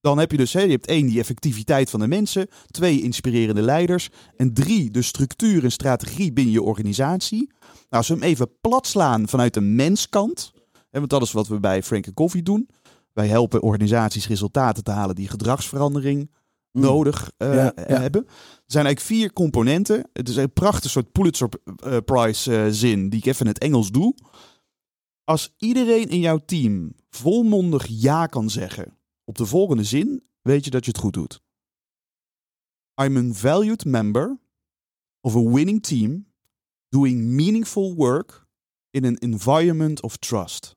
dan 0.01 0.17
heb 0.17 0.31
je 0.31 0.37
dus, 0.37 0.53
hè, 0.53 0.61
je 0.61 0.71
hebt 0.71 0.87
één, 0.87 1.07
die 1.07 1.19
effectiviteit 1.19 1.89
van 1.89 1.99
de 1.99 2.07
mensen, 2.07 2.47
twee, 2.67 3.01
inspirerende 3.01 3.61
leiders, 3.61 4.09
en 4.35 4.53
drie, 4.53 4.91
de 4.91 5.01
structuur 5.01 5.63
en 5.63 5.71
strategie 5.71 6.33
binnen 6.33 6.53
je 6.53 6.61
organisatie. 6.61 7.51
Nou, 7.67 7.75
als 7.89 8.07
we 8.07 8.13
hem 8.13 8.23
even 8.23 8.49
plat 8.61 8.87
slaan 8.87 9.27
vanuit 9.27 9.53
de 9.53 9.61
menskant, 9.61 10.51
hè, 10.89 10.99
want 10.99 11.09
dat 11.09 11.21
is 11.21 11.31
wat 11.31 11.47
we 11.47 11.59
bij 11.59 11.83
Frank 11.83 12.13
Coffee 12.13 12.43
doen. 12.43 12.69
Wij 13.13 13.27
helpen 13.27 13.61
organisaties 13.61 14.27
resultaten 14.27 14.83
te 14.83 14.91
halen 14.91 15.15
die 15.15 15.27
gedragsverandering 15.27 16.29
Mm. 16.71 16.81
nodig 16.81 17.31
eh, 17.37 17.53
Ja, 17.53 17.73
eh, 17.73 17.89
ja. 17.89 18.01
hebben. 18.01 18.25
Er 18.25 18.63
zijn 18.65 18.85
eigenlijk 18.85 18.99
vier 18.99 19.33
componenten. 19.33 20.09
Het 20.13 20.29
is 20.29 20.35
een 20.35 20.53
prachtig 20.53 20.91
soort 20.91 21.11
Pulitzer 21.11 21.49
eh, 21.75 21.97
Prize 22.05 22.67
zin 22.73 23.09
die 23.09 23.19
ik 23.19 23.25
even 23.25 23.45
in 23.45 23.51
het 23.51 23.59
Engels 23.59 23.91
doe. 23.91 24.15
Als 25.23 25.53
iedereen 25.57 26.09
in 26.09 26.19
jouw 26.19 26.37
team 26.37 26.93
volmondig 27.09 27.85
ja 27.87 28.25
kan 28.25 28.49
zeggen 28.49 28.97
op 29.23 29.37
de 29.37 29.45
volgende 29.45 29.83
zin, 29.83 30.23
weet 30.41 30.65
je 30.65 30.69
dat 30.71 30.85
je 30.85 30.91
het 30.91 30.99
goed 30.99 31.13
doet. 31.13 31.41
I'm 33.01 33.17
a 33.17 33.33
valued 33.33 33.85
member 33.85 34.39
of 35.21 35.35
a 35.35 35.43
winning 35.43 35.83
team 35.83 36.27
doing 36.89 37.21
meaningful 37.21 37.95
work 37.95 38.47
in 38.89 39.05
an 39.05 39.15
environment 39.15 40.01
of 40.01 40.17
trust. 40.17 40.75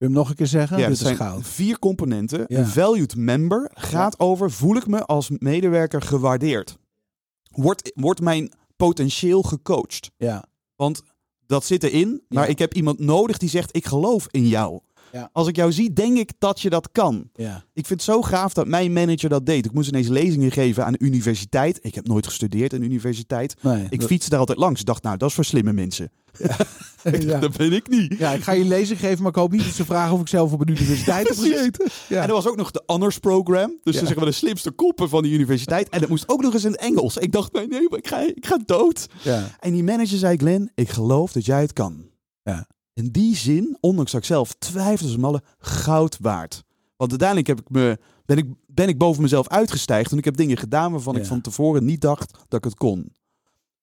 Je 0.00 0.06
hem 0.06 0.14
nog 0.14 0.28
een 0.28 0.34
keer 0.34 0.46
zeggen? 0.46 0.78
Ja, 0.78 0.86
Dit 0.86 0.96
is 0.96 1.02
zijn 1.02 1.16
goud. 1.16 1.46
vier 1.46 1.78
componenten. 1.78 2.44
Ja. 2.46 2.58
Een 2.58 2.66
valued 2.66 3.16
member 3.16 3.70
gaat 3.74 4.18
over, 4.20 4.50
voel 4.50 4.76
ik 4.76 4.86
me 4.86 5.04
als 5.04 5.30
medewerker 5.38 6.02
gewaardeerd? 6.02 6.76
Wordt, 7.50 7.90
wordt 7.94 8.20
mijn 8.20 8.52
potentieel 8.76 9.42
gecoacht? 9.42 10.10
Ja. 10.16 10.44
Want 10.76 11.02
dat 11.46 11.64
zit 11.64 11.82
erin, 11.82 12.22
maar 12.28 12.48
ik 12.48 12.58
heb 12.58 12.74
iemand 12.74 12.98
nodig 12.98 13.38
die 13.38 13.48
zegt, 13.48 13.76
ik 13.76 13.86
geloof 13.86 14.26
in 14.30 14.46
jou. 14.46 14.80
Ja. 15.12 15.30
Als 15.32 15.48
ik 15.48 15.56
jou 15.56 15.72
zie, 15.72 15.92
denk 15.92 16.18
ik 16.18 16.30
dat 16.38 16.60
je 16.60 16.70
dat 16.70 16.88
kan. 16.92 17.30
Ja. 17.34 17.56
Ik 17.72 17.86
vind 17.86 18.00
het 18.00 18.02
zo 18.14 18.22
gaaf 18.22 18.52
dat 18.52 18.66
mijn 18.66 18.92
manager 18.92 19.28
dat 19.28 19.46
deed. 19.46 19.64
Ik 19.64 19.72
moest 19.72 19.88
ineens 19.88 20.08
lezingen 20.08 20.50
geven 20.52 20.84
aan 20.84 20.92
de 20.92 20.98
universiteit. 21.00 21.78
Ik 21.82 21.94
heb 21.94 22.06
nooit 22.06 22.26
gestudeerd 22.26 22.72
aan 22.72 22.78
de 22.80 22.84
universiteit. 22.86 23.54
Nee, 23.62 23.86
Ik 23.90 24.00
dat- 24.00 24.08
fietste 24.08 24.30
daar 24.30 24.38
altijd 24.38 24.58
langs. 24.58 24.80
Ik 24.80 24.86
dacht, 24.86 25.02
nou, 25.02 25.16
dat 25.16 25.28
is 25.28 25.34
voor 25.34 25.44
slimme 25.44 25.72
mensen. 25.72 26.10
ja. 27.20 27.38
Dat 27.38 27.56
ben 27.56 27.72
ik 27.72 27.88
niet. 27.88 28.14
ja, 28.18 28.32
ik 28.32 28.42
ga 28.42 28.52
je 28.52 28.64
lezing 28.64 28.98
geven, 28.98 29.18
maar 29.22 29.30
ik 29.30 29.36
hoop 29.36 29.52
niet 29.52 29.64
dat 29.64 29.74
ze 29.74 29.84
vragen 29.84 30.14
of 30.14 30.20
ik 30.20 30.28
zelf 30.28 30.52
op 30.52 30.60
een 30.60 30.68
universiteit 30.68 31.28
heb 31.28 31.38
gezeten. 31.38 31.88
Ja. 32.08 32.22
En 32.22 32.28
er 32.28 32.34
was 32.34 32.46
ook 32.48 32.56
nog 32.56 32.70
de 32.70 32.82
honors 32.86 33.18
program. 33.18 33.78
Dus 33.82 33.94
ze 33.94 34.00
zeggen 34.00 34.18
we 34.18 34.24
de 34.30 34.32
slimste 34.36 34.70
koppen 34.70 35.08
van 35.08 35.22
de 35.22 35.28
universiteit. 35.30 35.88
En 35.88 36.00
dat 36.00 36.08
moest 36.08 36.28
ook 36.28 36.42
nog 36.42 36.54
eens 36.54 36.64
in 36.64 36.70
het 36.72 36.80
Engels. 36.80 37.16
Ik 37.16 37.32
dacht, 37.32 37.52
nee, 37.52 37.66
nee, 37.68 37.86
maar 37.88 37.98
ik 37.98 38.06
ga, 38.06 38.18
ik 38.20 38.46
ga 38.46 38.58
dood. 38.64 39.06
Ja. 39.22 39.56
En 39.60 39.72
die 39.72 39.84
manager 39.84 40.18
zei, 40.18 40.36
Glenn, 40.36 40.70
ik 40.74 40.88
geloof 40.88 41.32
dat 41.32 41.44
jij 41.44 41.60
het 41.60 41.72
kan. 41.72 42.04
Ja. 42.42 42.66
In 43.00 43.10
die 43.10 43.36
zin, 43.36 43.76
ondanks 43.80 44.12
dat 44.12 44.20
ik 44.20 44.26
zelf 44.26 44.54
twijfelde, 44.58 45.12
is 45.12 45.18
malle 45.18 45.42
goud 45.58 46.16
waard. 46.20 46.64
Want 46.96 47.10
uiteindelijk 47.10 47.48
heb 47.48 47.60
ik 47.60 47.70
me, 47.70 47.98
ben, 48.26 48.36
ik, 48.38 48.46
ben 48.66 48.88
ik 48.88 48.98
boven 48.98 49.22
mezelf 49.22 49.48
uitgestijgd. 49.48 50.12
En 50.12 50.18
ik 50.18 50.24
heb 50.24 50.36
dingen 50.36 50.56
gedaan 50.56 50.92
waarvan 50.92 51.16
ik 51.16 51.24
van 51.26 51.40
tevoren 51.40 51.84
niet 51.84 52.00
dacht 52.00 52.32
dat 52.48 52.58
ik 52.58 52.64
het 52.64 52.74
kon. 52.74 53.14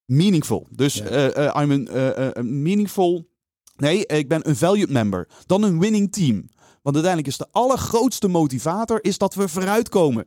Meaningful. 0.05 0.67
Dus 0.71 0.93
Ja. 0.95 1.05
eh, 1.05 1.45
eh, 1.47 1.61
I'm 1.63 1.71
een 1.71 1.87
eh, 1.87 2.43
meaningful... 2.43 3.27
Nee, 3.75 4.05
ik 4.05 4.27
ben 4.27 4.49
een 4.49 4.55
valued 4.55 4.89
member. 4.89 5.27
Dan 5.45 5.63
een 5.63 5.79
winning 5.79 6.11
team. 6.11 6.35
Want 6.81 6.95
uiteindelijk 6.95 7.27
is 7.27 7.37
de 7.37 7.47
allergrootste 7.51 8.27
motivator 8.27 9.03
is 9.03 9.17
dat 9.17 9.33
we 9.35 9.47
vooruitkomen. 9.47 10.25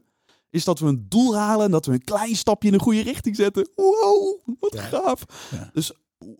Is 0.51 0.65
dat 0.65 0.79
we 0.79 0.87
een 0.87 1.07
doel 1.09 1.37
halen 1.37 1.65
en 1.65 1.71
dat 1.71 1.87
we 1.87 1.93
een 1.93 2.05
klein 2.05 2.37
stapje 2.37 2.69
in 2.71 2.75
de 2.79 2.83
goede 2.83 3.01
richting 3.03 3.37
zetten. 3.37 3.69
Wow, 3.75 4.39
wat 4.61 4.73
Ja. 4.75 4.83
gaaf. 4.83 5.25
Ja. 5.51 5.71
Dus 5.73 5.93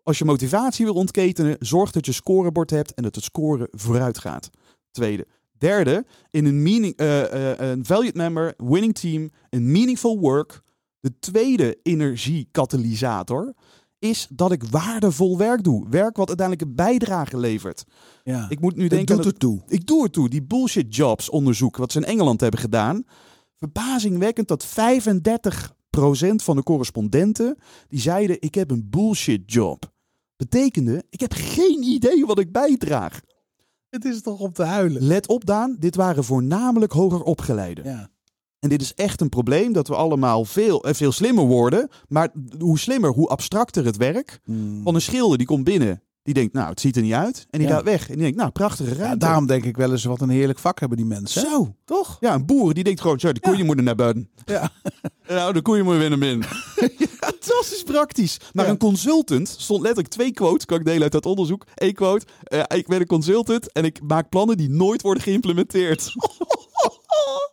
als 0.03 0.19
je 0.19 0.25
motivatie 0.25 0.85
wil 0.85 0.95
ontketenen, 0.95 1.57
zorg 1.59 1.91
dat 1.91 2.07
je 2.07 2.13
scorebord 2.13 2.71
hebt 2.71 2.95
en 2.95 3.03
dat 3.03 3.15
het 3.15 3.25
scoren 3.25 3.69
vooruit 3.71 4.19
gaat. 4.19 4.51
Tweede. 4.91 5.27
Derde, 5.59 6.05
in 6.31 6.45
een, 6.45 6.63
meaning, 6.63 6.97
eh, 6.97 7.51
eh, 7.53 7.71
een 7.71 7.85
valued 7.85 8.15
member, 8.15 8.55
winning 8.57 8.95
team, 8.95 9.31
een 9.51 9.71
meaningful 9.71 10.19
work. 10.19 10.63
De 11.01 11.19
tweede 11.19 11.79
energiekatalysator 11.83 13.55
is 13.99 14.27
dat 14.31 14.53
ik 14.53 14.65
waardevol 14.65 15.39
werk 15.39 15.63
doe. 15.65 15.89
Werk 15.89 16.17
wat 16.17 16.29
uiteindelijk 16.29 16.69
een 16.69 16.75
bijdrage 16.75 17.39
levert. 17.39 17.85
Ja. 18.23 18.47
Ik 18.49 18.61
moet 18.61 18.77
nu 18.77 18.83
Het 18.83 18.91
denken... 18.91 19.17
doet 19.17 19.25
aan 19.25 19.33
er 19.33 19.39
toe. 19.39 19.63
ik 19.69 19.87
doe 19.87 20.03
het 20.03 20.13
toe. 20.13 20.29
Die 20.29 20.43
bullshit 20.43 20.97
jobs 20.97 21.31
onderzoek 21.31 21.77
wat 21.77 21.93
ze 21.93 21.99
in 21.99 22.05
Engeland 22.05 22.41
hebben 22.41 22.61
gedaan. 22.61 23.05
Verbazingwekkend 23.57 24.49
dat 24.49 24.67
35% 24.67 24.71
van 26.37 26.57
de 26.57 26.63
correspondenten 26.63 27.57
die 27.89 28.01
zeiden 28.01 28.37
ik 28.41 28.55
heb 28.55 28.71
een 28.71 28.91
bullshit 28.91 29.53
job. 29.53 29.93
Betekende 30.37 31.05
ik 31.11 31.21
heb 31.21 31.33
geen 31.33 31.83
idee 31.83 32.27
wat 32.27 32.39
ik 32.39 32.53
bijdraag. 32.53 33.21
Het 33.89 34.05
is 34.05 34.23
toch 34.23 34.41
om 34.41 34.53
te 34.53 34.63
huilen. 34.63 35.03
Let 35.03 35.29
op 35.29 35.45
Daan, 35.45 35.77
dit 35.79 35.97
waren 35.97 36.25
voornamelijk 36.25 36.93
hoger 36.93 37.23
opgeleiden. 37.23 37.85
Ja. 37.85 38.11
En 38.59 38.69
dit 38.69 38.83
is 38.83 38.95
echt 38.95 39.21
een 39.21 39.29
probleem 39.29 39.73
dat 39.73 39.89
we 39.89 39.95
allemaal 39.95 40.45
veel, 40.45 40.85
eh, 40.85 40.95
veel 40.95 41.13
slimmer 41.13 41.45
worden. 41.45 41.89
Maar 42.09 42.33
hoe 42.59 42.79
slimmer, 42.79 43.11
hoe 43.11 43.29
abstracter 43.29 43.85
het 43.85 43.97
werk. 43.97 44.41
Mm. 44.45 44.83
Van 44.83 44.95
een 44.95 45.01
schilder 45.01 45.39
die 45.39 45.47
komt 45.47 45.65
binnen. 45.65 46.03
Die 46.23 46.35
denkt, 46.35 46.53
nou, 46.53 46.69
het 46.69 46.81
ziet 46.81 46.97
er 46.97 47.03
niet 47.03 47.13
uit. 47.13 47.47
En 47.51 47.59
die 47.59 47.69
Ja. 47.69 47.75
gaat 47.75 47.85
weg. 47.85 48.01
En 48.09 48.15
die 48.15 48.23
denkt, 48.23 48.37
nou, 48.37 48.51
prachtige 48.51 48.89
ruimte. 48.95 49.05
Ja, 49.09 49.15
daarom 49.17 49.47
denk 49.47 49.65
ik 49.65 49.77
wel 49.77 49.91
eens 49.91 50.05
wat 50.05 50.21
een 50.21 50.29
heerlijk 50.29 50.59
vak 50.59 50.81
hebben 50.81 50.97
die 50.99 51.07
mensen. 51.07 51.43
hè? 51.43 51.49
Zo. 51.49 51.75
Toch? 51.85 52.17
Ja, 52.21 52.35
een 52.35 52.47
boer 52.47 52.75
die 52.75 52.85
denkt 52.85 53.01
gewoon, 53.01 53.21
zo, 53.21 53.33
de 53.33 53.41
koeien 53.41 53.67
moeten 53.67 53.85
naar 53.85 53.95
buiten. 53.95 54.31
Ja. 54.45 54.71
Nou, 55.29 55.53
de 55.53 55.63
koeien 55.63 55.85
moeten 55.85 56.01
weer 56.01 56.11
naar 56.11 56.19
binnen. 56.19 56.49
Fantastisch 57.41 57.83
praktisch. 57.83 58.37
Maar 58.53 58.65
Ja. 58.65 58.71
een 58.71 58.79
consultant 58.79 59.49
stond 59.59 59.81
letterlijk 59.81 60.13
twee 60.15 60.33
quotes, 60.33 60.65
kan 60.65 60.79
ik 60.79 60.85
delen 60.85 61.03
uit 61.03 61.13
dat 61.13 61.27
onderzoek. 61.27 61.65
Eén 61.75 61.95
quote, 61.95 62.27
eh, 62.43 62.63
ik 62.79 62.87
ben 62.87 63.01
een 63.01 63.07
consultant 63.07 63.73
en 63.73 63.85
ik 63.85 64.01
maak 64.03 64.29
plannen 64.29 64.57
die 64.57 64.69
nooit 64.69 65.03
worden 65.03 65.23
geïmplementeerd. 65.23 66.05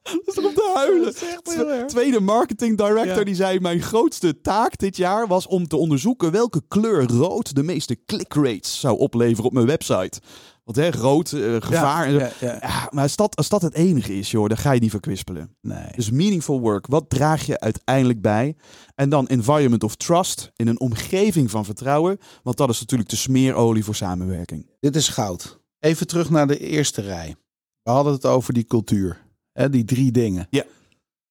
Dat 0.03 0.21
is 0.25 0.33
toch 0.33 0.45
om 0.45 0.53
te 0.53 0.71
huilen. 0.75 1.15
Twe- 1.43 1.83
Tweede 1.87 2.19
marketing 2.19 2.77
director 2.77 3.17
Ja. 3.17 3.23
die 3.23 3.35
zei: 3.35 3.59
Mijn 3.59 3.81
grootste 3.81 4.41
taak 4.41 4.77
dit 4.77 4.97
jaar 4.97 5.27
was 5.27 5.47
om 5.47 5.67
te 5.67 5.77
onderzoeken 5.77 6.31
welke 6.31 6.61
kleur 6.67 7.07
rood 7.11 7.55
de 7.55 7.63
meeste 7.63 7.97
click 8.05 8.33
rates 8.33 8.79
zou 8.79 8.97
opleveren 8.97 9.45
op 9.45 9.53
mijn 9.53 9.65
website. 9.65 10.19
Want 10.67 10.79
hè, 10.79 10.91
rood, 10.91 11.31
eh, 11.31 11.55
gevaar. 11.59 12.11
Ja, 12.11 12.31
ja. 12.39 12.57
Ja, 12.61 12.89
maar 12.91 13.03
als 13.03 13.15
dat, 13.15 13.35
als 13.35 13.49
dat 13.49 13.61
het 13.61 13.73
enige 13.73 14.17
is, 14.17 14.31
joh, 14.31 14.47
dan 14.47 14.57
ga 14.57 14.71
je 14.71 14.79
niet 14.79 14.89
verkwispelen. 14.89 15.55
Nee. 15.61 15.91
Dus 15.95 16.11
meaningful 16.11 16.59
work, 16.59 16.87
wat 16.87 17.09
draag 17.09 17.45
je 17.45 17.59
uiteindelijk 17.59 18.21
bij? 18.21 18.55
En 18.95 19.09
dan 19.09 19.27
environment 19.27 19.83
of 19.83 19.95
trust, 19.95 20.51
in 20.55 20.67
een 20.67 20.79
omgeving 20.79 21.51
van 21.51 21.65
vertrouwen. 21.65 22.17
Want 22.43 22.57
dat 22.57 22.69
is 22.69 22.79
natuurlijk 22.79 23.09
de 23.09 23.15
smeerolie 23.15 23.83
voor 23.83 23.95
samenwerking. 23.95 24.69
Dit 24.79 24.95
is 24.95 25.09
goud. 25.09 25.59
Even 25.79 26.07
terug 26.07 26.29
naar 26.29 26.47
de 26.47 26.57
eerste 26.57 27.01
rij. 27.01 27.35
We 27.81 27.91
hadden 27.91 28.13
het 28.13 28.25
over 28.25 28.53
die 28.53 28.65
cultuur. 28.65 29.25
Hè, 29.51 29.69
die 29.69 29.85
drie 29.85 30.11
dingen. 30.11 30.47
Ja. 30.49 30.63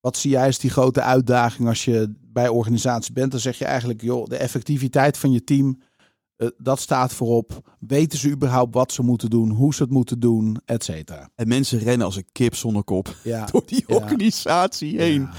Wat 0.01 0.16
zie 0.16 0.31
jij 0.31 0.46
als 0.46 0.59
die 0.59 0.70
grote 0.70 1.03
uitdaging 1.03 1.68
als 1.68 1.85
je 1.85 2.14
bij 2.20 2.49
organisatie 2.49 3.12
bent? 3.12 3.31
Dan 3.31 3.40
zeg 3.40 3.59
je 3.59 3.64
eigenlijk, 3.64 4.03
joh, 4.03 4.27
de 4.27 4.37
effectiviteit 4.37 5.18
van 5.18 5.33
je 5.33 5.44
team, 5.44 5.81
eh, 6.37 6.49
dat 6.59 6.81
staat 6.81 7.12
voorop. 7.12 7.77
Weten 7.81 8.18
ze 8.18 8.31
überhaupt 8.31 8.75
wat 8.75 8.92
ze 8.92 9.03
moeten 9.03 9.31
doen, 9.31 9.51
hoe 9.51 9.75
ze 9.75 9.83
het 9.83 9.92
moeten 9.92 10.20
doen, 10.20 10.57
et 10.64 10.85
cetera. 10.85 11.31
En 11.35 11.49
mensen 11.49 11.79
rennen 11.79 12.07
als 12.07 12.16
een 12.16 12.29
kip 12.33 12.55
zonder 12.55 12.85
kop 12.85 13.16
Ja. 13.25 13.44
door 13.46 13.62
die 13.66 13.85
Ja. 13.87 13.94
organisatie 13.94 14.99
heen. 14.99 15.20
Ja. 15.20 15.33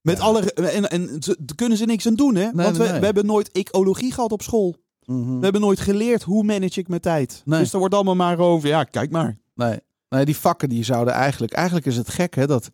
Met 0.00 0.20
alle, 0.20 0.52
en, 0.52 0.90
en 0.90 1.22
ze- 1.22 1.38
kunnen 1.54 1.78
ze 1.78 1.84
niks 1.84 2.06
aan 2.06 2.14
doen, 2.14 2.34
hè? 2.34 2.44
Want 2.52 2.56
nee, 2.78 2.86
we, 2.86 2.90
nee. 2.90 2.98
we 3.00 3.04
hebben 3.04 3.26
nooit 3.26 3.50
ecologie 3.52 4.12
gehad 4.12 4.32
op 4.32 4.42
school. 4.42 4.76
Mhm. 5.04 5.36
We 5.38 5.42
hebben 5.42 5.60
nooit 5.60 5.80
geleerd 5.80 6.22
hoe 6.22 6.44
manage 6.44 6.80
ik 6.80 6.88
mijn 6.88 7.00
tijd. 7.00 7.42
Dus 7.44 7.70
daar 7.70 7.80
wordt 7.80 7.94
allemaal 7.94 8.14
maar 8.14 8.38
over, 8.38 8.68
ja, 8.68 8.84
kijk 8.84 9.10
maar. 9.10 9.38
Nee. 9.54 9.78
nee, 10.08 10.24
die 10.24 10.36
vakken 10.36 10.68
die 10.68 10.84
zouden 10.84 11.14
eigenlijk... 11.14 11.52
Eigenlijk 11.52 11.86
is 11.86 11.96
het 11.96 12.08
gek 12.08 12.34
hè, 12.34 12.46
dat 12.46 12.70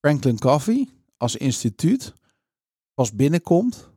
Franklin 0.00 0.38
Coffee 0.38 0.90
als 1.16 1.36
instituut 1.36 2.12
pas 2.94 3.12
binnenkomt 3.14 3.90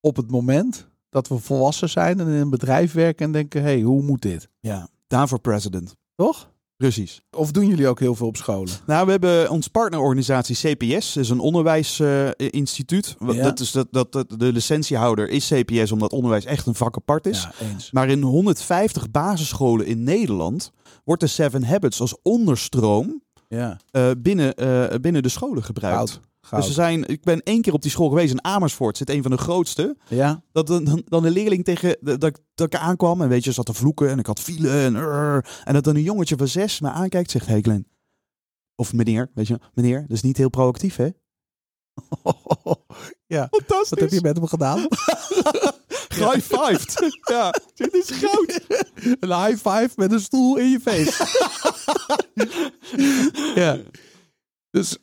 op 0.00 0.16
het 0.16 0.30
moment 0.30 0.88
dat 1.08 1.28
we 1.28 1.38
volwassen 1.38 1.88
zijn 1.88 2.20
en 2.20 2.26
in 2.26 2.32
een 2.32 2.50
bedrijf 2.50 2.92
werken 2.92 3.26
en 3.26 3.32
denken, 3.32 3.62
hé, 3.62 3.68
hey, 3.68 3.80
hoe 3.80 4.02
moet 4.02 4.22
dit? 4.22 4.48
Ja, 4.60 4.88
daarvoor 5.06 5.40
president. 5.40 5.96
Toch? 6.14 6.50
Precies. 6.78 7.22
Of 7.30 7.50
doen 7.50 7.66
jullie 7.66 7.88
ook 7.88 8.00
heel 8.00 8.14
veel 8.14 8.26
op 8.26 8.36
scholen? 8.36 8.72
Nou, 8.86 9.04
we 9.04 9.10
hebben 9.10 9.50
ons 9.50 9.68
partnerorganisatie 9.68 10.56
CPS, 10.56 11.16
is 11.16 11.30
een 11.30 11.40
onderwijsinstituut. 11.40 13.16
Ja. 13.18 13.42
dat 13.42 13.60
is 13.60 13.70
dat, 13.70 13.86
dat, 13.90 14.12
dat, 14.12 14.34
de 14.36 14.52
licentiehouder 14.52 15.28
is 15.28 15.52
CPS, 15.54 15.92
omdat 15.92 16.12
onderwijs 16.12 16.44
echt 16.44 16.66
een 16.66 16.74
vak 16.74 16.96
apart 16.96 17.26
is. 17.26 17.42
Ja, 17.42 17.66
eens. 17.66 17.90
Maar 17.90 18.08
in 18.08 18.22
150 18.22 19.10
basisscholen 19.10 19.86
in 19.86 20.02
Nederland 20.02 20.72
wordt 21.04 21.20
de 21.20 21.26
Seven 21.26 21.64
Habits 21.64 22.00
als 22.00 22.16
onderstroom 22.22 23.22
Ja, 23.48 23.76
eh, 23.90 24.10
binnen, 24.18 24.54
eh, 24.54 25.00
binnen 25.00 25.22
de 25.22 25.28
scholen 25.28 25.62
gebruikt. 25.62 26.20
Goud. 26.48 26.60
Dus 26.60 26.68
er 26.70 26.82
zijn, 26.82 27.04
ik 27.08 27.22
ben 27.22 27.42
één 27.42 27.62
keer 27.62 27.72
op 27.72 27.82
die 27.82 27.90
school 27.90 28.08
geweest 28.08 28.30
in 28.32 28.44
Amersfoort, 28.44 28.96
zit 28.96 29.10
een 29.10 29.22
van 29.22 29.30
de 29.30 29.36
grootste. 29.38 29.96
Ja, 30.08 30.42
Dat 30.52 30.66
dan, 30.66 31.02
dan, 31.04 31.24
een 31.24 31.32
leerling 31.32 31.64
tegen 31.64 31.96
dat, 32.00 32.24
ik- 32.24 32.38
dat 32.54 32.66
ik 32.74 32.80
aankwam 32.80 33.22
en 33.22 33.28
weet 33.28 33.44
je, 33.44 33.52
zat 33.52 33.66
te 33.66 33.74
vloeken 33.74 34.08
en 34.10 34.18
ik 34.18 34.26
had 34.26 34.40
file 34.40 34.70
en 34.84 34.96
en 35.64 35.72
dat 35.74 35.84
dan 35.84 35.96
een 35.96 36.02
jongetje 36.02 36.36
van 36.36 36.48
zes 36.48 36.80
me 36.80 36.90
aankijkt, 36.90 37.30
zegt 37.30 37.46
hey 37.46 37.60
Glenn, 37.60 37.88
of 38.74 38.92
meneer, 38.92 39.30
weet 39.34 39.46
je, 39.46 39.58
meneer, 39.74 40.00
dat 40.00 40.10
is 40.16 40.22
niet 40.22 40.36
heel 40.36 40.48
proactief 40.50 40.96
hè? 40.96 41.08
ja. 43.26 43.46
Fantastisch. 43.50 43.90
Wat 43.90 43.98
heb 44.00 44.10
je 44.10 44.20
met 44.20 44.36
hem 44.36 44.46
gedaan? 44.46 44.78
High 46.08 46.40
fived. 46.40 46.94
ja, 47.34 47.54
dit 47.74 47.94
is 47.94 48.10
goud. 48.10 48.60
een 49.20 49.44
high 49.44 49.68
five 49.68 49.90
met 49.96 50.12
een 50.12 50.20
stoel 50.20 50.56
in 50.56 50.68
je 50.70 50.80
face. 50.80 51.26
ja. 53.54 53.78
Dus 54.70 54.98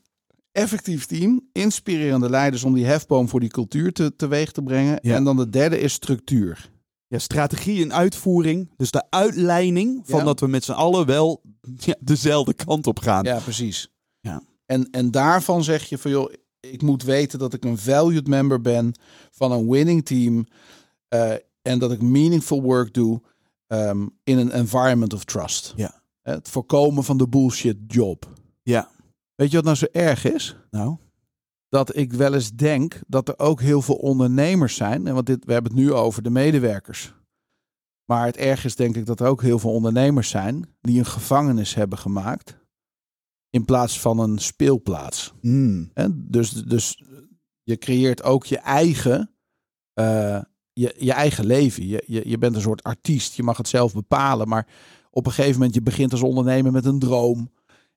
effectief 0.55 1.05
team, 1.05 1.49
inspirerende 1.51 2.29
leiders 2.29 2.63
om 2.63 2.73
die 2.73 2.85
hefboom 2.85 3.29
voor 3.29 3.39
die 3.39 3.49
cultuur 3.49 3.91
te, 3.91 4.15
teweeg 4.15 4.51
te 4.51 4.61
brengen. 4.61 4.99
Ja. 5.01 5.15
En 5.15 5.23
dan 5.23 5.37
de 5.37 5.49
derde 5.49 5.79
is 5.79 5.93
structuur. 5.93 6.69
Ja, 7.07 7.19
strategie 7.19 7.83
en 7.83 7.93
uitvoering, 7.93 8.71
dus 8.77 8.91
de 8.91 9.03
uitleiding 9.09 10.01
van 10.03 10.19
Ja. 10.19 10.25
dat 10.25 10.39
we 10.39 10.47
met 10.47 10.63
z'n 10.63 10.71
allen 10.71 11.06
wel 11.06 11.41
ja, 11.75 11.95
dezelfde 11.99 12.53
kant 12.53 12.87
op 12.87 12.99
gaan. 12.99 13.23
Ja, 13.23 13.39
precies. 13.39 13.89
Ja. 14.19 14.41
En, 14.65 14.89
en 14.91 15.12
daarvan 15.12 15.63
zeg 15.63 15.83
je 15.83 15.97
van 15.97 16.12
joh, 16.12 16.33
ik 16.60 16.81
moet 16.81 17.03
weten 17.03 17.39
dat 17.39 17.53
ik 17.53 17.63
een 17.65 17.77
valued 17.77 18.27
member 18.27 18.62
ben 18.62 18.91
van 19.31 19.51
een 19.51 19.69
winning 19.69 20.06
team. 20.06 20.45
eh, 21.08 21.33
en 21.62 21.79
dat 21.79 21.91
ik 21.91 22.01
meaningful 22.01 22.62
work 22.62 22.93
doe 22.93 23.21
ehm, 23.67 24.08
in 24.23 24.37
een 24.37 24.51
environment 24.51 25.13
of 25.13 25.23
trust. 25.23 25.73
Ja. 25.75 26.01
Het 26.21 26.49
voorkomen 26.49 27.03
van 27.03 27.17
de 27.17 27.27
bullshit 27.27 27.77
job. 27.87 28.33
Ja. 28.63 28.89
Weet 29.36 29.50
je 29.50 29.56
wat 29.56 29.65
nou 29.65 29.75
zo 29.75 29.86
erg 29.92 30.25
is? 30.25 30.56
Nou, 30.71 30.98
Dat 31.69 31.96
ik 31.96 32.13
wel 32.13 32.33
eens 32.33 32.52
denk 32.52 33.02
dat 33.08 33.27
er 33.27 33.40
ook 33.40 33.62
heel 33.62 33.81
veel 33.81 33.96
ondernemers 33.96 34.75
zijn. 34.75 35.08
En 35.08 35.13
want 35.13 35.25
dit, 35.25 35.46
we 35.46 35.54
hebben 35.54 35.71
het 35.71 35.81
nu 35.81 35.94
over 35.94 36.23
de 36.23 36.29
medewerkers. 36.29 37.13
Maar 38.06 38.25
het 38.25 38.38
erg 38.38 38.65
is 38.65 38.75
denk 38.75 38.96
ik 38.96 39.06
dat 39.06 39.19
er 39.19 39.27
ook 39.27 39.42
heel 39.42 39.60
veel 39.60 39.71
ondernemers 39.73 40.29
zijn 40.29 40.75
die 40.81 41.00
een 41.00 41.06
gevangenis 41.06 41.73
hebben 41.73 41.98
gemaakt 41.98 42.58
in 43.50 43.65
plaats 43.65 44.00
van 44.00 44.19
een 44.19 44.38
speelplaats. 44.38 45.33
Hmm. 45.42 45.92
Dus, 46.13 46.50
dus 46.50 47.04
je 47.63 47.77
creëert 47.77 48.23
ook 48.23 48.46
je 48.46 48.58
eigen, 48.58 49.31
eh, 49.94 50.42
je, 50.73 50.96
je 50.98 51.12
eigen 51.12 51.46
leven. 51.46 51.88
Je, 51.88 52.04
je, 52.08 52.29
je 52.29 52.38
bent 52.38 52.56
een 52.56 52.62
soort 52.62 52.83
artiest. 52.83 53.33
Je 53.33 53.44
mag 53.44 53.58
het 53.58 53.67
zelf 53.67 53.94
bepalen. 53.94 54.48
Maar 54.48 54.67
op 55.10 55.25
een 55.25 55.31
gegeven 55.31 55.58
moment, 55.58 55.73
je 55.73 55.81
begint 55.81 56.12
als 56.12 56.21
ondernemer 56.21 56.71
met 56.71 56.86
een 56.86 57.00
droom. 57.00 57.52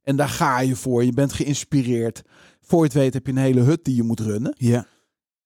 En 0.09 0.16
daar 0.16 0.28
ga 0.28 0.61
je 0.61 0.76
voor. 0.76 1.04
Je 1.04 1.12
bent 1.12 1.32
geïnspireerd. 1.32 2.22
Voor 2.61 2.78
je 2.78 2.84
het 2.84 2.94
weet 2.94 3.14
heb 3.14 3.26
je 3.26 3.32
een 3.32 3.38
hele 3.38 3.61
hut 3.61 3.84
die 3.84 3.94
je 3.94 4.02
moet 4.02 4.20
runnen. 4.20 4.54
Ja. 4.59 4.86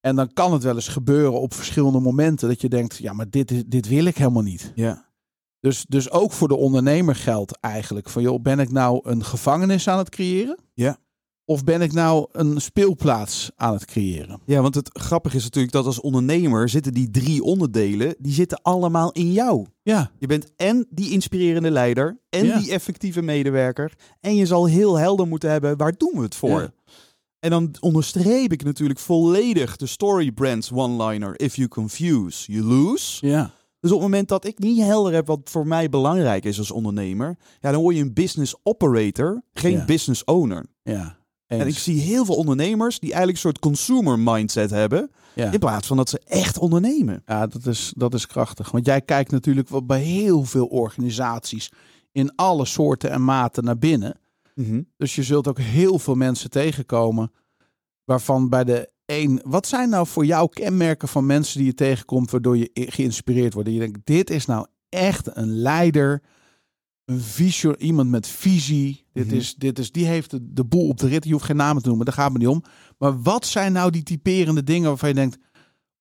En 0.00 0.16
dan 0.16 0.32
kan 0.32 0.52
het 0.52 0.62
wel 0.62 0.74
eens 0.74 0.88
gebeuren 0.88 1.40
op 1.40 1.54
verschillende 1.54 2.00
momenten 2.00 2.48
dat 2.48 2.60
je 2.60 2.68
denkt, 2.68 2.96
ja, 2.96 3.12
maar 3.12 3.30
dit, 3.30 3.50
is, 3.50 3.62
dit 3.66 3.88
wil 3.88 4.04
ik 4.04 4.16
helemaal 4.16 4.42
niet. 4.42 4.72
Ja. 4.74 5.10
Dus, 5.60 5.84
dus 5.88 6.10
ook 6.10 6.32
voor 6.32 6.48
de 6.48 6.56
ondernemer 6.56 7.14
geldt 7.16 7.58
eigenlijk 7.60 8.08
van, 8.08 8.22
joh, 8.22 8.42
ben 8.42 8.58
ik 8.58 8.72
nou 8.72 9.00
een 9.02 9.24
gevangenis 9.24 9.88
aan 9.88 9.98
het 9.98 10.08
creëren? 10.08 10.58
Ja. 10.74 10.98
Of 11.44 11.64
ben 11.64 11.80
ik 11.82 11.92
nou 11.92 12.26
een 12.32 12.60
speelplaats 12.60 13.50
aan 13.56 13.72
het 13.72 13.84
creëren? 13.84 14.40
Ja, 14.46 14.60
want 14.60 14.74
het 14.74 14.90
grappige 14.92 15.36
is 15.36 15.42
natuurlijk 15.44 15.72
dat 15.72 15.86
als 15.86 16.00
ondernemer 16.00 16.68
zitten 16.68 16.92
die 16.94 17.10
drie 17.10 17.42
onderdelen, 17.42 18.14
die 18.18 18.32
zitten 18.32 18.62
allemaal 18.62 19.12
in 19.12 19.32
jou. 19.32 19.66
Ja, 19.82 20.10
Je 20.18 20.26
bent 20.26 20.52
en 20.56 20.86
die 20.90 21.10
inspirerende 21.10 21.70
leider 21.70 22.18
en 22.28 22.44
Ja. 22.46 22.58
die 22.58 22.70
effectieve 22.70 23.22
medewerker. 23.22 23.92
En 24.20 24.36
je 24.36 24.46
zal 24.46 24.66
heel 24.66 24.98
helder 24.98 25.26
moeten 25.28 25.50
hebben, 25.50 25.76
waar 25.76 25.94
doen 25.96 26.12
we 26.14 26.22
het 26.22 26.34
voor? 26.34 26.60
Ja. 26.60 26.72
En 27.38 27.50
dan 27.50 27.74
onderstreep 27.80 28.52
ik 28.52 28.64
natuurlijk 28.64 28.98
volledig 28.98 29.76
de 29.76 29.86
story 29.86 30.32
brands 30.32 30.72
one-liner. 30.72 31.40
If 31.40 31.56
you 31.56 31.68
confuse, 31.68 32.52
you 32.52 32.64
lose. 32.64 33.26
ja, 33.26 33.50
Dus 33.80 33.90
op 33.90 33.96
het 34.00 34.08
moment 34.08 34.28
dat 34.28 34.44
ik 34.44 34.58
niet 34.58 34.78
helder 34.80 35.12
heb 35.12 35.26
wat 35.26 35.40
voor 35.44 35.66
mij 35.66 35.88
belangrijk 35.88 36.44
is 36.44 36.58
als 36.58 36.70
ondernemer, 36.70 37.36
ja, 37.60 37.70
dan 37.70 37.80
word 37.80 37.96
je 37.96 38.02
een 38.02 38.12
business 38.14 38.54
operator, 38.62 39.42
geen 39.52 39.72
Ja. 39.72 39.84
business 39.84 40.24
owner. 40.24 40.66
ja. 40.82 41.20
En 41.60 41.66
ik 41.66 41.78
zie 41.78 42.00
heel 42.00 42.24
veel 42.24 42.34
ondernemers 42.34 42.98
die 42.98 43.12
eigenlijk 43.12 43.36
een 43.36 43.50
soort 43.50 43.58
consumer 43.58 44.18
mindset 44.18 44.70
hebben, 44.70 45.10
ja. 45.34 45.52
in 45.52 45.58
plaats 45.58 45.86
van 45.86 45.96
dat 45.96 46.08
ze 46.08 46.20
echt 46.26 46.58
ondernemen. 46.58 47.22
Ja, 47.26 47.46
dat 47.46 47.66
is, 47.66 47.92
dat 47.96 48.14
is 48.14 48.26
krachtig. 48.26 48.70
Want 48.70 48.86
jij 48.86 49.00
kijkt 49.00 49.30
natuurlijk 49.30 49.68
wel 49.68 49.84
bij 49.84 50.00
heel 50.00 50.44
veel 50.44 50.66
organisaties 50.66 51.72
in 52.12 52.34
alle 52.34 52.64
soorten 52.64 53.10
en 53.10 53.24
maten 53.24 53.64
naar 53.64 53.78
binnen. 53.78 54.20
Dus 54.96 55.14
je 55.14 55.22
zult 55.22 55.48
ook 55.48 55.58
heel 55.58 55.98
veel 55.98 56.14
mensen 56.14 56.50
tegenkomen 56.50 57.32
waarvan 58.04 58.48
bij 58.48 58.64
de 58.64 58.90
een... 59.06 59.40
Wat 59.44 59.66
zijn 59.66 59.88
nou 59.88 60.06
voor 60.06 60.24
jou 60.24 60.48
kenmerken 60.48 61.08
van 61.08 61.26
mensen 61.26 61.58
die 61.58 61.66
je 61.66 61.74
tegenkomt 61.74 62.30
waardoor 62.30 62.56
je 62.56 62.70
geïnspireerd 62.72 63.52
wordt? 63.52 63.68
Dat 63.68 63.78
je 63.78 63.84
denkt, 63.84 64.00
dit 64.04 64.30
is 64.30 64.46
nou 64.46 64.66
echt 64.88 65.36
een 65.36 65.56
leider, 65.56 66.22
een 67.04 67.20
vision, 67.20 67.74
iemand 67.78 68.10
met 68.10 68.26
visie. 68.26 69.04
Dit 69.12 69.26
Mhm. 69.26 69.34
is, 69.36 69.54
dit 69.54 69.78
is, 69.78 69.92
die 69.92 70.06
heeft 70.06 70.30
de, 70.30 70.38
de 70.52 70.64
boel 70.64 70.88
op 70.88 70.98
de 70.98 71.06
rit. 71.08 71.24
Je 71.24 71.32
hoeft 71.32 71.44
geen 71.44 71.56
namen 71.56 71.82
te 71.82 71.88
noemen, 71.88 72.06
daar 72.06 72.14
gaat 72.14 72.32
me 72.32 72.38
niet 72.38 72.48
om. 72.48 72.62
Maar 72.98 73.22
wat 73.22 73.46
zijn 73.46 73.72
nou 73.72 73.90
die 73.90 74.02
typerende 74.02 74.64
dingen 74.64 74.88
waarvan 74.88 75.08
je 75.08 75.14
denkt... 75.14 75.38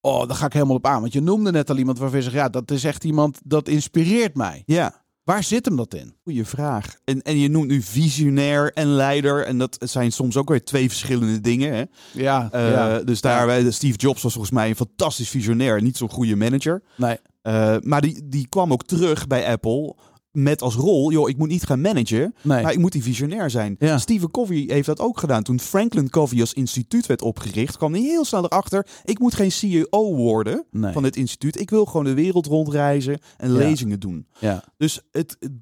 Oh, 0.01 0.27
daar 0.27 0.35
ga 0.37 0.45
ik 0.45 0.53
helemaal 0.53 0.75
op 0.75 0.85
aan. 0.87 1.01
Want 1.01 1.13
je 1.13 1.21
noemde 1.21 1.51
net 1.51 1.69
al 1.69 1.77
iemand 1.77 1.97
waarvan 1.99 2.17
je 2.17 2.23
zegt... 2.23 2.35
Ja, 2.35 2.49
dat 2.49 2.71
is 2.71 2.83
echt 2.83 3.03
iemand 3.03 3.39
dat 3.45 3.67
inspireert 3.67 4.35
mij. 4.35 4.63
Ja, 4.65 4.99
Waar 5.23 5.43
zit 5.43 5.65
hem 5.65 5.75
dat 5.75 5.93
in? 5.93 6.13
goede 6.23 6.45
vraag. 6.45 6.95
En, 7.03 7.21
en 7.21 7.37
je 7.39 7.49
noemt 7.49 7.67
nu 7.67 7.81
visionair 7.81 8.73
en 8.73 8.87
leider. 8.87 9.45
En 9.45 9.57
dat 9.57 9.77
zijn 9.79 10.11
soms 10.11 10.37
ook 10.37 10.49
weer 10.49 10.63
twee 10.63 10.87
verschillende 10.89 11.41
dingen. 11.41 11.73
Hè? 11.73 11.83
Ja, 12.13 12.51
Eh, 12.51 13.05
Dus 13.05 13.21
daar, 13.21 13.45
bij 13.45 13.71
Steve 13.71 13.97
Jobs 13.97 14.21
was 14.21 14.31
volgens 14.33 14.53
mij 14.53 14.69
een 14.69 14.75
fantastisch 14.75 15.29
visionair. 15.29 15.81
Niet 15.81 15.97
zo'n 15.97 16.09
goede 16.09 16.35
manager. 16.35 16.83
Nee. 16.97 17.17
Eh, 17.41 17.75
maar 17.81 18.01
die, 18.01 18.27
die 18.27 18.47
kwam 18.49 18.71
ook 18.71 18.83
terug 18.83 19.27
bij 19.27 19.47
Apple 19.51 19.95
met 20.31 20.61
als 20.61 20.75
rol... 20.75 21.11
joh, 21.11 21.29
ik 21.29 21.37
moet 21.37 21.47
niet 21.49 21.63
gaan 21.65 21.81
managen, 21.81 22.35
Nee. 22.41 22.63
maar 22.63 22.71
ik 22.71 22.79
moet 22.79 22.91
die 22.91 23.03
visionair 23.03 23.49
zijn. 23.49 23.75
Ja. 23.79 23.97
Stephen 23.97 24.31
Covey 24.31 24.63
heeft 24.67 24.85
dat 24.85 24.99
ook 24.99 25.19
gedaan. 25.19 25.43
Toen 25.43 25.59
Franklin 25.59 26.09
Covey 26.09 26.39
als 26.39 26.53
instituut 26.53 27.05
werd 27.05 27.21
opgericht... 27.21 27.77
kwam 27.77 27.93
hij 27.93 28.01
heel 28.01 28.25
snel 28.25 28.43
erachter... 28.43 28.87
ik 29.03 29.19
moet 29.19 29.35
geen 29.35 29.51
CEO 29.51 30.15
worden 30.15 30.65
nee. 30.71 30.93
van 30.93 31.03
dit 31.03 31.15
instituut. 31.15 31.59
Ik 31.59 31.69
wil 31.69 31.85
gewoon 31.85 32.05
de 32.05 32.13
wereld 32.13 32.45
rondreizen 32.45 33.19
en 33.37 33.51
Ja. 33.51 33.57
lezingen 33.57 33.99
doen. 33.99 34.27
Ja. 34.39 34.63
Dus 34.77 35.01
het, 35.11 35.37
het, 35.39 35.59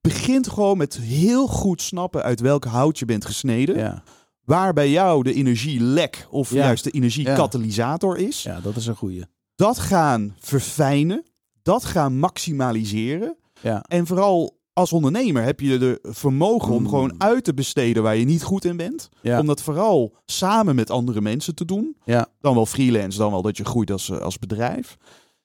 begint 0.00 0.48
gewoon 0.48 0.76
met 0.76 0.96
heel 0.98 1.46
goed 1.46 1.82
snappen... 1.82 2.22
uit 2.22 2.40
welk 2.40 2.64
hout 2.64 2.98
je 2.98 3.04
bent 3.04 3.24
gesneden. 3.24 3.76
Ja. 3.78 4.02
Waar 4.44 4.72
bij 4.72 4.90
jou 4.90 5.22
de 5.22 5.34
energielek 5.34 6.26
of 6.30 6.50
Ja. 6.50 6.56
juist 6.64 6.84
de 6.84 6.90
energiekatalysator 6.90 8.18
is. 8.18 8.42
ja, 8.42 8.60
dat 8.60 8.76
is 8.76 8.86
een 8.86 8.96
goeie. 8.96 9.24
Dat 9.54 9.78
gaan 9.78 10.34
verfijnen. 10.38 11.24
Dat 11.62 11.84
gaan 11.84 12.18
maximaliseren. 12.18 13.36
Ja. 13.62 13.82
En 13.82 14.06
vooral 14.06 14.60
als 14.72 14.92
ondernemer 14.92 15.42
heb 15.42 15.60
je 15.60 15.78
de 15.78 15.98
vermogen 16.02 16.74
om 16.74 16.88
gewoon 16.88 17.20
uit 17.20 17.44
te 17.44 17.54
besteden 17.54 18.02
waar 18.02 18.16
je 18.16 18.24
niet 18.24 18.42
goed 18.42 18.64
in 18.64 18.76
bent. 18.76 19.08
Ja. 19.22 19.40
Om 19.40 19.46
dat 19.46 19.62
vooral 19.62 20.16
samen 20.26 20.74
met 20.74 20.90
andere 20.90 21.20
mensen 21.20 21.54
te 21.54 21.64
doen. 21.64 21.96
Ja. 22.04 22.26
Dan 22.40 22.54
wel 22.54 22.66
freelance, 22.66 23.18
dan 23.18 23.30
wel 23.30 23.42
dat 23.42 23.56
je 23.56 23.64
groeit 23.64 23.90
als, 23.90 24.10
eh, 24.10 24.18
als 24.18 24.38
bedrijf. 24.38 24.96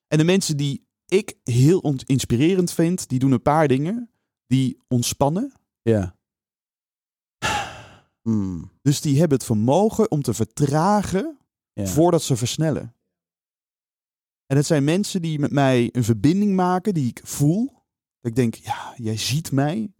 En 0.08 0.18
de 0.18 0.24
mensen 0.24 0.58
die 0.58 0.86
ik 1.06 1.36
heel 1.44 1.94
inspirerend 2.06 2.72
vind, 2.72 3.10
die 3.10 3.20
doen 3.20 3.32
een 3.32 3.42
paar 3.42 3.68
dingen. 3.68 4.10
Die 4.48 4.78
ontspannen. 4.88 5.54
Ja. 5.82 6.16
Hmm. 8.22 8.72
Dus 8.82 9.02
die 9.02 9.20
hebben 9.20 9.38
het 9.38 9.46
vermogen 9.46 10.12
om 10.12 10.22
te 10.22 10.34
vertragen 10.34 11.38
Ja. 11.74 11.86
voordat 11.86 12.22
ze 12.22 12.36
versnellen. 12.36 12.96
En 14.46 14.58
het 14.58 14.66
zijn 14.66 14.84
mensen 14.84 15.22
die 15.22 15.40
met 15.40 15.52
mij 15.52 15.90
een 15.92 16.04
verbinding 16.04 16.56
maken 16.56 16.94
die 16.94 17.08
ik 17.10 17.22
voel. 17.24 17.77
Ik 18.28 18.36
denk, 18.36 18.56
ja, 18.56 18.94
jij 18.98 19.18
ziet 19.18 19.52
mij. 19.52 19.92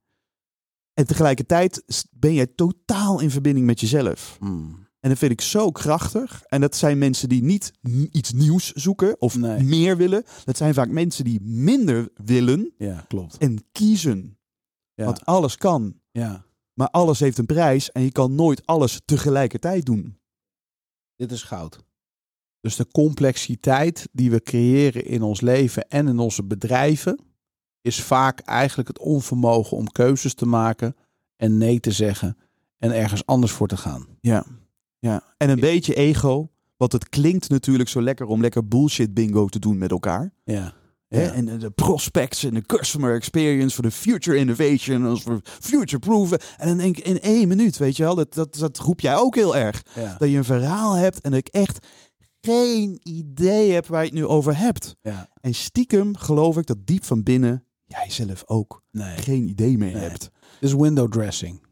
En 0.94 1.08
tegelijkertijd 1.08 1.84
ben 2.12 2.34
jij 2.34 2.48
totaal 2.48 3.20
in 3.20 3.32
verbinding 3.32 3.66
met 3.66 3.80
jezelf. 3.80 4.38
Hmm. 4.40 4.86
En 5.00 5.10
dat 5.10 5.18
vind 5.18 5.32
ik 5.32 5.42
zo 5.42 5.72
krachtig. 5.72 6.44
En 6.44 6.62
dat 6.62 6.76
zijn 6.76 6.98
mensen 6.98 7.30
die 7.30 7.44
niet 7.44 7.72
iets 8.12 8.32
nieuws 8.34 8.72
zoeken 8.72 9.22
of 9.22 9.38
Nee. 9.38 9.64
meer 9.64 9.98
willen. 9.98 10.24
Dat 10.46 10.58
zijn 10.58 10.74
vaak 10.74 10.90
mensen 10.90 11.24
die 11.24 11.42
minder 11.42 12.10
willen 12.16 12.74
Ja, 12.78 13.06
klopt. 13.08 13.38
en 13.38 13.64
kiezen. 13.72 14.38
Ja. 14.94 15.06
Want 15.06 15.26
alles 15.26 15.58
kan. 15.58 16.00
ja. 16.12 16.46
Maar 16.74 16.90
alles 16.90 17.20
heeft 17.20 17.38
een 17.38 17.46
prijs 17.46 17.92
en 17.92 18.02
je 18.02 18.12
kan 18.12 18.36
nooit 18.36 18.66
alles 18.66 19.02
tegelijkertijd 19.06 19.86
doen. 19.86 20.20
Dit 21.16 21.32
is 21.32 21.44
goud. 21.44 21.80
Dus 22.62 22.76
de 22.76 22.88
complexiteit 22.88 24.08
die 24.12 24.32
we 24.32 24.42
creëren 24.42 25.06
in 25.06 25.22
ons 25.22 25.42
leven 25.42 25.88
en 25.90 26.08
in 26.08 26.20
onze 26.20 26.44
bedrijven 26.44 27.20
is 27.88 28.02
vaak 28.02 28.40
eigenlijk 28.40 28.88
het 28.88 29.00
onvermogen 29.00 29.78
om 29.78 29.92
keuzes 29.92 30.34
te 30.34 30.46
maken 30.46 30.96
en 31.36 31.58
nee 31.58 31.80
te 31.80 31.92
zeggen 31.92 32.38
en 32.78 32.92
ergens 32.92 33.26
anders 33.26 33.52
voor 33.52 33.68
te 33.68 33.78
gaan. 33.78 34.08
Ja. 34.20 34.46
ja. 35.00 35.22
En 35.38 35.50
een 35.50 35.60
beetje 35.60 35.94
ego. 35.94 36.50
Want 36.78 36.92
het 36.92 37.10
klinkt 37.10 37.50
natuurlijk 37.50 37.90
zo 37.90 38.02
lekker 38.02 38.26
om 38.26 38.42
lekker 38.42 38.68
bullshit 38.68 39.14
bingo 39.14 39.48
te 39.48 39.60
doen 39.60 39.78
met 39.78 39.92
elkaar. 39.92 40.34
Ja. 40.44 40.74
Hè? 41.08 41.28
En 41.28 41.60
de 41.60 41.70
prospects 41.70 42.44
en 42.44 42.54
de 42.54 42.62
customer 42.62 43.16
experience 43.16 43.76
voor 43.76 43.84
de 43.84 43.92
future 43.92 44.38
innovation, 44.38 45.06
als 45.06 45.22
voor 45.22 45.40
future 45.44 46.00
proven. 46.00 46.40
En 46.58 46.68
dan 46.68 46.78
denk 46.78 46.98
ik 46.98 47.06
in 47.06 47.20
één 47.20 47.48
minuut, 47.48 47.78
weet 47.78 47.98
je 47.98 48.04
wel, 48.04 48.16
dat, 48.16 48.34
dat, 48.34 48.56
dat 48.56 48.78
roep 48.78 49.00
jij 49.00 49.16
ook 49.16 49.36
heel 49.36 49.56
erg. 49.56 49.84
Ja. 49.96 50.16
Dat 50.18 50.30
je 50.30 50.38
een 50.38 50.44
verhaal 50.44 50.94
hebt 50.94 51.22
en 51.22 51.32
dat 51.32 51.40
ik 51.40 51.48
echt 51.48 51.86
geen 52.42 53.00
idee 53.04 53.72
heb 53.72 53.88
waar 53.88 54.02
je 54.02 54.10
het 54.10 54.18
nu 54.18 54.26
over 54.26 54.58
hebt. 54.58 54.96
ja. 55.02 55.30
En 55.42 55.54
stiekem 55.54 56.16
geloof 56.16 56.58
ik 56.58 56.66
dat 56.66 56.78
diep 56.86 57.04
van 57.04 57.24
binnen 57.24 57.67
jij 57.88 58.10
zelf 58.10 58.44
ook 58.46 58.84
Nee. 58.92 59.18
geen 59.18 59.50
idee 59.50 59.78
meer 59.78 59.94
Nee. 59.94 60.02
hebt. 60.10 60.30
Is 60.60 60.74
window 60.74 61.12
dressing. 61.12 61.66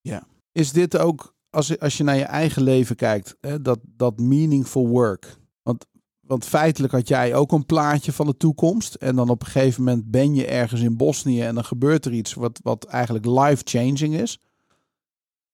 Ja. 0.00 0.26
Is 0.52 0.72
dit 0.72 0.98
ook, 0.98 1.34
als, 1.50 1.66
je- 1.66 1.80
als 1.80 1.96
je 1.96 2.04
naar 2.04 2.16
je 2.16 2.24
eigen 2.24 2.62
leven 2.62 2.96
kijkt, 2.96 3.36
hè, 3.40 3.60
dat, 3.62 3.78
dat 3.82 4.18
meaningful 4.18 4.88
work? 4.88 5.36
Want, 5.62 5.86
want 6.20 6.44
feitelijk 6.44 6.92
had 6.92 7.08
jij 7.08 7.34
ook 7.34 7.52
een 7.52 7.66
plaatje 7.66 8.12
van 8.12 8.26
de 8.26 8.36
toekomst. 8.36 8.94
En 8.94 9.16
dan 9.16 9.28
op 9.28 9.40
een 9.40 9.46
gegeven 9.48 9.84
moment 9.84 10.10
ben 10.10 10.34
je 10.34 10.46
ergens 10.46 10.80
in 10.80 10.96
Bosnië 10.96 11.42
en 11.42 11.54
dan 11.54 11.64
gebeurt 11.64 12.04
er 12.04 12.12
iets 12.12 12.34
wat, 12.34 12.60
wat 12.62 12.84
eigenlijk 12.84 13.24
life-changing 13.26 14.14
is. 14.14 14.38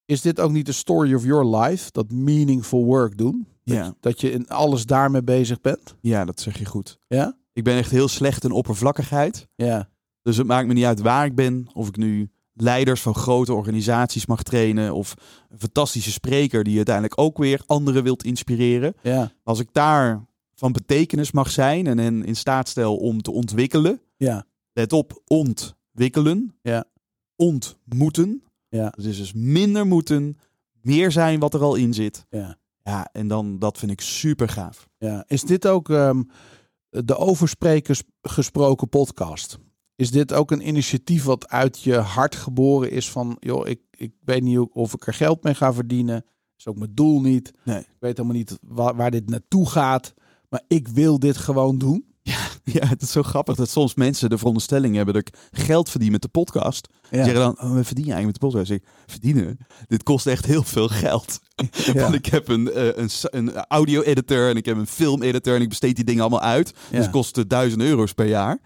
Is 0.04 0.20
dit 0.20 0.40
ook 0.40 0.50
niet 0.50 0.66
de 0.66 0.72
story 0.72 1.14
of 1.14 1.24
your 1.24 1.56
life? 1.56 1.90
Dat 1.92 2.11
meaningful 2.12 2.84
work 2.84 3.16
doen? 3.18 3.46
Dat, 3.64 3.76
Ja. 3.76 3.94
dat 4.00 4.20
je 4.20 4.30
in 4.30 4.48
alles 4.48 4.86
daarmee 4.86 5.22
bezig 5.22 5.61
bent? 5.61 5.94
Ja, 6.00 6.24
dat 6.24 6.40
zeg 6.40 6.58
je 6.58 6.64
goed. 6.64 6.98
Ja? 7.06 7.38
Ik 7.52 7.64
ben 7.64 7.76
echt 7.76 7.90
heel 7.90 8.08
slecht 8.08 8.44
in 8.44 8.50
oppervlakkigheid. 8.52 9.48
Ja. 9.54 9.90
Dus 10.22 10.36
het 10.36 10.46
maakt 10.46 10.66
me 10.66 10.72
niet 10.72 10.84
uit 10.84 11.00
waar 11.00 11.24
ik 11.24 11.34
ben. 11.34 11.66
Of 11.72 11.88
ik 11.88 11.96
nu 11.96 12.30
leiders 12.54 13.00
van 13.02 13.14
grote 13.14 13.54
organisaties 13.54 14.26
mag 14.26 14.42
trainen. 14.42 14.94
Of 14.94 15.14
een 15.50 15.58
fantastische 15.58 16.10
spreker 16.12 16.64
die 16.64 16.76
uiteindelijk 16.76 17.20
ook 17.20 17.38
weer 17.38 17.62
anderen 17.66 18.02
wilt 18.02 18.24
inspireren. 18.24 18.94
Ja. 19.02 19.32
Als 19.42 19.58
ik 19.58 19.68
daar 19.72 20.24
van 20.54 20.72
betekenis 20.72 21.30
mag 21.30 21.50
zijn 21.50 21.86
en 21.86 21.98
hen 21.98 22.24
in 22.24 22.36
staat 22.36 22.68
stel 22.68 22.96
om 22.96 23.22
te 23.22 23.30
ontwikkelen. 23.30 24.00
Ja. 24.16 24.44
Let 24.72 24.92
op, 24.92 25.22
ontwikkelen. 25.26 26.54
Ja. 26.62 26.84
Ontmoeten. 27.36 28.42
Ja. 28.68 28.92
Dus 28.96 29.16
dus 29.16 29.32
minder 29.32 29.86
moeten, 29.86 30.38
meer 30.82 31.12
zijn 31.12 31.40
wat 31.40 31.54
er 31.54 31.62
al 31.62 31.74
in 31.74 31.94
zit. 31.94 32.26
Ja. 32.30 32.58
Ja, 32.82 33.08
en 33.12 33.28
dan 33.28 33.58
dat 33.58 33.78
vind 33.78 33.90
ik 33.90 34.00
super 34.00 34.48
gaaf. 34.48 34.88
Ja, 34.98 35.24
is 35.26 35.42
dit 35.42 35.66
ook. 35.66 35.90
ehm, 35.90 36.22
de 36.90 37.16
oversprekers 37.16 38.02
gesproken 38.22 38.88
podcast. 38.88 39.58
Is 40.01 40.11
dit 40.11 40.32
ook 40.32 40.51
een 40.51 40.68
initiatief 40.68 41.24
wat 41.24 41.48
uit 41.48 41.82
je 41.82 41.94
hart 41.96 42.36
geboren 42.36 42.90
is 42.90 43.11
van, 43.11 43.36
joh, 43.40 43.68
ik, 43.68 43.80
ik 43.90 44.12
weet 44.24 44.42
niet 44.42 44.57
hoe- 44.57 44.70
of 44.72 44.94
ik 44.94 45.07
er 45.07 45.14
geld 45.14 45.42
mee 45.42 45.55
ga 45.55 45.72
verdienen. 45.72 46.24
is 46.59 46.66
ook 46.66 46.76
mijn 46.78 46.94
doel 46.94 47.20
niet. 47.20 47.53
Nee. 47.64 47.78
Ik 47.78 47.86
weet 48.01 48.16
helemaal 48.16 48.36
niet 48.36 48.59
waar, 48.62 48.96
waar 48.96 49.11
dit 49.11 49.28
naartoe 49.30 49.68
gaat. 49.68 50.14
Maar 50.48 50.62
ik 50.68 50.88
wil 50.88 51.18
dit 51.18 51.36
gewoon 51.36 51.78
doen. 51.78 52.05
Ja, 52.22 52.86
het 52.88 53.03
is 53.03 53.12
zo 53.12 53.22
grappig 53.22 53.57
dat 53.57 53.70
soms 53.70 53.94
mensen 53.94 54.30
de 54.30 54.38
veronderstelling 54.38 54.96
hebben 54.96 55.14
dat 55.14 55.28
ik 55.28 55.34
geld 55.51 55.90
verdien 55.90 56.12
met 56.12 56.22
de 56.22 56.28
podcast. 56.28 56.88
Ja. 57.11 57.24
zeggen 57.24 57.42
dan, 57.42 57.53
oh, 57.61 57.74
we 57.74 57.84
verdienen 57.84 58.14
eigenlijk 58.14 58.24
met 58.24 58.34
de 58.34 58.40
podcast. 58.59 58.70
Ik 58.70 58.80
zeg, 58.82 58.92
verdienen? 59.07 59.59
Dit 59.86 60.03
kost 60.03 60.26
echt 60.26 60.46
heel 60.46 60.62
veel 60.62 60.88
geld. 60.88 61.38
Ja. 61.92 61.92
Want 62.03 62.14
ik 62.14 62.26
heb 62.26 62.48
een, 62.48 62.72
eh, 62.72 62.86
een, 62.96 63.11
een 63.22 63.55
audio-editor 63.55 64.48
en 64.48 64.57
ik 64.57 64.64
heb 64.66 64.76
een 64.76 64.86
film-editor 64.86 65.55
en 65.55 65.61
ik 65.62 65.68
besteed 65.68 65.96
die 65.96 66.05
dingen 66.05 66.20
allemaal 66.20 66.40
uit. 66.40 66.66
Dus 66.66 66.82
Ja. 66.90 66.96
het 66.98 67.11
kostte 67.11 67.46
duizend 67.46 67.82
euro's 67.82 68.12
per 68.12 68.26
jaar. 68.26 68.59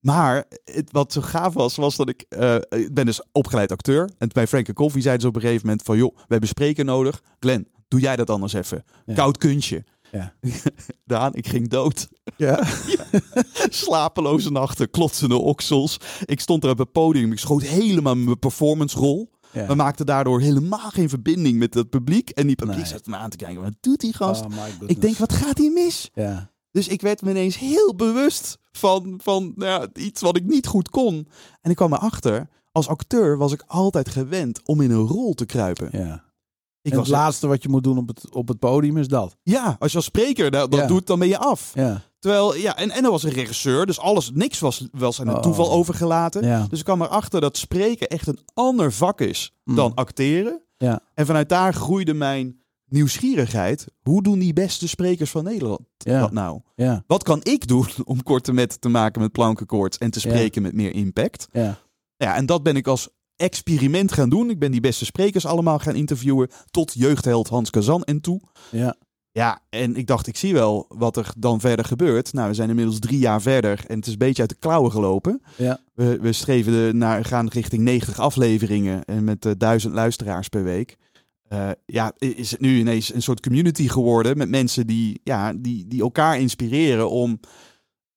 Maar 0.00 0.44
het, 0.64 0.92
wat 0.92 1.12
zo 1.12 1.20
gaaf 1.20 1.54
was, 1.54 1.76
was 1.76 1.96
dat 1.96 2.08
ik... 2.08 2.24
eh, 2.28 2.54
ik 2.68 2.94
ben 2.94 3.06
dus 3.06 3.22
opgeleid 3.32 3.72
acteur. 3.72 4.10
En 4.18 4.28
bij 4.32 4.46
Frank 4.46 4.72
Coffee 4.72 5.02
zeiden 5.02 5.22
ze 5.22 5.28
op 5.28 5.34
een 5.34 5.40
gegeven 5.40 5.66
moment 5.66 5.84
van... 5.86 5.96
joh, 5.96 6.16
we 6.16 6.24
hebben 6.28 6.48
spreken 6.48 6.84
nodig. 6.86 7.22
Glenn, 7.40 7.68
doe 7.88 8.00
jij 8.00 8.16
dat 8.16 8.30
anders 8.30 8.52
even. 8.52 8.84
Ja. 9.06 9.14
Koud 9.14 9.36
kunstje. 9.38 9.84
Ja. 10.12 10.34
Daan, 11.04 11.34
ik 11.34 11.46
ging 11.48 11.68
dood. 11.68 12.08
Ja. 12.36 12.64
Slapeloze 13.68 14.50
nachten, 14.52 14.90
klotsende 14.90 15.36
oksels. 15.36 15.96
Ik 16.24 16.40
stond 16.40 16.64
er 16.64 16.70
op 16.70 16.78
het 16.78 16.92
podium. 16.92 17.32
Ik 17.32 17.38
schoot 17.38 17.62
helemaal 17.62 18.16
mijn 18.16 18.38
performance 18.38 18.98
rol. 18.98 19.30
Ja. 19.52 19.66
We 19.66 19.74
maakten 19.74 20.06
daardoor 20.06 20.40
helemaal 20.40 20.90
geen 20.90 21.08
verbinding 21.08 21.58
met 21.58 21.74
het 21.74 21.90
publiek. 21.90 22.30
En 22.30 22.46
die 22.46 22.56
publiek 22.56 22.76
Nee. 22.76 22.86
zat 22.86 23.06
me 23.06 23.16
aan 23.16 23.30
te 23.30 23.36
kijken. 23.36 23.62
Wat 23.62 23.74
doet 23.80 24.00
die 24.00 24.14
gast? 24.14 24.44
Oh 24.44 24.52
ik 24.86 25.00
denk, 25.00 25.16
wat 25.16 25.32
gaat 25.32 25.58
hier 25.58 25.72
mis? 25.72 26.10
Ja. 26.14 26.50
Dus 26.78 26.88
ik 26.88 27.00
werd 27.00 27.22
me 27.22 27.30
ineens 27.30 27.58
heel 27.58 27.94
bewust 27.94 28.58
van, 28.72 29.20
van 29.22 29.52
nou 29.56 29.70
ja, 29.82 30.02
iets 30.02 30.20
wat 30.20 30.36
ik 30.36 30.44
niet 30.44 30.66
goed 30.66 30.90
kon. 30.90 31.28
En 31.60 31.70
ik 31.70 31.76
kwam 31.76 31.92
erachter, 31.92 32.48
als 32.72 32.88
acteur 32.88 33.36
was 33.38 33.52
ik 33.52 33.62
altijd 33.66 34.08
gewend 34.08 34.60
om 34.64 34.80
in 34.80 34.90
een 34.90 35.06
rol 35.06 35.34
te 35.34 35.46
kruipen. 35.46 35.88
ja. 35.92 36.26
Ik 36.82 36.90
en 36.92 36.98
was, 36.98 37.06
het 37.08 37.16
laatste 37.16 37.46
wat 37.46 37.62
je 37.62 37.68
moet 37.68 37.84
doen 37.84 37.98
op 37.98 38.08
het, 38.08 38.34
op 38.34 38.48
het 38.48 38.58
podium 38.58 38.96
is 38.96 39.08
dat. 39.08 39.36
ja, 39.42 39.76
als 39.78 39.90
je 39.90 39.96
als 39.96 40.06
spreker 40.06 40.50
dat, 40.50 40.70
dat 40.70 40.80
Ja. 40.80 40.86
doet, 40.86 41.06
dan 41.06 41.18
ben 41.18 41.28
je 41.28 41.38
af. 41.38 41.70
Ja. 41.74 42.02
Terwijl, 42.18 42.54
ja, 42.56 42.76
en, 42.76 42.90
en 42.90 43.04
er 43.04 43.10
was 43.10 43.22
een 43.22 43.30
regisseur, 43.30 43.86
dus 43.86 43.98
alles, 43.98 44.30
niks 44.34 44.58
was, 44.58 44.88
aan 45.20 45.26
het 45.26 45.36
Oh. 45.36 45.42
toeval 45.42 45.70
overgelaten. 45.70 46.44
Ja. 46.46 46.66
Dus 46.70 46.78
ik 46.78 46.84
kwam 46.84 47.02
erachter 47.02 47.40
dat 47.40 47.56
spreken 47.56 48.08
echt 48.08 48.26
een 48.26 48.38
ander 48.54 48.92
vak 48.92 49.20
is 49.20 49.52
Mm. 49.64 49.74
dan 49.74 49.94
acteren. 49.94 50.62
Ja. 50.76 51.00
En 51.14 51.26
vanuit 51.26 51.48
daar 51.48 51.74
groeide 51.74 52.14
mijn 52.14 52.57
nieuwsgierigheid. 52.88 53.86
Hoe 54.02 54.22
doen 54.22 54.38
die 54.38 54.52
beste 54.52 54.88
sprekers 54.88 55.30
van 55.30 55.44
Nederland 55.44 55.80
Ja. 55.98 56.20
dat 56.20 56.32
nou? 56.32 56.60
Ja. 56.74 57.04
Wat 57.06 57.22
kan 57.22 57.40
ik 57.42 57.66
doen 57.66 57.86
om 58.04 58.22
korte 58.22 58.52
met 58.52 58.80
te 58.80 58.88
maken 58.88 59.20
met 59.20 59.32
plankenkoorts 59.32 59.98
en 59.98 60.10
te 60.10 60.20
Ja. 60.22 60.28
spreken 60.30 60.62
met 60.62 60.72
meer 60.72 60.94
impact? 60.94 61.48
Ja. 61.52 61.78
Ja, 62.16 62.36
en 62.36 62.46
dat 62.46 62.62
ben 62.62 62.76
ik 62.76 62.86
als 62.86 63.08
experiment 63.36 64.12
gaan 64.12 64.28
doen. 64.28 64.50
Ik 64.50 64.58
ben 64.58 64.70
die 64.70 64.80
beste 64.80 65.04
sprekers 65.04 65.46
allemaal 65.46 65.78
gaan 65.78 65.94
interviewen. 65.94 66.48
Tot 66.70 66.92
jeugdheld 66.94 67.48
Hans 67.48 67.70
Kazan 67.70 68.02
en 68.04 68.20
toe. 68.20 68.40
Ja. 68.70 68.94
Ja, 69.32 69.60
en 69.70 69.96
ik 69.96 70.06
dacht, 70.06 70.26
ik 70.26 70.36
zie 70.36 70.52
wel 70.52 70.86
wat 70.88 71.16
er 71.16 71.32
dan 71.38 71.60
verder 71.60 71.84
gebeurt. 71.84 72.32
Nou, 72.32 72.48
we 72.48 72.54
zijn 72.54 72.68
inmiddels 72.68 72.98
drie 72.98 73.18
jaar 73.18 73.42
verder 73.42 73.84
en 73.86 73.96
het 73.96 74.06
is 74.06 74.12
een 74.12 74.18
beetje 74.18 74.40
uit 74.40 74.50
de 74.50 74.56
klauwen 74.58 74.90
gelopen. 74.92 75.42
Ja. 75.56 75.80
We, 75.94 76.18
we 76.20 76.32
streven 76.32 76.72
de, 76.72 76.90
naar, 76.94 77.24
gaan 77.24 77.48
richting 77.48 77.82
90 77.82 78.18
afleveringen 78.18 79.04
en 79.04 79.24
met 79.24 79.46
eh, 79.46 79.52
duizend 79.58 79.94
luisteraars 79.94 80.48
per 80.48 80.64
week. 80.64 80.96
Eh, 81.48 81.70
ja, 81.86 82.12
is 82.18 82.50
het 82.50 82.60
nu 82.60 82.78
ineens 82.78 83.14
een 83.14 83.22
soort 83.22 83.40
community 83.40 83.88
geworden 83.88 84.36
met 84.36 84.48
mensen 84.48 84.86
die, 84.86 85.20
ja, 85.24 85.52
die, 85.52 85.86
die 85.86 86.00
elkaar 86.00 86.40
inspireren 86.40 87.10
om 87.10 87.40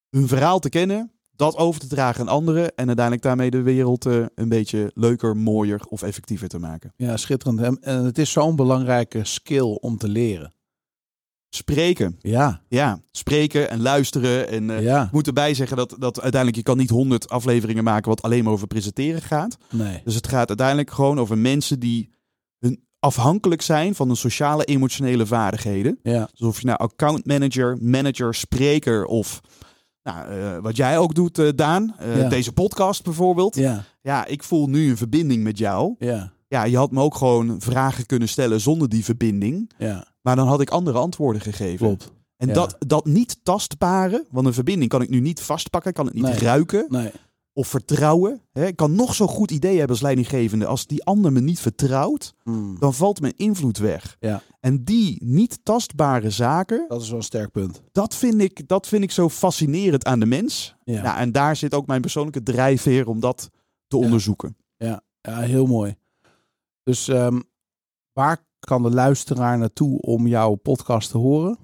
hun 0.10 0.28
verhaal 0.28 0.60
te 0.60 0.70
kennen, 0.70 1.12
dat 1.36 1.56
over 1.56 1.82
te 1.82 1.88
dragen 1.88 2.22
aan 2.22 2.28
anderen 2.34 2.76
en 2.76 2.88
uiteindelijk 2.88 3.26
daarmee 3.26 3.52
de 3.52 3.62
wereld 3.62 4.06
eh, 4.06 4.26
een 4.36 4.50
beetje 4.50 4.92
leuker, 4.94 5.38
mooier 5.38 5.82
of 5.90 6.02
effectiever 6.02 6.48
te 6.48 6.60
maken. 6.60 6.94
Ja, 6.96 7.18
schitterend. 7.18 7.62
En, 7.62 7.78
en 7.82 8.06
het 8.06 8.18
is 8.18 8.32
zo'n 8.32 8.56
belangrijke 8.56 9.24
skill 9.24 9.78
om 9.80 9.98
te 9.98 10.08
leren. 10.08 10.54
Spreken, 11.54 12.16
Ja. 12.20 12.62
ja, 12.68 13.02
spreken 13.12 13.70
en 13.70 13.82
luisteren 13.82 14.48
en 14.48 14.70
eh, 14.70 14.84
ja. 14.84 15.04
Ik 15.04 15.12
moet 15.12 15.28
erbij 15.28 15.54
zeggen 15.54 15.78
dat, 15.78 15.96
dat 16.00 16.22
uiteindelijk 16.22 16.56
je 16.56 16.64
kan 16.64 16.78
niet 16.78 16.90
honderd 16.90 17.30
afleveringen 17.30 17.84
maken 17.84 18.10
wat 18.10 18.22
alleen 18.22 18.44
maar 18.44 18.54
over 18.54 18.68
presenteren 18.68 19.22
gaat. 19.22 19.58
Nee. 19.70 20.02
Dus 20.04 20.16
het 20.16 20.28
gaat 20.28 20.48
uiteindelijk 20.48 20.92
gewoon 20.92 21.20
over 21.20 21.38
mensen 21.38 21.80
die 21.80 22.10
afhankelijk 23.06 23.62
zijn 23.62 23.96
van 23.96 24.08
hun 24.08 24.16
sociale 24.16 24.64
emotionele 24.66 25.26
vaardigheden. 25.26 26.00
Ja. 26.04 26.30
Dus 26.32 26.48
of 26.48 26.60
je 26.60 26.66
nou 26.66 26.80
account 26.80 27.26
manager, 27.26 27.78
manager, 27.82 28.34
spreker 28.36 29.06
of 29.06 29.42
nou, 30.04 30.28
eh, 30.30 30.58
wat 30.58 30.76
jij 30.76 30.98
ook 30.98 31.16
doet, 31.16 31.40
eh, 31.40 31.50
Daan. 31.56 31.96
eh, 32.00 32.20
Ja. 32.22 32.30
Deze 32.30 32.52
podcast 32.52 33.04
bijvoorbeeld. 33.04 33.56
Ja. 33.56 33.84
Ja. 34.02 34.26
ik 34.26 34.44
voel 34.44 34.68
nu 34.68 34.90
een 34.90 34.98
verbinding 34.98 35.44
met 35.44 35.58
jou. 35.58 35.96
Ja. 36.00 36.32
Ja, 36.48 36.64
je 36.64 36.78
had 36.78 36.92
me 36.92 37.02
ook 37.02 37.16
gewoon 37.16 37.56
vragen 37.62 38.06
kunnen 38.06 38.28
stellen 38.30 38.62
zonder 38.62 38.90
die 38.90 39.04
verbinding. 39.04 39.72
Ja. 39.78 40.06
Maar 40.22 40.36
dan 40.36 40.48
had 40.48 40.62
ik 40.62 40.70
andere 40.70 40.98
antwoorden 40.98 41.42
gegeven. 41.42 41.78
Klopt. 41.88 42.12
En 42.38 42.48
Ja. 42.48 42.54
dat, 42.54 42.76
dat 42.80 43.06
niet 43.06 43.38
tastbare, 43.44 44.26
want 44.32 44.48
een 44.48 44.54
verbinding 44.54 44.90
kan 44.90 45.02
ik 45.02 45.10
nu 45.10 45.20
niet 45.20 45.42
vastpakken, 45.42 45.94
kan 45.94 46.06
het 46.06 46.14
niet 46.14 46.24
Nee. 46.24 46.38
ruiken 46.40 46.86
Nee. 46.90 47.12
Of 47.54 47.68
vertrouwen. 47.68 48.42
Hè? 48.52 48.66
Ik 48.66 48.76
kan 48.76 48.96
nog 48.96 49.14
zo'n 49.16 49.28
goed 49.28 49.52
idee 49.52 49.72
hebben 49.72 49.90
als 49.90 50.02
leidinggevende. 50.02 50.66
Als 50.66 50.88
die 50.88 51.04
ander 51.04 51.32
me 51.32 51.40
niet 51.42 51.60
vertrouwt, 51.60 52.34
Mm. 52.44 52.80
dan 52.80 52.94
valt 52.94 53.22
mijn 53.22 53.34
invloed 53.38 53.78
weg. 53.78 54.16
Ja. 54.20 54.42
En 54.60 54.84
die 54.84 55.24
niet 55.26 55.60
tastbare 55.64 56.30
zaken, 56.30 56.86
Dat 56.88 57.02
is 57.02 57.08
wel 57.10 57.18
een 57.18 57.24
sterk 57.24 57.52
punt. 57.52 57.82
dat 57.92 58.16
vind 58.16 58.42
ik, 58.42 58.68
dat 58.68 58.88
vind 58.88 59.04
ik 59.04 59.12
zo 59.12 59.30
fascinerend 59.30 60.06
aan 60.06 60.20
de 60.20 60.26
mens. 60.26 60.76
Ja. 60.84 61.02
Nou, 61.02 61.18
en 61.18 61.32
daar 61.32 61.56
zit 61.56 61.74
ook 61.74 61.88
mijn 61.88 62.02
persoonlijke 62.02 62.44
drijfveer 62.44 63.08
om 63.08 63.20
dat 63.20 63.50
te 63.88 63.98
Ja. 63.98 64.04
onderzoeken. 64.04 64.56
Ja, 64.78 65.02
ja 65.22 65.40
heel 65.40 65.66
mooi. 65.66 65.96
Dus 66.84 67.08
ehm, 67.08 67.40
waar 68.14 68.46
kan 68.60 68.84
de 68.84 68.90
luisteraar 68.92 69.58
naartoe 69.58 70.00
om 70.02 70.28
jouw 70.28 70.56
podcast 70.56 71.10
te 71.12 71.18
horen? 71.18 71.58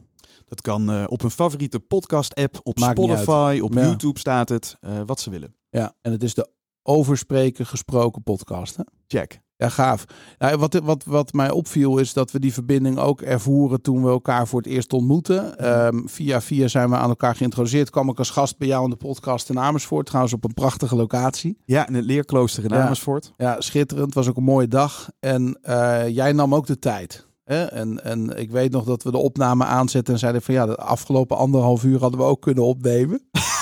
Dat 0.45 0.61
kan 0.61 0.89
eh, 0.91 1.03
op 1.07 1.23
een 1.23 1.31
favoriete 1.31 1.79
podcast-app, 1.79 2.59
op 2.63 2.79
Maakt 2.79 2.97
Spotify, 2.99 3.59
op 3.63 3.73
Ja. 3.73 3.81
YouTube 3.85 4.19
staat 4.19 4.49
het, 4.49 4.77
eh, 4.79 5.01
wat 5.05 5.19
ze 5.19 5.29
willen. 5.29 5.55
Ja, 5.69 5.93
en 6.01 6.11
het 6.11 6.23
is 6.23 6.33
de 6.33 6.49
overspreken 6.83 7.65
gesproken 7.65 8.23
podcast. 8.23 8.75
Hè? 8.75 8.83
Check. 9.07 9.41
Ja, 9.57 9.69
gaaf. 9.69 10.05
Nou, 10.37 10.57
wat, 10.57 10.73
wat, 10.73 11.03
wat 11.03 11.33
mij 11.33 11.51
opviel 11.51 11.97
is 11.97 12.13
dat 12.13 12.31
we 12.31 12.39
die 12.39 12.53
verbinding 12.53 12.97
ook 12.97 13.21
ervoeren 13.21 13.81
toen 13.81 14.03
we 14.03 14.09
elkaar 14.09 14.47
voor 14.47 14.59
het 14.59 14.67
eerst 14.67 14.93
ontmoeten. 14.93 15.57
Ehm, 15.57 16.05
via 16.05 16.41
via 16.41 16.67
zijn 16.67 16.89
we 16.89 16.95
aan 16.95 17.09
elkaar 17.09 17.35
geïntroduceerd. 17.35 17.89
Kwam 17.89 18.09
ik 18.09 18.17
als 18.17 18.29
gast 18.29 18.57
bij 18.57 18.67
jou 18.67 18.83
in 18.83 18.89
de 18.89 18.95
podcast 18.95 19.49
in 19.49 19.59
Amersfoort. 19.59 20.05
Trouwens 20.05 20.33
op 20.33 20.43
een 20.43 20.53
prachtige 20.53 20.95
locatie. 20.95 21.57
Ja, 21.65 21.87
in 21.87 21.93
het 21.93 22.05
leerklooster 22.05 22.63
in 22.63 22.69
Ja. 22.69 22.83
Amersfoort. 22.83 23.33
Ja, 23.37 23.61
schitterend. 23.61 24.13
Was 24.13 24.27
ook 24.27 24.37
een 24.37 24.43
mooie 24.43 24.67
dag. 24.67 25.09
En 25.19 25.59
eh, 25.61 26.07
jij 26.07 26.31
nam 26.31 26.55
ook 26.55 26.67
de 26.67 26.79
tijd. 26.79 27.27
Hè? 27.43 27.63
En, 27.63 28.03
en 28.03 28.37
ik 28.37 28.51
weet 28.51 28.71
nog 28.71 28.83
dat 28.85 29.03
we 29.03 29.11
de 29.11 29.17
opname 29.17 29.63
aanzetten 29.65 30.13
en 30.13 30.19
zeiden 30.19 30.41
van 30.41 30.53
ja, 30.53 30.65
de 30.65 30.75
afgelopen 30.75 31.37
anderhalf 31.37 31.83
uur 31.83 31.99
hadden 31.99 32.19
we 32.19 32.25
ook 32.25 32.41
kunnen 32.41 32.63
opnemen. 32.63 33.21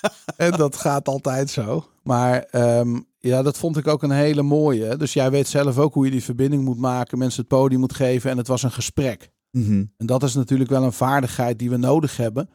en 0.36 0.50
dat 0.50 0.76
gaat 0.76 1.08
altijd 1.08 1.50
zo. 1.50 1.86
Maar 2.02 2.42
ehm, 2.42 2.98
ja, 3.18 3.42
dat 3.42 3.58
vond 3.58 3.76
ik 3.76 3.86
ook 3.86 4.02
een 4.02 4.10
hele 4.10 4.42
mooie. 4.42 4.96
Dus 4.96 5.12
jij 5.12 5.30
weet 5.30 5.48
zelf 5.48 5.78
ook 5.78 5.94
hoe 5.94 6.04
je 6.04 6.10
die 6.10 6.24
verbinding 6.24 6.64
moet 6.64 6.78
maken, 6.78 7.18
mensen 7.18 7.40
het 7.40 7.48
podium 7.48 7.80
moet 7.80 7.94
geven. 7.94 8.30
En 8.30 8.36
het 8.36 8.46
was 8.46 8.62
een 8.62 8.72
gesprek. 8.72 9.30
Mhm. 9.50 9.84
En 9.96 10.06
dat 10.06 10.22
is 10.22 10.34
natuurlijk 10.34 10.70
wel 10.70 10.82
een 10.82 10.92
vaardigheid 10.92 11.58
die 11.58 11.70
we 11.70 11.76
nodig 11.76 12.16
hebben. 12.16 12.50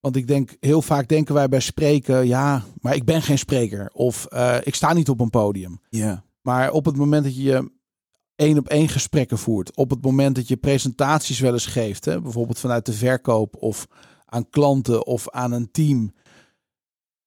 Want 0.00 0.16
ik 0.16 0.26
denk, 0.26 0.56
heel 0.60 0.82
vaak 0.82 1.08
denken 1.08 1.34
wij 1.34 1.48
bij 1.48 1.60
spreken, 1.60 2.26
ja, 2.26 2.64
maar 2.80 2.94
ik 2.94 3.04
ben 3.04 3.22
geen 3.22 3.38
spreker. 3.38 3.90
Of 3.92 4.24
eh, 4.24 4.56
ik 4.62 4.74
sta 4.74 4.92
niet 4.92 5.08
op 5.08 5.20
een 5.20 5.30
podium. 5.30 5.80
Ja. 5.88 6.24
Maar 6.40 6.70
op 6.70 6.84
het 6.84 6.96
moment 6.96 7.24
dat 7.24 7.36
je 7.36 7.70
één 8.36 8.58
op 8.58 8.68
één 8.68 8.88
gesprekken 8.88 9.38
voert, 9.38 9.76
op 9.76 9.90
het 9.90 10.02
moment 10.02 10.34
dat 10.34 10.48
je 10.48 10.56
presentaties 10.56 11.40
wel 11.40 11.52
eens 11.52 11.66
geeft, 11.66 12.04
hè, 12.04 12.20
bijvoorbeeld 12.20 12.58
vanuit 12.58 12.86
de 12.86 12.92
verkoop 12.92 13.56
of 13.56 13.86
aan 14.24 14.48
klanten 14.48 15.06
of 15.06 15.30
aan 15.30 15.52
een 15.52 15.70
team, 15.70 16.12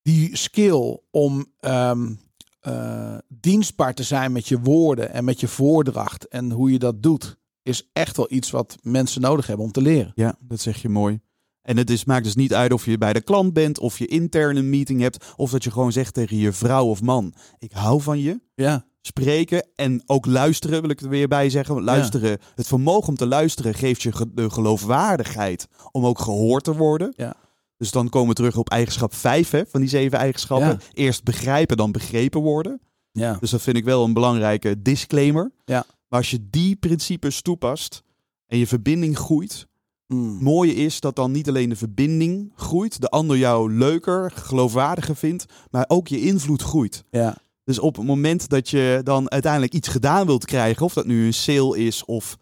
die 0.04 0.38
skill 0.38 1.00
om 1.12 1.46
ehm, 1.60 2.14
eh, 2.60 3.18
dienstbaar 3.28 3.94
te 3.94 4.04
zijn 4.04 4.32
met 4.32 4.48
je 4.48 4.60
woorden 4.60 5.12
en 5.12 5.24
met 5.24 5.40
je 5.40 5.48
voordracht 5.48 6.28
en 6.28 6.52
hoe 6.52 6.72
je 6.72 6.80
dat 6.80 7.04
doet, 7.04 7.38
is 7.64 7.90
echt 7.94 8.18
wel 8.18 8.28
iets 8.30 8.52
wat 8.52 8.78
mensen 8.82 9.22
nodig 9.22 9.48
hebben 9.48 9.66
om 9.66 9.72
te 9.72 9.82
leren. 9.82 10.12
Ja, 10.16 10.36
dat 10.40 10.60
zeg 10.60 10.82
je 10.82 10.90
mooi. 10.90 11.20
En 11.62 11.78
het 11.78 11.90
is, 11.90 12.06
maakt 12.06 12.24
dus 12.24 12.36
niet 12.36 12.54
uit 12.54 12.74
of 12.74 12.86
je 12.86 12.98
bij 12.98 13.14
de 13.14 13.22
klant 13.22 13.54
bent, 13.54 13.80
of 13.80 14.00
je 14.00 14.06
intern 14.06 14.56
een 14.56 14.70
meeting 14.70 15.02
hebt, 15.02 15.34
of 15.36 15.52
dat 15.52 15.64
je 15.64 15.72
gewoon 15.72 15.92
zegt 15.92 16.14
tegen 16.14 16.38
je 16.38 16.52
vrouw 16.52 16.86
of 16.86 17.02
man: 17.02 17.34
Ik 17.60 17.72
hou 17.72 18.02
van 18.02 18.20
je. 18.20 18.42
Ja, 18.56 18.86
Spreken 19.06 19.68
en 19.76 20.04
ook 20.06 20.26
luisteren, 20.26 20.82
wil 20.82 20.90
ik 20.90 21.02
er 21.02 21.10
weer 21.10 21.28
bij 21.28 21.50
zeggen. 21.50 21.84
Luisteren, 21.84 22.40
het 22.56 22.68
vermogen 22.68 23.10
om 23.10 23.16
te 23.16 23.28
luisteren 23.28 23.74
geeft 23.74 24.02
je 24.02 24.12
de 24.34 24.50
geloofwaardigheid 24.50 25.68
om 25.92 26.06
ook 26.06 26.20
gehoord 26.20 26.64
te 26.64 26.76
worden. 26.76 27.14
Ja. 27.16 27.36
Dus 27.84 27.92
dan 27.92 28.10
komen 28.10 28.30
we 28.30 28.34
terug 28.34 28.58
op 28.58 28.70
eigenschap 28.70 29.14
5 29.16 29.50
hè, 29.50 29.62
van 29.66 29.80
die 29.80 29.90
zeven 29.90 30.18
eigenschappen. 30.18 30.68
Ja. 30.68 30.78
Eerst 30.94 31.24
begrijpen, 31.24 31.78
dan 31.78 31.92
begrepen 31.92 32.42
worden. 32.42 32.82
ja, 33.12 33.38
Dus 33.40 33.50
dat 33.52 33.62
vind 33.62 33.78
ik 33.78 33.84
wel 33.84 34.04
een 34.04 34.14
belangrijke 34.14 34.82
disclaimer. 34.82 35.52
Ja. 35.66 35.86
Maar 36.08 36.20
als 36.20 36.32
je 36.32 36.48
die 36.50 36.76
principes 36.76 37.42
toepast 37.42 38.04
en 38.48 38.58
je 38.58 38.68
verbinding 38.68 39.18
groeit, 39.18 39.68
Mm. 40.08 40.38
mooie 40.44 40.74
is 40.76 41.00
dat 41.00 41.16
dan 41.16 41.32
niet 41.32 41.48
alleen 41.48 41.70
de 41.70 41.76
verbinding 41.76 42.52
groeit, 42.56 43.02
de 43.02 43.10
ander 43.10 43.38
jou 43.38 43.74
leuker, 43.74 44.32
geloofwaardiger 44.32 45.16
vindt, 45.16 45.46
maar 45.72 45.86
ook 45.88 46.08
je 46.08 46.22
invloed 46.22 46.62
groeit. 46.62 47.04
Ja. 47.10 47.38
Dus 47.64 47.80
op 47.80 47.96
het 47.96 48.06
moment 48.06 48.50
dat 48.50 48.70
je 48.70 49.02
dan 49.04 49.32
uiteindelijk 49.32 49.74
iets 49.74 49.88
gedaan 49.88 50.26
wilt 50.26 50.46
krijgen, 50.46 50.86
of 50.86 50.94
dat 50.94 51.06
nu 51.06 51.26
een 51.26 51.34
sale 51.34 51.78
is 51.78 52.06
of 52.06 52.38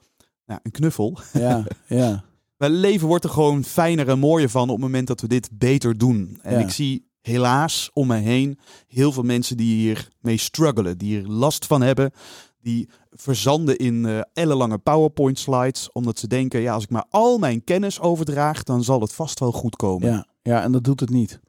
nou, 0.46 0.60
een 0.64 0.72
knuffel, 0.72 1.18
Ja. 1.34 1.64
Ja. 1.88 2.24
Mijn 2.62 2.74
leven 2.74 3.08
wordt 3.08 3.24
er 3.24 3.30
gewoon 3.30 3.64
fijner 3.64 4.10
en 4.10 4.20
mooier 4.20 4.50
van 4.50 4.62
op 4.64 4.70
het 4.70 4.80
moment 4.80 5.08
dat 5.08 5.22
we 5.22 5.28
dit 5.28 5.50
beter 5.54 5.98
doen. 5.98 6.40
En 6.42 6.54
Ja. 6.54 6.60
ik 6.66 6.70
zie 6.72 7.10
helaas 7.22 7.90
om 7.94 8.08
me 8.08 8.16
heen 8.16 8.60
heel 8.88 9.12
veel 9.12 9.24
mensen 9.24 9.58
die 9.58 9.76
hiermee 9.76 10.38
struggelen, 10.38 10.98
die 10.98 11.18
hier 11.18 11.28
last 11.28 11.66
van 11.66 11.82
hebben, 11.82 12.12
die 12.60 12.90
verzanden 13.12 13.78
in 13.78 14.06
eh 14.06 14.20
ellenlange 14.34 14.78
PowerPoint 14.78 15.40
slides, 15.40 15.92
omdat 15.92 16.20
ze 16.20 16.28
denken, 16.28 16.62
ja, 16.62 16.74
als 16.74 16.84
ik 16.84 16.90
maar 16.90 17.06
al 17.10 17.38
mijn 17.38 17.64
kennis 17.64 18.00
overdraag, 18.00 18.64
dan 18.64 18.84
zal 18.84 19.02
het 19.02 19.14
vast 19.14 19.40
wel 19.40 19.52
goed 19.52 19.76
komen. 19.76 20.10
Ja, 20.10 20.28
ja, 20.42 20.64
en 20.64 20.72
dat 20.72 20.84
doet 20.84 21.00
het 21.00 21.10
niet. 21.10 21.40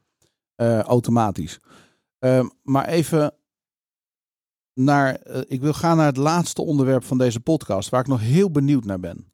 Eh, 0.55 0.79
automatisch. 0.81 1.59
Ehm, 2.19 2.49
maar 2.63 2.89
even 2.89 3.35
naar. 4.75 5.15
eh, 5.15 5.41
ik 5.47 5.61
wil 5.61 5.73
gaan 5.73 5.97
naar 5.97 6.07
het 6.07 6.17
laatste 6.17 6.63
onderwerp 6.63 7.05
van 7.05 7.19
deze 7.19 7.41
podcast, 7.41 7.89
waar 7.89 8.01
ik 8.01 8.07
nog 8.07 8.21
heel 8.21 8.51
benieuwd 8.51 8.85
naar 8.85 9.01
ben. 9.01 9.33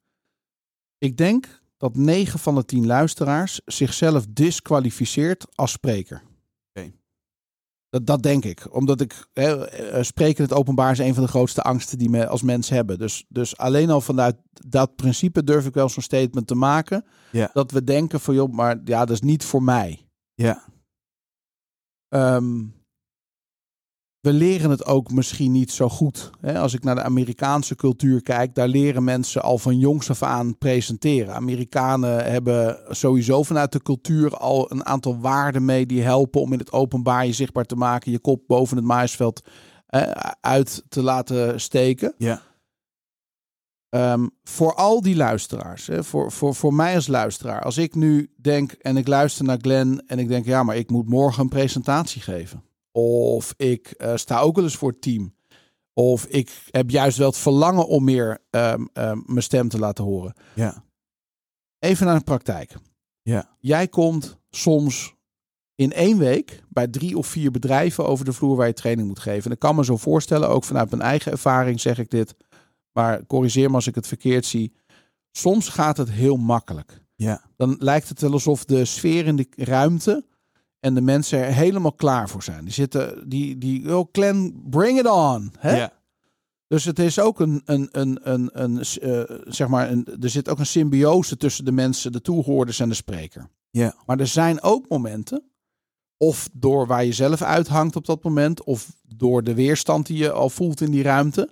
Ik 0.97 1.17
denk 1.17 1.58
dat 1.79 1.95
9 1.95 2.39
van 2.39 2.55
de 2.55 2.65
10 2.65 2.85
luisteraars 2.85 3.61
zichzelf 3.65 4.25
disqualificeert 4.29 5.47
als 5.55 5.71
spreker. 5.71 6.21
Dat, 7.89 8.05
dat 8.05 8.23
denk 8.23 8.45
ik. 8.45 8.75
Omdat 8.75 9.01
ik. 9.01 9.27
hè, 9.33 9.67
eh, 9.67 10.03
spreken 10.03 10.37
in 10.37 10.43
het 10.43 10.53
openbaar 10.53 10.91
is 10.91 10.99
een 10.99 11.13
van 11.13 11.23
de 11.23 11.29
grootste 11.29 11.61
angsten 11.61 11.97
die 11.97 12.09
we 12.09 12.27
als 12.27 12.41
mens 12.41 12.69
hebben. 12.69 12.99
Dus, 12.99 13.25
dus 13.27 13.57
alleen 13.57 13.89
al 13.89 14.01
vanuit 14.01 14.35
dat 14.51 14.95
principe 14.95 15.43
durf 15.43 15.65
ik 15.65 15.73
wel 15.73 15.89
zo'n 15.89 16.03
statement 16.03 16.47
te 16.47 16.55
maken. 16.55 17.05
Dat 17.53 17.71
we 17.71 17.83
denken 17.83 18.19
van 18.19 18.35
joh, 18.35 18.51
maar 18.51 18.79
ja, 18.85 18.99
dat 18.99 19.09
is 19.09 19.21
niet 19.21 19.43
voor 19.43 19.63
mij. 19.63 20.07
Ja. 20.33 20.63
Ehm, 22.07 22.65
we 24.21 24.33
leren 24.33 24.69
het 24.69 24.85
ook 24.85 25.11
misschien 25.11 25.51
niet 25.51 25.71
zo 25.71 25.89
goed. 25.89 26.29
Als 26.55 26.73
ik 26.73 26.83
naar 26.83 26.95
de 26.95 27.03
Amerikaanse 27.03 27.75
cultuur 27.75 28.21
kijk, 28.21 28.55
daar 28.55 28.67
leren 28.67 29.03
mensen 29.03 29.41
al 29.41 29.57
van 29.57 29.77
jongs 29.77 30.09
af 30.09 30.23
aan 30.23 30.57
presenteren. 30.57 31.35
Amerikanen 31.35 32.31
hebben 32.31 32.79
sowieso 32.89 33.43
vanuit 33.43 33.71
de 33.71 33.81
cultuur 33.81 34.37
al 34.37 34.71
een 34.71 34.85
aantal 34.85 35.19
waarden 35.19 35.65
mee 35.65 35.85
die 35.85 36.01
helpen 36.01 36.41
om 36.41 36.53
in 36.53 36.59
het 36.59 36.71
openbaar 36.71 37.25
je 37.25 37.33
zichtbaar 37.33 37.65
te 37.65 37.75
maken, 37.75 38.11
je 38.11 38.19
kop 38.19 38.41
boven 38.47 38.77
het 38.77 38.85
maisveld 38.85 39.41
uit 40.41 40.83
te 40.89 41.01
laten 41.01 41.61
steken. 41.61 42.13
Ja. 42.17 42.41
Ehm, 43.89 44.27
voor 44.43 44.75
al 44.75 45.01
die 45.01 45.15
luisteraars, 45.15 45.87
hè, 45.87 46.03
voor, 46.03 46.31
voor, 46.31 46.55
voor 46.55 46.73
mij 46.73 46.95
als 46.95 47.07
luisteraar, 47.07 47.63
als 47.63 47.77
ik 47.77 47.95
nu 47.95 48.33
denk 48.41 48.71
en 48.71 48.97
ik 48.97 49.07
luister 49.07 49.45
naar 49.45 49.57
Glenn 49.61 50.03
en 50.07 50.19
ik 50.19 50.27
denk, 50.27 50.45
ja, 50.45 50.63
maar 50.63 50.75
ik 50.75 50.89
moet 50.89 51.09
morgen 51.09 51.43
een 51.43 51.49
presentatie 51.49 52.21
geven. 52.21 52.63
Of 52.91 53.53
ik 53.57 53.87
eh, 53.87 54.15
sta 54.15 54.39
ook 54.39 54.55
wel 54.55 54.63
eens 54.63 54.75
voor 54.75 54.89
het 54.89 55.01
team. 55.01 55.35
Of 55.93 56.25
ik 56.25 56.67
heb 56.69 56.89
juist 56.89 57.17
wel 57.17 57.27
het 57.27 57.37
verlangen 57.37 57.87
om 57.87 58.03
meer 58.03 58.39
ehm, 58.49 58.85
ehm, 58.93 59.19
mijn 59.25 59.43
stem 59.43 59.69
te 59.69 59.79
laten 59.79 60.03
horen. 60.03 60.33
Ja. 60.55 60.83
Even 61.79 62.05
naar 62.05 62.17
de 62.17 62.23
praktijk. 62.23 62.75
Ja. 63.21 63.57
Jij 63.59 63.87
komt 63.87 64.37
soms 64.49 65.15
in 65.75 65.93
één 65.93 66.17
week 66.17 66.63
bij 66.69 66.87
drie 66.87 67.17
of 67.17 67.27
vier 67.27 67.51
bedrijven 67.51 68.05
over 68.05 68.25
de 68.25 68.33
vloer 68.33 68.55
waar 68.55 68.67
je 68.67 68.73
training 68.73 69.07
moet 69.07 69.19
geven. 69.19 69.45
En 69.45 69.51
ik 69.51 69.59
kan 69.59 69.75
me 69.75 69.85
zo 69.85 69.97
voorstellen, 69.97 70.49
ook 70.49 70.63
vanuit 70.63 70.89
mijn 70.89 71.01
eigen 71.01 71.31
ervaring 71.31 71.81
zeg 71.81 71.97
ik 71.97 72.09
dit, 72.09 72.35
maar 72.91 73.25
corrigeer 73.25 73.69
me 73.69 73.75
als 73.75 73.87
ik 73.87 73.95
het 73.95 74.07
verkeerd 74.07 74.45
zie. 74.45 74.73
Soms 75.31 75.69
gaat 75.69 75.97
het 75.97 76.09
heel 76.09 76.37
makkelijk. 76.37 77.03
Ja. 77.15 77.41
Dan 77.55 77.75
lijkt 77.79 78.09
het 78.09 78.21
wel 78.21 78.31
alsof 78.31 78.65
de 78.65 78.85
sfeer 78.85 79.25
in 79.25 79.35
de 79.35 79.47
ruimte 79.55 80.25
en 80.79 80.93
de 80.93 81.01
mensen 81.01 81.39
er 81.39 81.53
helemaal 81.53 81.93
klaar 81.93 82.29
voor 82.29 82.43
zijn. 82.43 82.63
Die 82.63 82.73
zitten, 82.73 83.29
die, 83.29 83.57
die, 83.57 83.97
oh 83.97 84.11
Clan, 84.11 84.61
bring 84.69 84.99
it 84.99 85.07
on. 85.07 85.53
Hè? 85.57 85.77
Ja. 85.77 85.93
Dus 86.67 86.85
het 86.85 86.99
is 86.99 87.19
ook 87.19 87.39
een, 87.39 87.61
een, 87.65 87.89
een, 87.91 88.19
een, 88.23 88.49
een 88.53 88.77
eh, 88.77 89.37
zeg 89.47 89.67
maar, 89.67 89.91
een, 89.91 90.07
er 90.19 90.29
zit 90.29 90.49
ook 90.49 90.59
een 90.59 90.65
symbiose 90.65 91.37
tussen 91.37 91.65
de 91.65 91.71
mensen, 91.71 92.11
de 92.11 92.21
toehoorders 92.21 92.79
en 92.79 92.89
de 92.89 92.95
spreker. 92.95 93.49
Ja. 93.69 93.95
Maar 94.05 94.19
er 94.19 94.27
zijn 94.27 94.61
ook 94.61 94.89
momenten, 94.89 95.43
of 96.17 96.49
door 96.53 96.87
waar 96.87 97.05
je 97.05 97.13
zelf 97.13 97.41
uithangt 97.41 97.95
op 97.95 98.05
dat 98.05 98.23
moment, 98.23 98.63
of 98.63 98.95
door 99.07 99.43
de 99.43 99.53
weerstand 99.53 100.05
die 100.05 100.17
je 100.17 100.31
al 100.31 100.49
voelt 100.49 100.81
in 100.81 100.91
die 100.91 101.03
ruimte. 101.03 101.49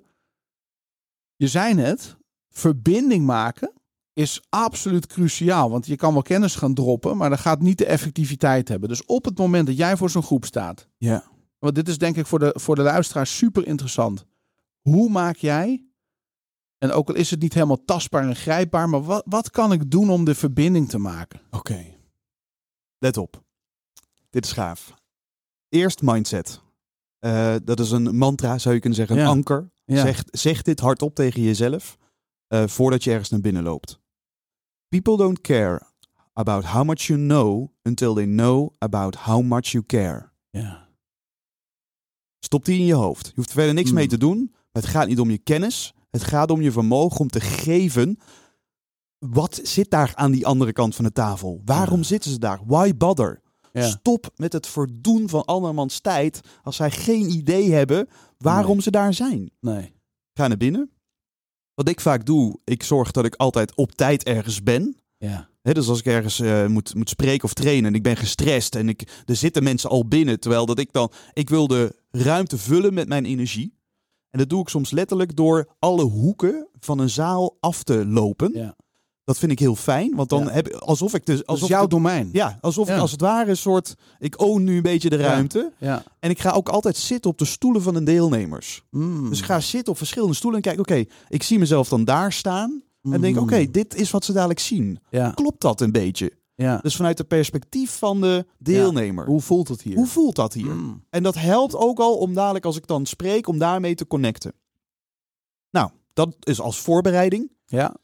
Je 1.36 1.48
zei 1.48 1.74
net, 1.74 2.18
verbinding 2.50 3.26
maken 3.26 3.74
is 4.18 4.42
absoluut 4.50 5.08
cruciaal. 5.08 5.70
Want 5.70 5.86
je 5.86 5.96
kan 5.96 6.14
wel 6.14 6.22
kennis 6.22 6.56
gaan 6.56 6.74
droppen, 6.74 7.18
maar 7.18 7.30
dat 7.30 7.40
gaat 7.40 7.62
niet 7.62 7.78
de 7.78 7.86
effectiviteit 7.86 8.68
hebben. 8.68 8.90
Dus 8.90 9.06
op 9.06 9.26
het 9.26 9.38
moment 9.38 9.68
dat 9.68 9.78
jij 9.78 9.98
voor 9.98 10.10
zo'n 10.10 10.24
groep 10.24 10.46
staat, 10.46 10.88
Ja. 10.98 11.24
want 11.60 11.76
dit 11.76 11.88
is 11.88 11.98
denk 11.98 12.16
ik 12.18 12.26
voor 12.26 12.40
de, 12.40 12.56
voor 12.60 12.76
de 12.76 12.82
luisteraar 12.82 13.28
super 13.28 13.68
interessant. 13.68 14.26
Hoe 14.82 15.10
maak 15.10 15.36
jij, 15.36 15.86
en 16.78 16.92
ook 16.92 17.10
al 17.10 17.16
is 17.16 17.32
het 17.32 17.40
niet 17.42 17.54
helemaal 17.54 17.84
tastbaar 17.86 18.24
en 18.28 18.36
grijpbaar, 18.36 18.90
maar 18.90 19.04
wat, 19.04 19.24
wat 19.26 19.50
kan 19.50 19.72
ik 19.72 19.92
doen 19.92 20.10
om 20.10 20.26
de 20.26 20.36
verbinding 20.36 20.90
te 20.90 20.98
maken? 20.98 21.40
Oké. 21.52 21.86
Let 22.98 23.18
op. 23.18 23.44
Dit 24.30 24.46
is 24.46 24.52
gaaf. 24.52 24.94
Eerst 25.70 26.02
mindset. 26.02 26.62
Eh, 27.20 27.56
dat 27.64 27.80
is 27.80 27.92
een 27.92 28.16
mantra, 28.18 28.58
zou 28.58 28.74
je 28.76 28.80
kunnen 28.82 28.98
zeggen. 29.00 29.16
Een 29.18 29.22
Ja. 29.24 29.30
anker. 29.30 29.70
Ja. 29.86 30.02
Zeg, 30.02 30.24
zeg 30.32 30.62
dit 30.62 30.80
hardop 30.80 31.16
tegen 31.16 31.42
jezelf 31.42 31.98
eh, 32.48 32.68
voordat 32.68 33.04
je 33.04 33.10
ergens 33.12 33.30
naar 33.30 33.40
binnen 33.42 33.64
loopt. 33.64 34.00
People 34.90 35.18
don't 35.18 35.42
care 35.42 35.82
about 36.34 36.64
how 36.66 36.84
much 36.86 37.08
you 37.08 37.20
know 37.20 37.72
until 37.84 38.14
they 38.14 38.26
know 38.26 38.76
about 38.80 39.16
how 39.16 39.44
much 39.44 39.66
you 39.72 39.84
care. 39.86 40.32
Ja. 40.50 40.88
Stop 42.40 42.66
die 42.66 42.80
in 42.80 42.86
je 42.86 42.94
hoofd. 42.94 43.26
Je 43.26 43.32
hoeft 43.36 43.48
er 43.50 43.56
verder 43.56 43.74
niks 43.74 43.90
Mm. 43.90 43.96
mee 43.96 44.08
te 44.08 44.18
doen. 44.18 44.54
Het 44.72 44.86
gaat 44.86 45.08
niet 45.08 45.20
om 45.20 45.30
je 45.32 45.38
kennis. 45.38 45.94
Het 46.10 46.24
gaat 46.24 46.52
om 46.52 46.62
je 46.62 46.72
vermogen 46.72 47.20
om 47.20 47.28
te 47.28 47.40
geven. 47.40 48.18
Wat 49.18 49.60
zit 49.64 49.90
daar 49.90 50.12
aan 50.16 50.32
die 50.32 50.46
andere 50.46 50.72
kant 50.74 50.96
van 50.96 51.06
de 51.06 51.12
tafel? 51.12 51.62
Waarom 51.66 51.98
Ja. 52.00 52.04
zitten 52.06 52.32
ze 52.32 52.40
daar? 52.40 52.60
Why 52.66 52.94
bother? 52.98 53.42
Ja. 53.74 53.88
Stop 53.88 54.32
met 54.36 54.54
het 54.54 54.68
verdoen 54.68 55.30
van 55.30 55.46
andermans 55.46 56.00
tijd 56.00 56.40
als 56.64 56.76
zij 56.76 56.92
geen 56.92 57.30
idee 57.30 57.72
hebben 57.72 58.08
waarom 58.38 58.72
Nee. 58.74 58.82
ze 58.82 58.92
daar 58.92 59.14
zijn. 59.14 59.52
Nee. 59.60 59.94
Ga 60.34 60.48
naar 60.48 60.58
binnen. 60.58 60.92
Wat 61.78 61.90
ik 61.90 62.00
vaak 62.00 62.26
doe, 62.26 62.60
ik 62.64 62.84
zorg 62.84 63.12
dat 63.12 63.26
ik 63.26 63.36
altijd 63.36 63.76
op 63.76 63.92
tijd 63.92 64.24
ergens 64.24 64.64
ben. 64.64 64.98
Ja. 65.18 65.50
Dus 65.62 65.88
als 65.88 66.00
ik 66.00 66.06
ergens 66.06 66.40
eh, 66.40 66.66
moet, 66.66 66.96
moet 66.96 67.10
spreken 67.10 67.44
of 67.44 67.54
trainen 67.54 67.86
en 67.86 67.96
ik 67.96 68.04
ben 68.04 68.18
gestrest 68.18 68.76
en 68.76 68.90
ik, 68.90 69.24
er 69.26 69.36
zitten 69.36 69.64
mensen 69.64 69.90
al 69.90 70.08
binnen, 70.08 70.40
terwijl 70.40 70.66
dat 70.66 70.80
ik 70.80 70.92
dan, 70.92 71.12
ik 71.34 71.50
wil 71.50 71.68
de 71.68 71.96
ruimte 72.10 72.58
vullen 72.58 72.94
met 72.94 73.08
mijn 73.08 73.26
energie. 73.26 73.78
En 74.30 74.40
dat 74.40 74.50
doe 74.50 74.62
ik 74.62 74.70
soms 74.70 74.92
letterlijk 74.92 75.36
door 75.36 75.76
alle 75.80 76.04
hoeken 76.04 76.68
van 76.80 77.00
een 77.00 77.10
zaal 77.10 77.58
af 77.60 77.84
te 77.84 78.06
lopen. 78.06 78.52
Ja. 78.54 78.76
Dat 79.28 79.38
vind 79.38 79.52
ik 79.52 79.60
heel 79.60 79.76
fijn, 79.76 80.16
want 80.16 80.30
dan 80.30 80.44
Ja. 80.44 80.52
heb 80.52 80.68
ik 80.68 80.74
alsof 80.76 81.14
ik 81.14 81.26
dus 81.26 81.38
Dat 81.38 81.46
alsof 81.48 81.64
is 81.70 81.76
jouw 81.76 81.84
ik- 81.84 81.90
domein. 81.90 82.30
ja, 82.32 82.58
alsof 82.62 82.90
ik 82.90 82.98
als 82.98 83.12
het 83.12 83.22
ware 83.22 83.50
een 83.50 83.58
soort, 83.58 83.96
ik 84.20 84.42
own 84.42 84.64
nu 84.64 84.76
een 84.76 84.82
beetje 84.82 85.10
de 85.10 85.16
ruimte. 85.16 85.72
Ja. 85.78 86.04
En 86.20 86.30
ik 86.30 86.40
ga 86.40 86.52
ook 86.52 86.70
altijd 86.70 86.98
zitten 86.98 87.32
op 87.32 87.38
de 87.38 87.46
stoelen 87.46 87.82
van 87.82 87.94
de 87.94 88.04
deelnemers. 88.04 88.84
Mm. 88.92 89.30
Dus 89.30 89.40
ik 89.40 89.46
ga 89.46 89.60
zitten 89.60 89.92
op 89.92 89.98
verschillende 89.98 90.34
stoelen 90.34 90.62
en 90.62 90.66
kijk, 90.76 90.80
oké, 90.80 91.04
ik 91.30 91.44
zie 91.44 91.60
mezelf 91.60 91.90
dan 91.90 92.04
daar 92.06 92.32
staan. 92.34 92.82
En 93.02 93.22
denk, 93.22 93.36
Mm. 93.36 93.42
oké, 93.42 93.72
dit 93.72 93.96
is 93.96 94.12
wat 94.12 94.26
ze 94.26 94.34
dadelijk 94.34 94.60
zien. 94.60 95.00
Ja. 95.10 95.30
Klopt 95.32 95.62
dat 95.62 95.82
een 95.82 95.92
beetje? 95.92 96.32
ja. 96.56 96.78
Dus 96.82 96.96
vanuit 96.96 97.18
het 97.18 97.28
perspectief 97.28 97.98
van 97.98 98.22
de 98.22 98.46
deelnemer. 98.58 99.26
Hoe 99.26 99.42
voelt 99.42 99.68
het 99.68 99.82
hier? 99.82 99.96
Hoe 99.96 100.08
voelt 100.08 100.36
dat 100.36 100.54
hier? 100.54 100.76
Mm. 100.76 101.04
En 101.10 101.24
dat 101.24 101.36
helpt 101.36 101.76
ook 101.76 102.00
al 102.00 102.18
om 102.18 102.34
dadelijk 102.34 102.66
als 102.66 102.78
ik 102.78 102.88
dan 102.88 103.06
spreek, 103.06 103.48
om 103.48 103.58
daarmee 103.58 103.96
te 103.96 104.08
connecten. 104.08 104.54
Nou, 105.72 105.90
dat 106.14 106.36
is 106.40 106.60
als 106.62 106.80
voorbereiding. 106.80 107.52
Ja. 107.66 107.96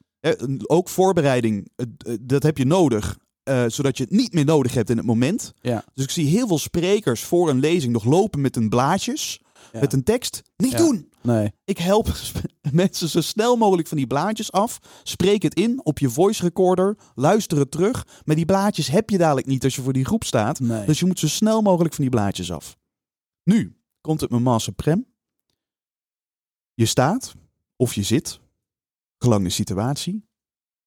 Ook 0.66 0.90
voorbereiding, 0.90 1.70
eh, 1.76 1.86
dat 2.22 2.44
heb 2.44 2.58
je 2.58 2.66
nodig, 2.66 3.18
eh, 3.44 3.64
zodat 3.68 3.98
je 3.98 4.04
het 4.04 4.12
niet 4.12 4.34
meer 4.34 4.46
nodig 4.46 4.74
hebt 4.74 4.90
in 4.90 4.98
het 4.98 5.06
moment. 5.06 5.54
Ja. 5.62 5.84
Dus 5.94 6.04
ik 6.04 6.10
zie 6.12 6.28
heel 6.28 6.48
veel 6.48 6.58
sprekers 6.58 7.22
voor 7.24 7.50
een 7.50 7.60
lezing 7.60 7.94
nog 7.94 8.04
lopen 8.04 8.42
met 8.42 8.56
een 8.56 8.70
blaadjes, 8.70 9.42
Ja. 9.74 9.80
met 9.80 9.94
een 9.94 10.04
tekst. 10.04 10.42
Niet 10.58 10.72
Ja. 10.72 10.78
doen! 10.78 11.12
Nee. 11.22 11.52
Ik 11.66 11.78
help 11.78 12.10
mensen 12.72 13.10
zo 13.10 13.22
snel 13.22 13.56
mogelijk 13.58 13.88
van 13.88 13.98
die 13.98 14.08
blaadjes 14.08 14.52
af. 14.52 14.80
Spreek 15.04 15.42
het 15.42 15.54
in 15.54 15.86
op 15.86 16.00
je 16.00 16.10
voice 16.10 16.42
recorder. 16.44 16.98
Luister 17.16 17.58
het 17.58 17.72
terug. 17.72 18.08
Maar 18.24 18.36
die 18.36 18.46
blaadjes 18.46 18.88
heb 18.88 19.10
je 19.10 19.18
dadelijk 19.18 19.48
niet 19.48 19.64
als 19.64 19.76
je 19.76 19.82
voor 19.82 19.94
die 19.94 20.06
groep 20.06 20.24
staat. 20.24 20.60
Nee. 20.60 20.86
Dus 20.86 21.00
je 21.00 21.06
moet 21.06 21.20
zo 21.20 21.28
snel 21.28 21.62
mogelijk 21.62 21.94
van 21.94 22.04
die 22.04 22.14
blaadjes 22.14 22.52
af. 22.52 22.78
Nu 23.44 23.76
komt 24.02 24.22
het 24.22 24.30
moment 24.30 24.62
suprem. 24.62 25.06
Je 26.74 26.86
staat 26.86 27.34
of 27.76 27.94
je 27.94 28.04
zit, 28.04 28.40
gelang 29.24 29.44
de 29.44 29.50
situatie. 29.50 30.26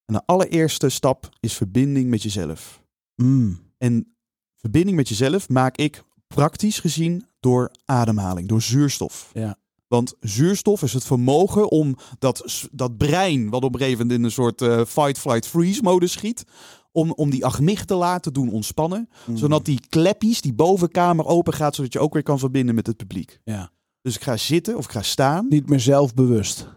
En 0.05 0.15
de 0.15 0.23
allereerste 0.27 0.89
stap 0.89 1.29
is 1.41 1.55
verbinding 1.55 2.11
met 2.11 2.23
jezelf. 2.23 2.83
Mm. 3.15 3.59
En 3.79 4.17
verbinding 4.57 4.97
met 4.97 5.09
jezelf 5.09 5.49
maak 5.49 5.77
ik 5.77 6.05
praktisch 6.27 6.79
gezien 6.79 7.27
door 7.41 7.71
ademhaling, 7.85 8.49
door 8.49 8.63
zuurstof. 8.63 9.31
Ja. 9.33 9.59
Want 9.89 10.15
zuurstof 10.21 10.83
is 10.83 10.93
het 10.93 11.05
vermogen 11.05 11.71
om 11.71 11.97
dat, 12.19 12.69
dat 12.73 12.97
brein, 12.97 13.51
wat 13.51 13.65
op 13.65 13.75
een 13.75 13.81
gegeven 13.81 13.99
moment 13.99 14.19
in 14.19 14.25
een 14.25 14.33
soort 14.33 14.63
eh, 14.63 14.85
fight, 14.85 15.19
flight, 15.19 15.47
freeze 15.47 15.83
mode 15.83 16.07
schiet, 16.07 16.45
om, 16.93 17.13
om 17.13 17.31
die 17.31 17.47
amygdala 17.47 18.19
te 18.19 18.33
doen 18.33 18.51
ontspannen. 18.51 19.09
Mm. 19.27 19.37
Zodat 19.37 19.65
die 19.65 19.81
kleppies, 19.89 20.41
die 20.41 20.55
bovenkamer 20.55 21.27
open 21.27 21.53
gaat, 21.53 21.75
zodat 21.75 21.93
je 21.93 21.99
ook 21.99 22.13
weer 22.13 22.23
kan 22.23 22.39
verbinden 22.39 22.75
met 22.75 22.87
het 22.87 22.97
publiek. 22.97 23.41
Ja. 23.45 23.71
Dus 24.03 24.15
ik 24.15 24.23
ga 24.23 24.37
zitten 24.37 24.77
of 24.77 24.85
ik 24.85 24.91
ga 24.91 25.03
staan. 25.03 25.47
Niet 25.49 25.69
meer 25.69 25.81
zelfbewust. 25.81 26.69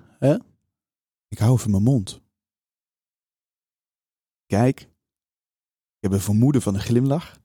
Ik 1.29 1.37
hou 1.37 1.53
even 1.57 1.71
mijn 1.71 1.83
mond. 1.83 2.21
Kijk. 4.45 4.79
Ik 4.79 6.05
heb 6.05 6.11
een 6.11 6.19
vermoeden 6.19 6.61
van 6.61 6.75
een 6.75 6.81
glimlach. 6.81 7.39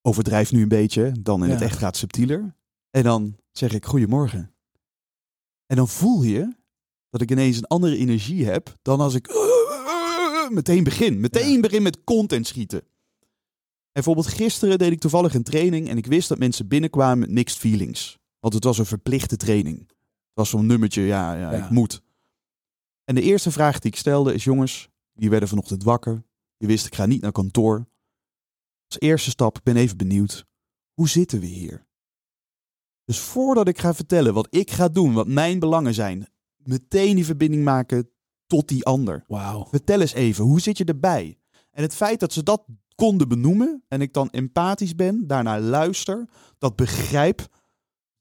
Overdrijf 0.00 0.52
nu 0.52 0.62
een 0.62 0.68
beetje, 0.68 1.12
dan 1.20 1.44
in 1.44 1.50
het 1.50 1.60
echt 1.60 1.78
gaat 1.78 1.96
subtieler. 1.96 2.56
En 2.90 3.02
dan 3.02 3.36
zeg 3.50 3.72
ik 3.72 3.84
goedemorgen. 3.84 4.54
En 5.66 5.76
dan 5.76 5.88
voel 5.88 6.22
je 6.22 6.56
dat 7.08 7.20
ik 7.20 7.30
ineens 7.30 7.56
een 7.56 7.66
andere 7.66 7.96
energie 7.96 8.46
heb 8.46 8.78
dan 8.82 9.00
als 9.00 9.14
ik 9.14 9.28
meteen 10.50 10.84
begin. 10.84 11.20
Meteen 11.20 11.60
begin 11.60 11.82
met 11.82 12.04
content 12.04 12.46
schieten. 12.46 12.80
En 12.80 14.02
bijvoorbeeld 14.02 14.26
gisteren 14.26 14.78
deed 14.78 14.92
ik 14.92 15.00
toevallig 15.00 15.34
een 15.34 15.42
training 15.42 15.88
en 15.88 15.96
ik 15.96 16.06
wist 16.06 16.28
dat 16.28 16.38
mensen 16.38 16.68
binnenkwamen 16.68 17.18
met 17.18 17.30
mixed 17.30 17.58
feelings. 17.58 18.21
Want 18.42 18.54
het 18.54 18.64
was 18.64 18.78
een 18.78 18.86
verplichte 18.86 19.36
training. 19.36 19.78
Het 19.78 20.34
was 20.34 20.50
zo'n 20.50 20.66
nummertje, 20.66 21.02
ja, 21.02 21.34
ja, 21.34 21.52
Ja. 21.52 21.64
ik 21.64 21.70
moet. 21.70 22.02
En 23.04 23.14
de 23.14 23.22
eerste 23.22 23.50
vraag 23.50 23.78
die 23.78 23.90
ik 23.90 23.96
stelde 23.98 24.34
is, 24.34 24.44
jongens, 24.44 24.88
die 25.12 25.30
werden 25.30 25.48
vanochtend 25.48 25.82
wakker. 25.82 26.24
Je 26.56 26.66
wist, 26.66 26.86
ik 26.86 26.94
ga 26.94 27.06
niet 27.06 27.20
naar 27.22 27.32
kantoor. 27.32 27.86
Als 28.86 29.00
eerste 29.00 29.30
stap, 29.30 29.56
ik 29.56 29.62
ben 29.62 29.76
even 29.76 29.96
benieuwd. 29.96 30.46
Hoe 30.92 31.08
zitten 31.08 31.40
we 31.40 31.46
hier? 31.46 31.86
Dus 33.04 33.18
voordat 33.18 33.68
ik 33.68 33.78
ga 33.78 33.94
vertellen 33.94 34.34
wat 34.34 34.46
ik 34.50 34.70
ga 34.70 34.88
doen, 34.88 35.12
wat 35.12 35.26
mijn 35.26 35.58
belangen 35.58 35.94
zijn, 35.94 36.26
meteen 36.56 37.14
die 37.14 37.24
verbinding 37.24 37.64
maken 37.64 38.10
tot 38.46 38.68
die 38.68 38.84
ander. 38.84 39.24
Wauw. 39.26 39.66
Vertel 39.70 40.00
eens 40.00 40.12
even, 40.12 40.44
hoe 40.44 40.60
zit 40.60 40.78
je 40.78 40.84
erbij? 40.84 41.38
En 41.70 41.82
het 41.82 41.94
feit 41.94 42.20
dat 42.20 42.32
ze 42.32 42.42
dat 42.42 42.64
konden 42.94 43.28
benoemen 43.28 43.82
en 43.88 44.00
ik 44.00 44.12
dan 44.12 44.30
empathisch 44.30 44.94
ben, 44.94 45.26
daarnaar 45.26 45.60
luister, 45.60 46.28
dat 46.58 46.76
begrijp. 46.76 47.60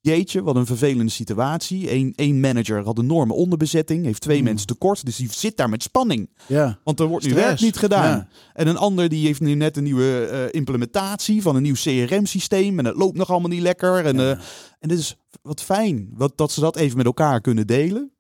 Jeetje, 0.04 0.44
wat 0.44 0.56
een 0.56 0.66
vervelende 0.66 1.12
situatie. 1.12 1.92
Eén 1.94 2.14
één 2.16 2.40
manager 2.40 2.84
had 2.84 2.98
een 2.98 3.04
enorme 3.04 3.34
onderbezetting, 3.34 4.06
heeft 4.06 4.22
twee 4.22 4.36
Hmm. 4.38 4.46
mensen 4.46 4.68
tekort, 4.68 5.06
dus 5.06 5.16
die 5.16 5.32
zit 5.32 5.58
daar 5.58 5.70
met 5.70 5.84
spanning. 5.84 6.30
Ja. 6.48 6.80
Want 6.84 7.00
er 7.00 7.06
wordt 7.08 7.26
nu 7.26 7.32
Stress. 7.32 7.48
werk 7.48 7.62
niet 7.62 7.78
gedaan. 7.78 8.18
Ja. 8.18 8.28
En 8.54 8.68
een 8.68 8.78
ander 8.78 9.10
die 9.10 9.26
heeft 9.26 9.40
nu 9.40 9.54
net 9.56 9.78
een 9.78 9.84
nieuwe 9.84 10.26
eh, 10.26 10.60
implementatie 10.60 11.42
van 11.42 11.56
een 11.56 11.62
nieuw 11.62 11.74
CRM-systeem. 11.76 12.80
En 12.80 12.86
het 12.86 12.96
loopt 12.96 13.18
nog 13.18 13.30
allemaal 13.30 13.50
niet 13.50 13.62
lekker. 13.62 14.06
En, 14.06 14.16
Ja. 14.16 14.32
eh, 14.32 14.40
en 14.80 14.88
dit 14.90 15.00
is 15.00 15.18
wat 15.42 15.62
fijn 15.62 16.10
wat, 16.14 16.38
dat 16.38 16.52
ze 16.52 16.60
dat 16.60 16.76
even 16.76 16.98
met 16.98 17.06
elkaar 17.06 17.42
kunnen 17.42 17.68
delen. 17.68 18.12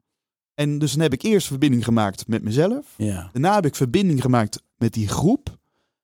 En 0.53 0.79
dus 0.79 0.91
dan 0.91 1.01
heb 1.01 1.13
ik 1.13 1.21
eerst 1.21 1.47
verbinding 1.47 1.83
gemaakt 1.83 2.27
met 2.27 2.43
mezelf. 2.43 2.85
ja. 2.97 3.29
Daarna 3.31 3.55
heb 3.55 3.65
ik 3.65 3.75
verbinding 3.75 4.21
gemaakt 4.21 4.61
met 4.77 4.93
die 4.93 5.07
groep. 5.07 5.59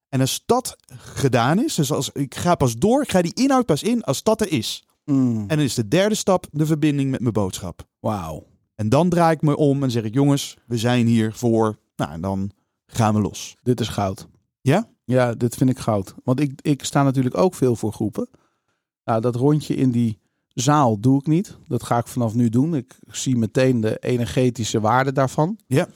En 0.09 0.19
als 0.21 0.43
dat 0.45 0.75
gedaan 0.97 1.63
is, 1.63 1.75
dus 1.75 1.91
als 1.91 2.09
ik 2.13 2.35
ga 2.35 2.55
pas 2.55 2.75
door, 2.75 3.01
ik 3.01 3.11
ga 3.11 3.21
die 3.21 3.33
inhoud 3.33 3.65
pas 3.65 3.83
in 3.83 4.03
als 4.03 4.23
dat 4.23 4.41
er 4.41 4.51
is. 4.51 4.86
Mm. 5.11 5.39
En 5.39 5.47
dan 5.47 5.59
is 5.59 5.73
de 5.73 5.87
derde 5.87 6.15
stap 6.15 6.45
de 6.51 6.65
verbinding 6.65 7.11
met 7.11 7.19
mijn 7.19 7.33
boodschap. 7.33 7.87
Wauw. 7.99 8.45
En 8.75 8.89
dan 8.89 9.09
draai 9.09 9.35
ik 9.35 9.41
me 9.41 9.57
om 9.57 9.83
en 9.83 9.91
zeg 9.91 10.03
ik, 10.03 10.13
jongens, 10.13 10.57
we 10.65 10.77
zijn 10.77 11.07
hier 11.07 11.33
voor. 11.33 11.77
Nou, 11.95 12.11
en 12.11 12.21
dan 12.21 12.51
gaan 12.85 13.13
we 13.13 13.21
los. 13.21 13.55
Dit 13.63 13.79
is 13.79 13.87
goud. 13.87 14.27
Ja? 14.61 14.89
Ja, 15.03 15.33
dit 15.33 15.55
vind 15.55 15.69
ik 15.69 15.77
goud. 15.77 16.13
Want 16.23 16.39
ik, 16.39 16.59
ik 16.61 16.83
sta 16.83 17.03
natuurlijk 17.03 17.37
ook 17.37 17.55
veel 17.55 17.75
voor 17.75 17.93
groepen. 17.93 18.29
Nou, 19.03 19.21
dat 19.21 19.35
rondje 19.35 19.75
in 19.75 19.91
die 19.91 20.19
zaal 20.53 20.99
doe 20.99 21.19
ik 21.19 21.27
niet. 21.27 21.57
Dat 21.67 21.83
ga 21.83 21.97
ik 21.97 22.07
vanaf 22.07 22.33
nu 22.33 22.49
doen. 22.49 22.75
Ik 22.75 22.97
zie 23.07 23.37
meteen 23.37 23.81
de 23.81 23.97
energetische 23.97 24.79
waarde 24.79 25.11
daarvan. 25.11 25.59
Ja. 25.67 25.87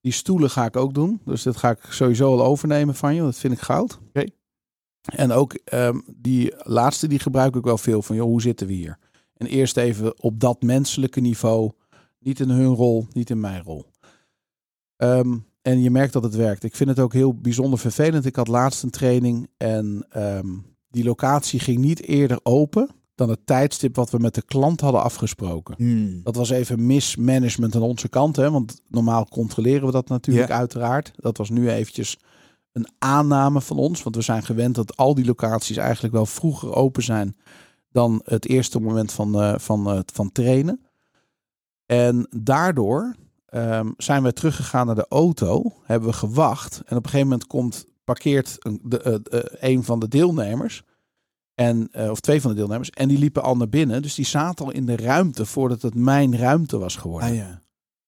Die 0.00 0.12
stoelen 0.12 0.50
ga 0.50 0.64
ik 0.64 0.76
ook 0.76 0.94
doen. 0.94 1.20
Dus 1.24 1.42
dat 1.42 1.56
ga 1.56 1.70
ik 1.70 1.80
sowieso 1.88 2.32
al 2.32 2.44
overnemen 2.44 2.94
van 2.94 3.14
je. 3.14 3.20
Dat 3.20 3.38
vind 3.38 3.52
ik 3.52 3.60
goud. 3.60 3.98
Oké. 4.08 4.24
En 5.04 5.32
ook 5.32 5.52
ehm, 5.54 6.00
die 6.16 6.52
laatste, 6.58 7.06
die 7.08 7.18
gebruik 7.18 7.54
ik 7.54 7.64
wel 7.64 7.78
veel 7.78 8.02
van. 8.02 8.16
Joh, 8.16 8.26
hoe 8.26 8.42
zitten 8.42 8.66
we 8.66 8.72
hier? 8.72 8.98
En 9.36 9.46
eerst 9.46 9.76
even 9.76 10.22
op 10.22 10.40
dat 10.40 10.62
menselijke 10.62 11.20
niveau. 11.20 11.70
Niet 12.18 12.40
in 12.40 12.48
hun 12.48 12.74
rol, 12.74 13.06
niet 13.12 13.30
in 13.30 13.40
mijn 13.40 13.62
rol. 13.62 13.86
Ehm, 14.96 15.36
en 15.62 15.82
je 15.82 15.90
merkt 15.90 16.12
dat 16.12 16.22
het 16.22 16.34
werkt. 16.34 16.64
Ik 16.64 16.76
vind 16.76 16.88
het 16.90 16.98
ook 16.98 17.12
heel 17.12 17.34
bijzonder 17.34 17.78
vervelend. 17.78 18.26
Ik 18.26 18.36
had 18.36 18.48
laatst 18.48 18.82
een 18.82 18.90
training 18.90 19.48
en 19.56 20.06
ehm, 20.08 20.48
die 20.90 21.04
locatie 21.04 21.60
ging 21.60 21.78
niet 21.78 22.02
eerder 22.02 22.38
open 22.42 22.88
dan 23.14 23.28
het 23.28 23.46
tijdstip 23.46 23.96
wat 23.96 24.10
we 24.10 24.18
met 24.18 24.34
de 24.34 24.42
klant 24.42 24.80
hadden 24.80 25.02
afgesproken. 25.02 25.74
Hmm. 25.78 26.20
Dat 26.22 26.36
was 26.36 26.50
even 26.50 26.86
mismanagement 26.86 27.74
aan 27.74 27.82
onze 27.82 28.08
kant, 28.08 28.36
hè? 28.36 28.50
want 28.50 28.80
normaal 28.88 29.28
controleren 29.28 29.86
we 29.86 29.92
dat 29.92 30.08
natuurlijk 30.08 30.48
Ja. 30.48 30.56
uiteraard. 30.58 31.12
Dat 31.16 31.36
was 31.36 31.50
nu 31.50 31.70
eventjes 31.70 32.18
een 32.74 32.88
aanname 32.98 33.60
van 33.60 33.76
ons, 33.76 34.02
want 34.02 34.16
we 34.16 34.22
zijn 34.22 34.42
gewend 34.42 34.74
dat 34.74 34.96
al 34.96 35.14
die 35.14 35.24
locaties 35.24 35.76
eigenlijk 35.76 36.14
wel 36.14 36.26
vroeger 36.26 36.74
open 36.74 37.02
zijn 37.02 37.36
dan 37.90 38.20
het 38.24 38.46
eerste 38.46 38.80
moment 38.80 39.12
van, 39.12 39.40
eh, 39.40 39.58
van, 39.58 39.90
eh, 39.90 39.98
van 40.12 40.32
trainen. 40.32 40.80
En 41.86 42.26
daardoor 42.36 43.14
ehm, 43.46 43.90
zijn 43.96 44.22
we 44.22 44.32
teruggegaan 44.32 44.86
naar 44.86 44.94
de 44.94 45.06
auto, 45.08 45.72
hebben 45.84 46.08
we 46.08 46.14
gewacht 46.14 46.76
en 46.76 46.96
op 46.96 47.04
een 47.04 47.10
gegeven 47.10 47.28
moment 47.28 47.46
komt, 47.46 47.86
parkeert 48.04 48.56
een, 48.58 48.80
de, 48.82 48.98
eh, 48.98 49.70
een 49.70 49.84
van 49.84 49.98
de 49.98 50.08
deelnemers. 50.08 50.82
En, 51.54 51.88
of 52.10 52.20
twee 52.20 52.40
van 52.40 52.50
de 52.50 52.56
deelnemers. 52.56 52.90
En 52.90 53.08
die 53.08 53.18
liepen 53.18 53.42
al 53.42 53.56
naar 53.56 53.68
binnen. 53.68 54.02
Dus 54.02 54.14
die 54.14 54.24
zaten 54.24 54.64
al 54.64 54.70
in 54.70 54.86
de 54.86 54.96
ruimte 54.96 55.46
voordat 55.46 55.82
het 55.82 55.94
mijn 55.94 56.36
ruimte 56.36 56.78
was 56.78 56.96
geworden. 56.96 57.28
Ah, 57.28 57.34
ja. 57.34 57.62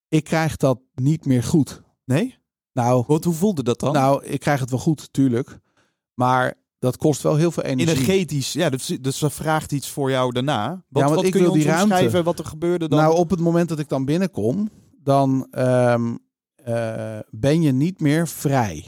Ik 0.08 0.24
krijg 0.24 0.56
dat 0.56 0.80
niet 0.94 1.26
meer 1.26 1.42
goed. 1.42 1.82
Nee? 2.04 2.38
Nou, 2.77 3.05
Wat, 3.07 3.24
hoe 3.24 3.35
voelde 3.35 3.62
dat 3.62 3.81
dan? 3.81 3.93
nou, 3.93 4.24
ik 4.24 4.41
krijg 4.41 4.61
het 4.61 4.70
wel 4.70 4.79
goed, 4.79 5.09
tuurlijk. 5.12 5.59
Maar 6.14 6.55
dat 6.79 6.97
kost 6.97 7.22
wel 7.22 7.37
heel 7.37 7.51
veel 7.51 7.62
energie. 7.62 7.95
Energetisch, 7.95 8.53
ja, 8.53 8.70
dus, 8.70 8.87
dus 9.01 9.18
dat 9.18 9.33
vraagt 9.33 9.72
iets 9.72 9.91
voor 9.91 10.11
jou 10.11 10.33
daarna. 10.33 10.68
Wat, 10.89 11.03
want 11.03 11.14
wat 11.14 11.24
ik 11.24 11.31
kun 11.31 11.41
je 11.41 11.47
wil 11.47 11.55
ons 11.55 11.64
die 11.64 11.72
ruimte. 11.72 12.22
wat 12.22 12.39
er 12.39 12.45
gebeurde 12.45 12.89
dan? 12.89 12.99
Nou, 12.99 13.16
op 13.16 13.31
het 13.31 13.41
moment 13.41 13.68
dat 13.68 13.79
ik 13.79 13.89
dan 13.89 14.05
binnenkom, 14.05 14.70
dan 15.03 15.47
ehm, 15.51 16.14
eh, 16.55 17.18
ben 17.31 17.62
je 17.62 17.72
niet 17.72 18.01
meer 18.01 18.29
vrij. 18.29 18.87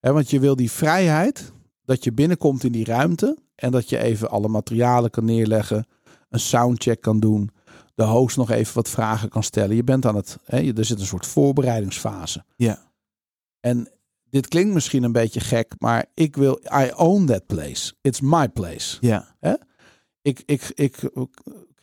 Hè, 0.00 0.12
want 0.12 0.30
je 0.30 0.40
wil 0.40 0.56
die 0.56 0.70
vrijheid 0.70 1.52
dat 1.84 2.04
je 2.04 2.12
binnenkomt 2.12 2.64
in 2.64 2.72
die 2.72 2.84
ruimte 2.84 3.38
en 3.54 3.70
dat 3.70 3.88
je 3.88 3.98
even 3.98 4.30
alle 4.30 4.48
materialen 4.48 5.10
kan 5.10 5.24
neerleggen, 5.24 5.86
een 6.28 6.40
soundcheck 6.40 7.00
kan 7.00 7.20
doen, 7.20 7.50
de 7.94 8.04
host 8.04 8.36
nog 8.36 8.50
even 8.50 8.74
wat 8.74 8.88
vragen 8.88 9.28
kan 9.28 9.42
stellen. 9.42 9.76
Je 9.76 9.84
bent 9.84 10.06
aan 10.06 10.16
het, 10.16 10.38
hè, 10.44 10.58
je- 10.58 10.72
er 10.72 10.84
zit 10.84 11.00
een 11.00 11.06
soort 11.06 11.26
voorbereidingsfase. 11.26 12.44
Ja. 12.56 12.84
En 13.60 13.90
dit 14.30 14.48
klinkt 14.48 14.74
misschien 14.74 15.02
een 15.02 15.12
beetje 15.12 15.40
gek, 15.40 15.74
maar 15.78 16.06
ik 16.14 16.36
wil, 16.36 16.60
I 16.80 16.90
own 16.94 17.24
that 17.24 17.46
place. 17.46 17.94
It's 18.00 18.20
my 18.20 18.48
place 18.48 18.96
ja. 19.00 19.36
ik, 20.22 20.42
ik, 20.46 20.72
ik 20.74 21.10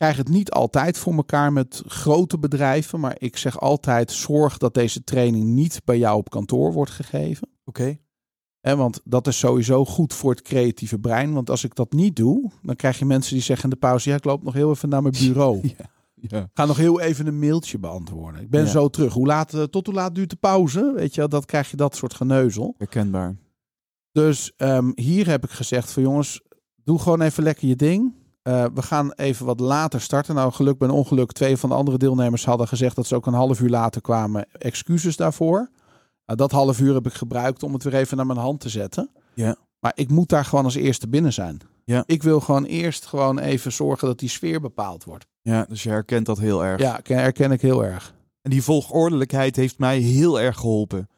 krijg 0.04 0.18
het 0.18 0.30
niet 0.30 0.52
altijd 0.52 0.98
voor 0.98 1.14
elkaar 1.14 1.54
met 1.54 1.84
grote 1.86 2.38
bedrijven, 2.40 3.00
maar 3.00 3.16
ik 3.18 3.38
zeg 3.38 3.60
altijd: 3.60 4.12
zorg 4.12 4.58
dat 4.58 4.74
deze 4.74 5.04
training 5.04 5.46
niet 5.46 5.82
bij 5.86 5.98
jou 5.98 6.18
op 6.18 6.30
kantoor 6.30 6.74
wordt 6.74 6.92
gegeven. 6.92 7.50
Oké. 7.66 7.98
Hè, 8.60 8.76
want 8.76 9.02
dat 9.04 9.28
is 9.28 9.40
sowieso 9.40 9.86
goed 9.86 10.14
voor 10.14 10.32
het 10.32 10.42
creatieve 10.42 11.00
brein. 11.00 11.34
Want 11.34 11.50
als 11.50 11.64
ik 11.64 11.76
dat 11.76 11.94
niet 11.94 12.16
doe, 12.16 12.52
dan 12.62 12.76
krijg 12.76 13.00
je 13.00 13.06
mensen 13.06 13.34
die 13.34 13.44
zeggen 13.44 13.64
in 13.64 13.70
de 13.70 13.76
pauze: 13.76 14.10
ja, 14.10 14.16
ik 14.16 14.24
loop 14.24 14.44
nog 14.44 14.54
heel 14.54 14.72
even 14.72 14.90
naar 14.90 15.02
mijn 15.02 15.16
bureau. 15.24 15.60
Ja. 15.78 15.86
Ja. 16.30 16.50
Ga 16.54 16.66
nog 16.66 16.78
heel 16.78 17.00
even 17.00 17.28
een 17.28 17.40
mailtje 17.40 17.80
beantwoorden. 17.80 18.42
Ik 18.42 18.50
ben 18.50 18.64
Ja. 18.64 18.70
zo 18.70 18.90
terug. 18.90 19.14
Hoe 19.14 19.28
laat, 19.28 19.54
eh, 19.54 19.64
tot 19.64 19.86
hoe 19.86 19.96
laat 19.96 20.16
duurt 20.16 20.30
de 20.30 20.36
pauze? 20.36 20.94
Weet 20.96 21.16
je, 21.16 21.28
dat 21.28 21.46
krijg 21.46 21.72
je 21.72 21.78
dat 21.78 21.96
soort 21.96 22.14
geneuzel. 22.14 22.76
Herkenbaar. 22.78 23.36
Dus 24.12 24.54
ehm, 24.58 24.92
hier 24.96 25.28
heb 25.28 25.44
ik 25.44 25.50
gezegd 25.50 25.92
van 25.92 26.04
jongens, 26.04 26.42
doe 26.84 27.00
gewoon 27.00 27.22
even 27.22 27.44
lekker 27.44 27.68
je 27.68 27.76
ding. 27.76 28.14
Eh, 28.42 28.66
we 28.74 28.82
gaan 28.82 29.12
even 29.12 29.46
wat 29.46 29.60
later 29.60 30.02
starten. 30.02 30.36
Nou, 30.36 30.52
geluk 30.52 30.78
bij 30.78 30.88
een 30.88 30.94
ongeluk. 30.94 31.32
Twee 31.32 31.58
van 31.58 31.70
de 31.70 31.76
andere 31.76 31.98
deelnemers 31.98 32.46
hadden 32.46 32.68
gezegd 32.68 32.96
dat 32.96 33.06
ze 33.08 33.16
ook 33.16 33.26
een 33.26 33.34
half 33.34 33.62
uur 33.62 33.70
later 33.70 34.02
kwamen. 34.02 34.48
Excuses 34.52 35.16
daarvoor. 35.18 35.70
Nou, 36.26 36.38
dat 36.38 36.52
half 36.52 36.80
uur 36.80 36.94
heb 36.94 37.06
ik 37.06 37.14
gebruikt 37.14 37.64
om 37.64 37.74
het 37.74 37.84
weer 37.84 37.96
even 37.96 38.18
naar 38.18 38.26
mijn 38.26 38.40
hand 38.40 38.60
te 38.60 38.70
zetten. 38.70 39.10
Ja. 39.34 39.56
Maar 39.80 39.92
ik 39.96 40.10
moet 40.10 40.30
daar 40.30 40.46
gewoon 40.46 40.64
als 40.64 40.76
eerste 40.76 41.08
binnen 41.08 41.34
zijn. 41.34 41.60
Ja. 41.86 42.04
Ik 42.06 42.24
wil 42.24 42.40
gewoon 42.40 42.66
eerst 42.66 43.06
gewoon 43.06 43.40
even 43.40 43.72
zorgen 43.72 44.08
dat 44.08 44.20
die 44.20 44.30
sfeer 44.30 44.62
bepaald 44.62 45.04
wordt. 45.04 45.26
Ja, 45.44 45.66
dus 45.70 45.84
je 45.84 45.90
herkent 45.90 46.26
dat 46.26 46.40
heel 46.40 46.66
erg. 46.66 46.82
Ja, 46.82 47.00
ken- 47.04 47.18
herken 47.18 47.52
ik 47.52 47.62
heel 47.62 47.86
erg. 47.86 48.14
En 48.42 48.50
die 48.50 48.64
volgordelijkheid 48.64 49.56
heeft 49.56 49.80
mij 49.80 49.98
heel 50.00 50.40
erg 50.40 50.58
geholpen. 50.58 51.10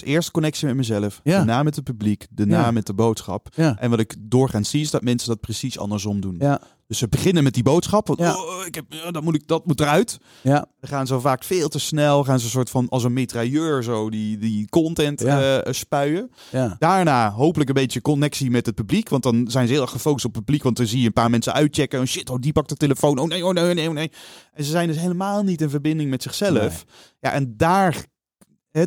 Dus 0.00 0.08
eerst 0.08 0.30
connectie 0.30 0.66
met 0.66 0.76
mezelf, 0.76 1.20
Ja. 1.24 1.36
daarna 1.36 1.62
met 1.62 1.74
het 1.76 1.84
publiek, 1.84 2.26
daarna 2.30 2.60
Ja. 2.60 2.70
met 2.70 2.86
de 2.86 2.94
boodschap. 2.94 3.48
Ja. 3.54 3.76
En 3.78 3.90
wat 3.90 3.98
ik 3.98 4.14
doorgaans 4.18 4.70
zie 4.70 4.80
is 4.80 4.90
dat 4.90 5.02
mensen 5.02 5.28
dat 5.28 5.40
precies 5.40 5.78
andersom 5.78 6.20
doen. 6.20 6.36
Ja. 6.38 6.60
Dus 6.86 6.98
ze 6.98 7.08
beginnen 7.08 7.42
met 7.42 7.54
die 7.54 7.62
boodschap. 7.62 8.06
Want, 8.06 8.20
oh, 8.20 8.66
ik 8.66 8.74
heb, 8.74 8.84
ja, 8.88 9.10
dat, 9.10 9.22
moet 9.22 9.34
ik, 9.34 9.46
dat 9.46 9.66
moet 9.66 9.80
eruit. 9.80 10.18
Ja. 10.42 10.66
Dan 10.80 10.90
gaan 10.90 11.06
ze 11.06 11.20
vaak 11.20 11.44
veel 11.44 11.68
te 11.68 11.78
snel. 11.78 12.24
Gaan 12.24 12.38
ze 12.38 12.44
een 12.44 12.50
soort 12.50 12.70
van 12.70 12.88
als 12.88 13.04
een 13.04 13.12
mitrailleur 13.12 13.82
zo 13.82 14.10
die, 14.10 14.38
die 14.38 14.68
content 14.68 15.22
eh, 15.22 15.58
spuien. 15.64 16.30
Ja. 16.50 16.76
Daarna 16.78 17.30
hopelijk 17.30 17.68
een 17.68 17.74
beetje 17.74 18.00
connectie 18.00 18.50
met 18.50 18.66
het 18.66 18.74
publiek. 18.74 19.08
Want 19.08 19.22
dan 19.22 19.50
zijn 19.50 19.66
ze 19.66 19.72
heel 19.72 19.82
erg 19.82 19.90
gefocust 19.90 20.24
op 20.24 20.34
het 20.34 20.44
publiek. 20.44 20.62
Want 20.62 20.76
dan 20.76 20.86
zie 20.86 21.00
je 21.00 21.06
een 21.06 21.12
paar 21.12 21.30
mensen 21.30 21.52
uitchecken. 21.52 22.00
Oh 22.00 22.06
shit, 22.06 22.30
oh 22.30 22.36
die 22.40 22.52
pakt 22.52 22.68
de 22.68 22.76
telefoon. 22.76 23.18
Oh 23.18 23.28
nee, 23.28 23.46
oh 23.46 23.52
nee, 23.52 23.68
oh 23.68 23.74
nee, 23.74 23.88
oh 23.88 23.94
nee. 23.94 24.10
En 24.52 24.64
ze 24.64 24.70
zijn 24.70 24.88
dus 24.88 24.98
helemaal 24.98 25.42
niet 25.42 25.60
in 25.60 25.70
verbinding 25.70 26.10
met 26.10 26.22
zichzelf. 26.22 26.84
Ja, 27.20 27.32
en 27.32 27.54
daar, 27.56 28.04
hè, 28.70 28.84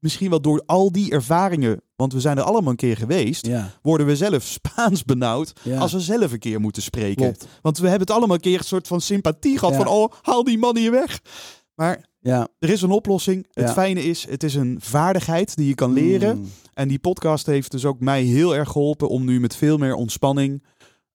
misschien 0.00 0.30
wel 0.30 0.40
door 0.40 0.62
al 0.66 0.92
die 0.92 1.10
ervaringen. 1.10 1.82
Want 1.96 2.12
we 2.12 2.20
zijn 2.20 2.36
er 2.38 2.42
allemaal 2.42 2.70
een 2.70 2.76
keer 2.76 2.96
geweest. 2.96 3.46
Ja. 3.46 3.70
Worden 3.82 4.06
we 4.06 4.16
zelf 4.16 4.42
Spaans 4.42 5.04
benauwd. 5.04 5.52
Ja. 5.62 5.78
Als 5.78 5.92
we 5.92 6.00
zelf 6.00 6.32
een 6.32 6.38
keer 6.38 6.60
moeten 6.60 6.82
spreken. 6.82 7.14
Klopt. 7.16 7.46
Want 7.62 7.78
we 7.78 7.88
hebben 7.88 8.06
het 8.06 8.16
allemaal 8.16 8.36
een 8.36 8.42
keer 8.42 8.58
een 8.58 8.64
soort 8.64 8.86
van 8.86 9.00
sympathie 9.00 9.58
gehad. 9.58 9.74
Ja. 9.74 9.80
Van 9.82 9.92
oh, 9.92 10.12
haal 10.22 10.44
die 10.44 10.58
man 10.58 10.76
hier 10.76 10.90
weg. 10.90 11.20
Maar 11.74 12.08
Ja. 12.20 12.48
er 12.58 12.70
is 12.70 12.82
een 12.82 12.90
oplossing. 12.90 13.46
Het 13.52 13.70
fijne 13.72 14.02
is, 14.04 14.26
het 14.28 14.42
is 14.42 14.54
een 14.54 14.76
vaardigheid 14.80 15.56
die 15.56 15.66
je 15.66 15.74
kan 15.74 15.92
leren. 15.92 16.38
Mm. 16.38 16.50
En 16.74 16.88
die 16.88 16.98
podcast 16.98 17.46
heeft 17.46 17.70
dus 17.70 17.84
ook 17.84 18.00
mij 18.00 18.22
heel 18.22 18.56
erg 18.56 18.68
geholpen 18.68 19.08
om 19.08 19.24
nu 19.24 19.40
met 19.40 19.56
veel 19.56 19.78
meer 19.78 19.94
ontspanning 19.94 20.62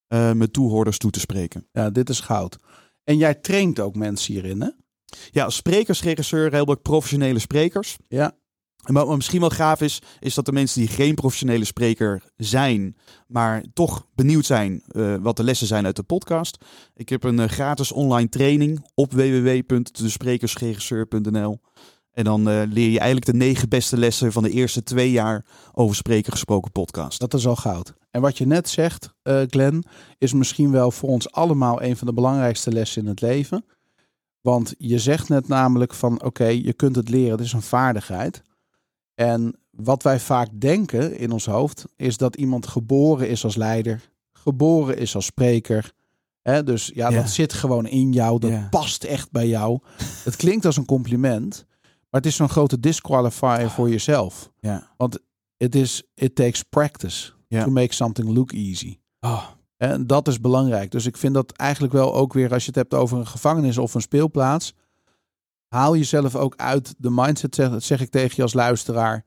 eh 0.08 0.32
mijn 0.32 0.52
toehoorders 0.52 0.98
toe 0.98 1.12
te 1.12 1.20
spreken. 1.20 1.68
Ja, 1.72 1.90
dit 1.90 2.10
is 2.10 2.20
goud. 2.20 2.58
En 3.04 3.18
jij 3.18 3.34
traint 3.36 3.80
ook 3.80 3.96
mensen 3.96 4.34
hierin, 4.34 4.62
hè? 4.62 4.70
Ja, 5.32 5.44
als 5.46 5.56
sprekersregisseur 5.56 6.54
heb 6.56 6.70
ik 6.70 6.82
professionele 6.82 7.40
sprekers. 7.40 7.98
Ja. 8.08 8.32
En 8.88 8.94
wat 8.94 9.16
misschien 9.16 9.40
wel 9.40 9.50
gaaf 9.50 9.82
is, 9.82 10.02
is 10.20 10.34
dat 10.34 10.46
de 10.46 10.52
mensen 10.52 10.80
die 10.80 10.90
geen 10.90 11.16
professionele 11.16 11.66
spreker 11.66 12.24
zijn, 12.38 12.98
maar 13.28 13.64
toch 13.74 14.06
benieuwd 14.16 14.46
zijn 14.46 14.84
eh, 14.88 15.16
wat 15.16 15.38
de 15.38 15.44
lessen 15.44 15.68
zijn 15.68 15.86
uit 15.86 15.96
de 15.96 16.04
podcast. 16.04 16.58
Ik 16.96 17.10
heb 17.10 17.24
een 17.24 17.40
eh, 17.40 17.50
gratis 17.50 17.92
online 17.92 18.30
training 18.30 18.90
op 18.94 19.14
www.desprekersregisseur.nl. 19.14 21.60
En 22.12 22.24
dan 22.24 22.50
eh, 22.50 22.62
leer 22.70 22.90
je 22.90 23.00
eigenlijk 23.00 23.26
de 23.26 23.38
negen 23.38 23.70
beste 23.70 23.98
lessen 23.98 24.32
van 24.32 24.44
de 24.44 24.52
eerste 24.52 24.84
twee 24.84 25.12
jaar 25.12 25.46
over 25.74 25.96
spreken 25.96 26.32
gesproken 26.32 26.72
podcast. 26.72 27.20
Dat 27.20 27.34
is 27.34 27.48
al 27.48 27.56
goud. 27.56 27.94
En 28.12 28.22
wat 28.22 28.38
je 28.38 28.48
net 28.48 28.70
zegt, 28.70 29.14
Glenn, 29.24 29.84
is 30.18 30.34
misschien 30.34 30.72
wel 30.72 30.92
voor 30.92 31.10
ons 31.10 31.32
allemaal 31.32 31.82
een 31.82 31.98
van 31.98 32.08
de 32.08 32.14
belangrijkste 32.14 32.72
lessen 32.72 33.02
in 33.02 33.08
het 33.08 33.22
leven. 33.22 33.66
Want 34.46 34.76
je 34.78 35.00
zegt 35.00 35.30
net 35.30 35.48
namelijk 35.48 35.94
van 35.94 36.24
oké, 36.24 36.46
je 36.46 36.74
kunt 36.74 36.96
het 36.96 37.10
leren, 37.10 37.32
het 37.32 37.46
is 37.46 37.54
een 37.54 37.62
vaardigheid. 37.62 38.42
En 39.16 39.56
wat 39.72 40.04
wij 40.04 40.20
vaak 40.20 40.48
denken 40.54 41.18
in 41.18 41.32
ons 41.32 41.46
hoofd, 41.46 41.86
is 41.96 42.18
dat 42.18 42.36
iemand 42.36 42.68
geboren 42.68 43.30
is 43.30 43.44
als 43.44 43.56
leider, 43.56 44.10
geboren 44.34 44.98
is 44.98 45.16
als 45.16 45.26
spreker. 45.26 45.92
Hè, 46.42 46.64
dus 46.64 46.92
ja, 46.94 47.10
Ja. 47.10 47.22
dat 47.22 47.30
zit 47.30 47.54
gewoon 47.54 47.88
in 47.88 48.12
jou, 48.12 48.40
dat 48.40 48.52
Ja. 48.52 48.68
past 48.70 49.04
echt 49.04 49.32
bij 49.32 49.48
jou. 49.48 49.80
Het 50.24 50.36
klinkt 50.36 50.66
als 50.66 50.78
een 50.78 50.86
compliment, 50.86 51.66
maar 51.82 52.22
het 52.22 52.26
is 52.26 52.36
zo'n 52.36 52.50
grote 52.50 52.80
disqualifier 52.80 53.70
voor 53.70 53.90
jezelf. 53.90 54.52
Ja. 54.60 54.96
Het 55.58 55.76
is, 55.76 56.04
it 56.14 56.36
takes 56.36 56.64
practice 56.64 57.32
Ja. 57.48 57.64
to 57.64 57.70
make 57.72 57.94
something 57.94 58.30
look 58.34 58.52
easy. 58.52 58.98
Oh, 59.20 59.44
En 59.78 60.08
dat 60.08 60.28
is 60.28 60.40
belangrijk. 60.40 60.92
Dus 60.92 61.06
ik 61.06 61.18
vind 61.18 61.34
dat 61.34 61.52
eigenlijk 61.52 61.94
wel 61.94 62.14
ook 62.16 62.34
weer, 62.34 62.54
als 62.54 62.62
je 62.62 62.68
het 62.68 62.76
hebt 62.76 62.94
over 62.94 63.18
een 63.18 63.28
gevangenis 63.28 63.78
of 63.78 63.94
een 63.94 64.02
speelplaats, 64.02 64.74
haal 65.76 65.96
jezelf 65.96 66.36
ook 66.36 66.56
uit 66.56 66.96
de 66.98 67.10
mindset, 67.12 67.56
zeg, 67.56 67.84
zeg 67.84 68.02
ik 68.02 68.10
tegen 68.10 68.34
je 68.36 68.42
als 68.42 68.54
luisteraar, 68.54 69.26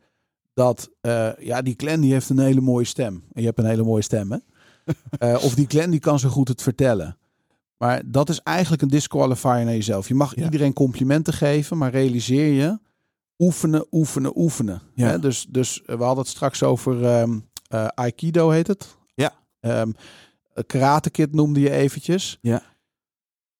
dat 0.54 0.90
eh, 1.00 1.28
ja, 1.38 1.62
die 1.62 1.74
Glenn 1.76 2.00
die 2.00 2.12
heeft 2.12 2.28
een 2.30 2.38
hele 2.38 2.60
mooie 2.60 2.84
stem. 2.84 3.14
En 3.32 3.40
je 3.40 3.46
hebt 3.46 3.58
een 3.58 3.64
hele 3.64 3.84
mooie 3.84 4.02
stem, 4.02 4.32
hè? 4.32 4.38
Eh, 5.18 5.44
of 5.44 5.54
die 5.54 5.66
Glenn 5.68 5.90
die 5.90 6.00
kan 6.00 6.18
zo 6.18 6.28
goed 6.28 6.48
het 6.48 6.62
vertellen. 6.62 7.18
Maar 7.76 8.02
dat 8.06 8.28
is 8.28 8.40
eigenlijk 8.40 8.82
een 8.82 8.88
disqualifier 8.88 9.64
naar 9.64 9.64
jezelf. 9.74 10.08
Je 10.08 10.14
mag 10.14 10.36
Ja. 10.36 10.44
iedereen 10.44 10.72
complimenten 10.72 11.32
geven, 11.32 11.78
maar 11.78 11.90
realiseer 11.90 12.52
je, 12.52 12.78
oefenen, 13.38 13.86
oefenen, 13.90 14.38
oefenen. 14.38 14.82
Ja. 14.94 15.08
Hè? 15.08 15.18
Dus, 15.18 15.46
dus 15.48 15.82
eh, 15.82 15.96
we 15.96 16.02
hadden 16.02 16.24
het 16.24 16.32
straks 16.32 16.62
over 16.62 17.04
ehm, 17.04 17.38
eh, 17.68 17.86
Aikido 17.86 18.50
heet 18.50 18.66
het. 18.66 18.96
Ja. 19.14 19.32
Ehm, 19.60 19.90
Karate 20.66 21.10
Kid 21.10 21.34
noemde 21.34 21.60
je 21.60 21.70
eventjes. 21.70 22.38
Ja. 22.40 22.62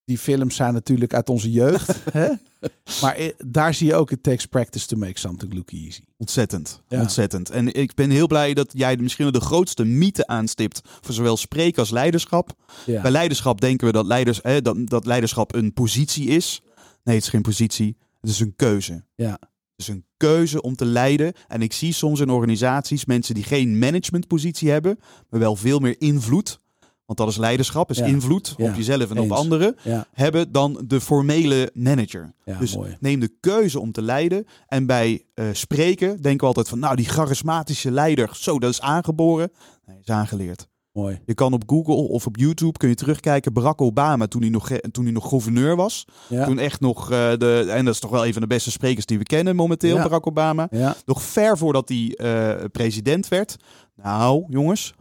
Die 0.05 0.19
films 0.19 0.57
zijn 0.57 0.73
natuurlijk 0.73 1.15
uit 1.15 1.29
onze 1.29 1.51
jeugd. 1.51 1.95
hè? 2.13 2.29
Maar 3.01 3.15
eh, 3.15 3.29
daar 3.47 3.75
zie 3.75 3.87
je 3.87 3.95
ook, 3.95 4.11
it 4.11 4.23
takes 4.23 4.47
practice 4.47 4.87
to 4.87 4.97
make 4.97 5.19
something 5.19 5.55
look 5.55 5.71
easy. 5.71 6.01
Ontzettend, 6.17 6.83
Ja. 6.89 7.01
ontzettend. 7.01 7.51
En 7.51 7.75
ik 7.75 7.95
ben 7.95 8.11
heel 8.11 8.27
blij 8.27 8.55
dat 8.55 8.73
jij 8.73 8.97
misschien 8.97 9.25
wel 9.25 9.41
de 9.41 9.47
grootste 9.47 9.85
mythe 9.85 10.27
aanstipt 10.27 10.81
voor 11.01 11.15
zowel 11.15 11.37
spreken 11.37 11.79
als 11.79 11.91
leiderschap. 11.91 12.51
Ja. 12.87 13.03
Bij 13.03 13.11
leiderschap 13.11 13.61
denken 13.61 13.87
we 13.87 13.93
dat, 13.93 14.07
leiders, 14.07 14.41
dat, 14.63 14.77
dat 14.85 15.07
leiderschap 15.07 15.55
een 15.55 15.73
positie 15.73 16.27
is. 16.29 16.61
Nee, 17.05 17.15
het 17.15 17.25
is 17.25 17.31
geen 17.31 17.43
positie. 17.43 17.97
Het 18.21 18.31
is 18.31 18.41
een 18.41 18.57
keuze. 18.57 19.05
Ja. 19.15 19.31
Het 19.41 19.87
is 19.87 19.89
een 19.89 20.05
keuze 20.17 20.63
om 20.63 20.77
te 20.77 20.85
leiden. 20.85 21.33
En 21.49 21.63
ik 21.63 21.73
zie 21.73 21.93
soms 21.93 22.21
in 22.21 22.31
organisaties 22.31 23.05
mensen 23.05 23.35
die 23.35 23.45
geen 23.45 23.79
managementpositie 23.79 24.71
hebben, 24.71 24.99
maar 25.31 25.41
wel 25.41 25.57
veel 25.57 25.79
meer 25.79 25.95
invloed. 25.99 26.61
Want 27.09 27.21
dat 27.21 27.29
is 27.29 27.37
leiderschap, 27.37 27.91
is 27.91 27.99
Ja. 27.99 28.05
invloed 28.05 28.55
op 28.59 28.75
jezelf 28.75 29.11
en 29.11 29.17
Eens. 29.17 29.31
op 29.31 29.37
anderen. 29.37 29.77
Hebben 30.13 30.53
dan 30.53 30.83
de 30.87 31.01
formele 31.01 31.71
manager. 31.75 32.33
Dus 32.59 32.77
mooi. 32.77 32.97
neem 33.01 33.21
de 33.21 33.33
keuze 33.41 33.81
om 33.81 33.93
te 33.93 34.03
leiden. 34.03 34.47
En 34.67 34.87
bij 34.87 35.23
eh, 35.35 35.45
spreken 35.53 36.09
denken 36.23 36.41
we 36.41 36.47
altijd 36.47 36.69
van, 36.69 36.79
nou, 36.79 36.97
die 36.97 37.09
charismatische 37.09 37.91
leider, 37.91 38.31
zo, 38.33 38.59
dat 38.59 38.71
is 38.71 38.81
aangeboren. 38.81 39.51
Nee, 39.87 39.97
is 40.03 40.09
aangeleerd. 40.09 40.69
mooi. 40.93 41.21
Je 41.27 41.35
kan 41.35 41.53
op 41.53 41.63
Google 41.67 41.95
of 41.95 42.27
op 42.27 42.37
YouTube 42.37 42.79
kun 42.79 42.89
je 42.89 42.95
terugkijken. 42.95 43.53
Barack 43.53 43.81
Obama, 43.81 44.27
toen 44.27 44.41
hij 44.41 44.51
nog, 44.51 44.71
toen 44.91 45.05
hij 45.05 45.13
nog 45.13 45.29
gouverneur 45.29 45.77
was. 45.77 46.05
Ja. 46.29 46.45
Toen 46.45 46.59
echt 46.59 46.81
nog, 46.81 47.11
eh, 47.11 47.33
de, 47.37 47.67
en 47.71 47.85
dat 47.85 47.95
is 47.95 48.01
toch 48.01 48.11
wel 48.11 48.27
een 48.27 48.33
van 48.33 48.43
de 48.43 48.49
beste 48.49 48.71
sprekers 48.71 49.07
die 49.07 49.19
we 49.19 49.25
kennen 49.25 49.57
momenteel, 49.57 49.97
Ja. 49.97 50.03
Barack 50.03 50.27
Obama. 50.27 50.67
Ja. 50.71 50.97
Nog 51.07 51.23
ver 51.23 51.59
voordat 51.59 51.89
hij 51.89 52.15
eh, 52.17 52.65
president 52.73 53.29
werd. 53.29 53.57
Nou, 54.03 54.45
jongens, 54.49 54.95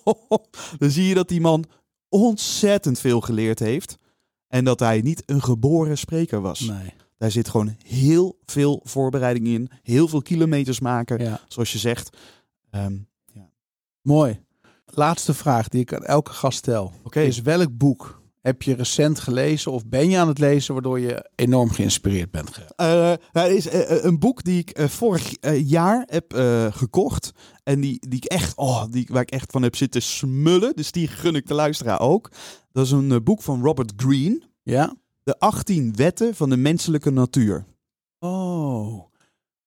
dan 0.78 0.90
zie 0.90 1.04
je 1.04 1.14
dat 1.14 1.28
die 1.28 1.40
man 1.40 1.64
ontzettend 2.08 2.98
veel 3.00 3.20
geleerd 3.20 3.58
heeft. 3.58 3.98
En 4.48 4.64
dat 4.64 4.80
hij 4.80 5.00
niet 5.00 5.22
een 5.26 5.42
geboren 5.42 5.98
spreker 5.98 6.40
was. 6.40 6.60
Nee. 6.60 6.94
Daar 7.16 7.30
zit 7.30 7.48
gewoon 7.48 7.76
heel 7.84 8.38
veel 8.44 8.80
voorbereiding 8.84 9.46
in. 9.46 9.70
Heel 9.82 10.08
veel 10.08 10.22
kilometers 10.22 10.80
maken, 10.80 11.18
Ja. 11.18 11.40
zoals 11.48 11.72
je 11.72 11.78
zegt. 11.78 12.16
Ehm, 12.70 12.96
Mooi. 14.02 14.40
Laatste 14.86 15.34
vraag 15.34 15.68
die 15.68 15.80
ik 15.80 15.94
aan 15.94 16.04
elke 16.04 16.32
gast 16.32 16.58
stel. 16.58 16.92
Oké. 17.02 17.20
Is 17.20 17.40
welk 17.40 17.76
boek 17.78 18.17
heb 18.48 18.62
je 18.62 18.74
recent 18.74 19.18
gelezen 19.20 19.72
of 19.72 19.86
ben 19.86 20.10
je 20.10 20.18
aan 20.18 20.28
het 20.28 20.38
lezen 20.38 20.72
waardoor 20.74 21.00
je 21.00 21.30
enorm 21.34 21.70
geïnspireerd 21.70 22.30
bent? 22.30 22.58
Eh, 22.76 22.86
nou, 22.86 23.18
er 23.32 23.50
is 23.50 23.68
eh, 23.68 24.04
een 24.04 24.18
boek 24.18 24.44
die 24.44 24.58
ik 24.58 24.70
eh, 24.70 24.86
vorig 24.88 25.34
eh, 25.34 25.68
jaar 25.68 26.02
heb 26.06 26.32
eh, 26.34 26.66
gekocht. 26.72 27.32
En 27.62 27.80
die, 27.80 28.08
die 28.08 28.18
ik 28.18 28.24
echt, 28.24 28.56
oh, 28.56 28.84
die, 28.90 29.08
waar 29.10 29.22
ik 29.22 29.30
echt 29.30 29.50
van 29.52 29.62
heb 29.62 29.76
zitten 29.76 30.02
smullen. 30.02 30.72
Dus 30.76 30.92
die 30.92 31.08
gun 31.08 31.34
ik 31.34 31.46
de 31.46 31.54
luisteraar 31.54 32.00
ook. 32.00 32.30
Dat 32.72 32.84
is 32.84 32.90
een 32.92 33.12
eh, 33.12 33.18
boek 33.24 33.42
van 33.42 33.62
Robert 33.62 33.92
Greene. 33.96 34.40
Ja? 34.62 34.94
De 35.22 35.38
18 35.38 35.96
wetten 35.96 36.34
van 36.34 36.50
de 36.50 36.56
menselijke 36.56 37.10
natuur. 37.10 37.64
Oh, 38.18 39.04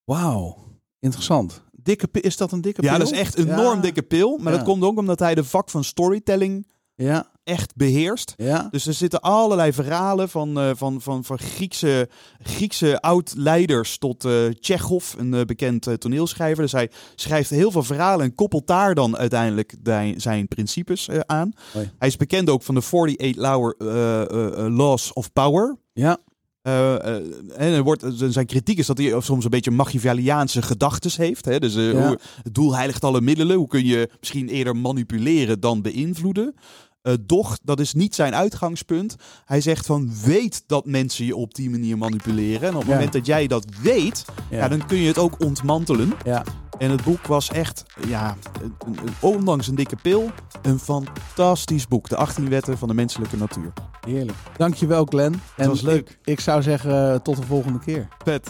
wauw. 0.04 0.58
Interessant. 1.00 1.62
Dikke, 1.72 2.08
is 2.12 2.38
dat 2.38 2.52
een 2.52 2.62
dikke 2.62 2.82
Ja, 2.84 2.90
pil? 2.90 3.00
dat 3.00 3.12
is 3.12 3.20
echt 3.20 3.38
een 3.38 3.52
enorm 3.52 3.76
Ja. 3.76 3.82
dikke 3.82 4.02
pil. 4.02 4.38
Maar 4.38 4.52
Ja. 4.52 4.58
dat 4.58 4.68
komt 4.68 4.84
ook 4.84 4.98
omdat 4.98 5.20
hij 5.20 5.36
de 5.36 5.44
vak 5.44 5.70
van 5.70 5.84
storytelling 5.84 6.68
Ja, 6.96 7.26
echt 7.44 7.76
beheerst. 7.76 8.34
ja. 8.38 8.68
Dus 8.72 8.88
er 8.88 8.94
zitten 8.94 9.22
allerlei 9.22 9.74
verhalen 9.74 10.30
van, 10.30 10.60
eh, 10.60 10.70
van, 10.76 11.02
van, 11.02 11.24
van 11.24 11.40
Griekse, 11.40 12.10
Griekse 12.40 13.02
oud-leiders 13.02 13.98
tot 13.98 14.28
Tsjechov, 14.60 15.14
een 15.18 15.34
eh, 15.34 15.42
bekend 15.42 15.88
toneelschrijver. 15.98 16.64
Dus 16.64 16.72
hij 16.72 16.92
schrijft 17.16 17.50
heel 17.50 17.72
veel 17.72 17.84
verhalen 17.84 18.26
en 18.26 18.36
koppelt 18.36 18.68
daar 18.68 18.96
dan 18.96 19.18
uiteindelijk 19.18 19.76
zijn 20.18 20.48
principes 20.48 21.10
aan. 21.26 21.54
Hij 21.98 22.08
is 22.08 22.18
bekend 22.18 22.50
ook 22.50 22.64
van 22.64 22.76
de 22.76 22.82
48 22.82 23.36
Law, 23.36 23.74
eh, 23.78 24.22
eh, 24.22 24.66
eh, 24.66 24.76
Laws 24.76 25.14
of 25.14 25.34
Power. 25.34 25.78
Ja, 25.94 26.18
Eh, 26.62 26.96
eh, 26.96 27.16
en 27.58 27.74
er 27.74 27.84
wordt, 27.84 28.06
zijn 28.30 28.46
kritiek 28.46 28.78
is 28.78 28.86
dat 28.86 28.98
hij 28.98 29.22
soms 29.22 29.44
een 29.44 29.50
beetje 29.50 29.72
Machiavelliaanse 29.72 30.62
gedachtes 30.62 31.18
heeft. 31.18 31.46
Hè? 31.46 31.60
Dus 31.60 31.76
eh, 31.76 31.92
Ja. 31.92 32.08
hoe, 32.08 32.20
het 32.44 32.54
doel 32.54 32.76
heiligt 32.76 33.04
alle 33.04 33.22
middelen. 33.22 33.58
Hoe 33.58 33.68
kun 33.68 33.86
je 33.86 34.10
misschien 34.20 34.50
eerder 34.50 34.76
manipuleren 34.76 35.60
dan 35.60 35.82
beïnvloeden? 35.82 36.56
Eh, 37.02 37.14
doch, 37.22 37.58
dat 37.64 37.80
is 37.80 37.94
niet 37.94 38.16
zijn 38.16 38.36
uitgangspunt. 38.36 39.16
Hij 39.46 39.62
zegt 39.62 39.86
van 39.86 40.12
weet 40.24 40.64
dat 40.68 40.86
mensen 40.86 41.26
je 41.26 41.36
op 41.36 41.54
die 41.54 41.70
manier 41.70 41.98
manipuleren. 41.98 42.68
En 42.70 42.74
op 42.76 42.80
het 42.80 42.88
Ja. 42.90 42.94
moment 42.94 43.14
dat 43.14 43.26
jij 43.26 43.48
dat 43.48 43.66
weet, 43.82 44.26
ja. 44.50 44.58
ja. 44.58 44.68
dan 44.68 44.86
kun 44.86 44.98
je 44.98 45.08
het 45.08 45.18
ook 45.18 45.42
ontmantelen. 45.44 46.14
ja. 46.26 46.44
En 46.78 46.90
het 46.92 47.04
boek 47.04 47.28
was 47.28 47.50
echt, 47.50 47.84
ja, 48.08 48.38
een- 48.62 48.76
een- 48.86 48.98
een- 48.98 49.14
ondanks 49.20 49.68
een 49.68 49.76
dikke 49.76 49.96
pil, 49.96 50.32
een 50.62 50.80
fantastisch 50.80 51.88
boek. 51.88 52.10
De 52.10 52.16
18 52.16 52.50
wetten 52.50 52.78
van 52.78 52.88
de 52.88 52.94
menselijke 52.94 53.38
natuur. 53.38 53.74
Heerlijk. 54.08 54.38
Dankjewel 54.58 55.06
Glenn. 55.06 55.42
En 55.58 55.68
was 55.68 55.82
leuk. 55.82 56.10
Ik, 56.10 56.20
ik 56.24 56.40
zou 56.40 56.62
zeggen 56.62 57.14
eh, 57.14 57.20
tot 57.20 57.36
de 57.36 57.44
volgende 57.44 57.80
keer. 57.80 58.08
Vet. 58.24 58.50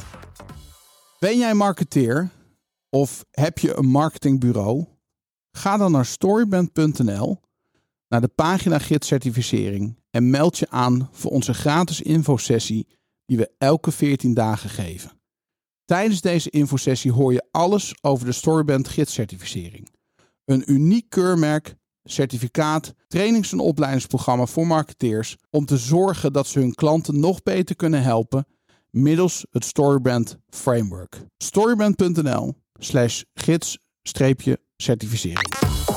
Ben 1.20 1.38
jij 1.38 1.54
marketeer? 1.54 2.30
Of 2.89 3.26
heb 3.32 3.60
je 3.60 3.78
een 3.78 3.88
marketingbureau? 3.88 4.86
Ga 5.52 5.78
dan 5.78 5.91
naar 5.91 6.06
storyband.nl, 6.06 7.39
naar 8.12 8.22
de 8.22 8.28
pagina 8.28 8.80
gids 8.80 9.07
certificering 9.07 9.99
en 10.09 10.30
meld 10.30 10.57
je 10.57 10.70
aan 10.70 11.09
voor 11.12 11.32
onze 11.32 11.53
gratis 11.53 12.01
infosessie 12.01 12.88
die 13.26 13.38
we 13.38 13.51
elke 13.57 13.91
14 13.91 14.34
dagen 14.34 14.70
geven. 14.70 15.12
Tijdens 15.86 16.22
deze 16.22 16.49
infosessie 16.49 17.12
hoor 17.12 17.34
je 17.34 17.47
alles 17.51 17.95
over 18.01 18.26
de 18.26 18.32
Storyband 18.32 18.88
gidscertificering. 18.88 19.89
Een 20.45 20.72
uniek 20.72 21.09
keurmerk, 21.09 21.76
certificaat, 22.03 22.93
trainings- 23.07 23.51
en 23.51 23.59
opleidingsprogramma 23.59 24.45
voor 24.45 24.68
marketeers 24.68 25.38
om 25.49 25.66
te 25.66 25.78
zorgen 25.78 26.34
dat 26.34 26.47
ze 26.47 26.59
hun 26.59 26.74
klanten 26.74 27.20
nog 27.20 27.43
beter 27.43 27.76
kunnen 27.76 28.01
helpen 28.01 28.45
middels 28.89 29.45
het 29.49 29.66
Storybrand 29.66 30.38
Framework. 30.49 31.26
Storybrand.nl 31.38 32.53
slash 32.80 33.22
gids-certificering. 33.34 35.89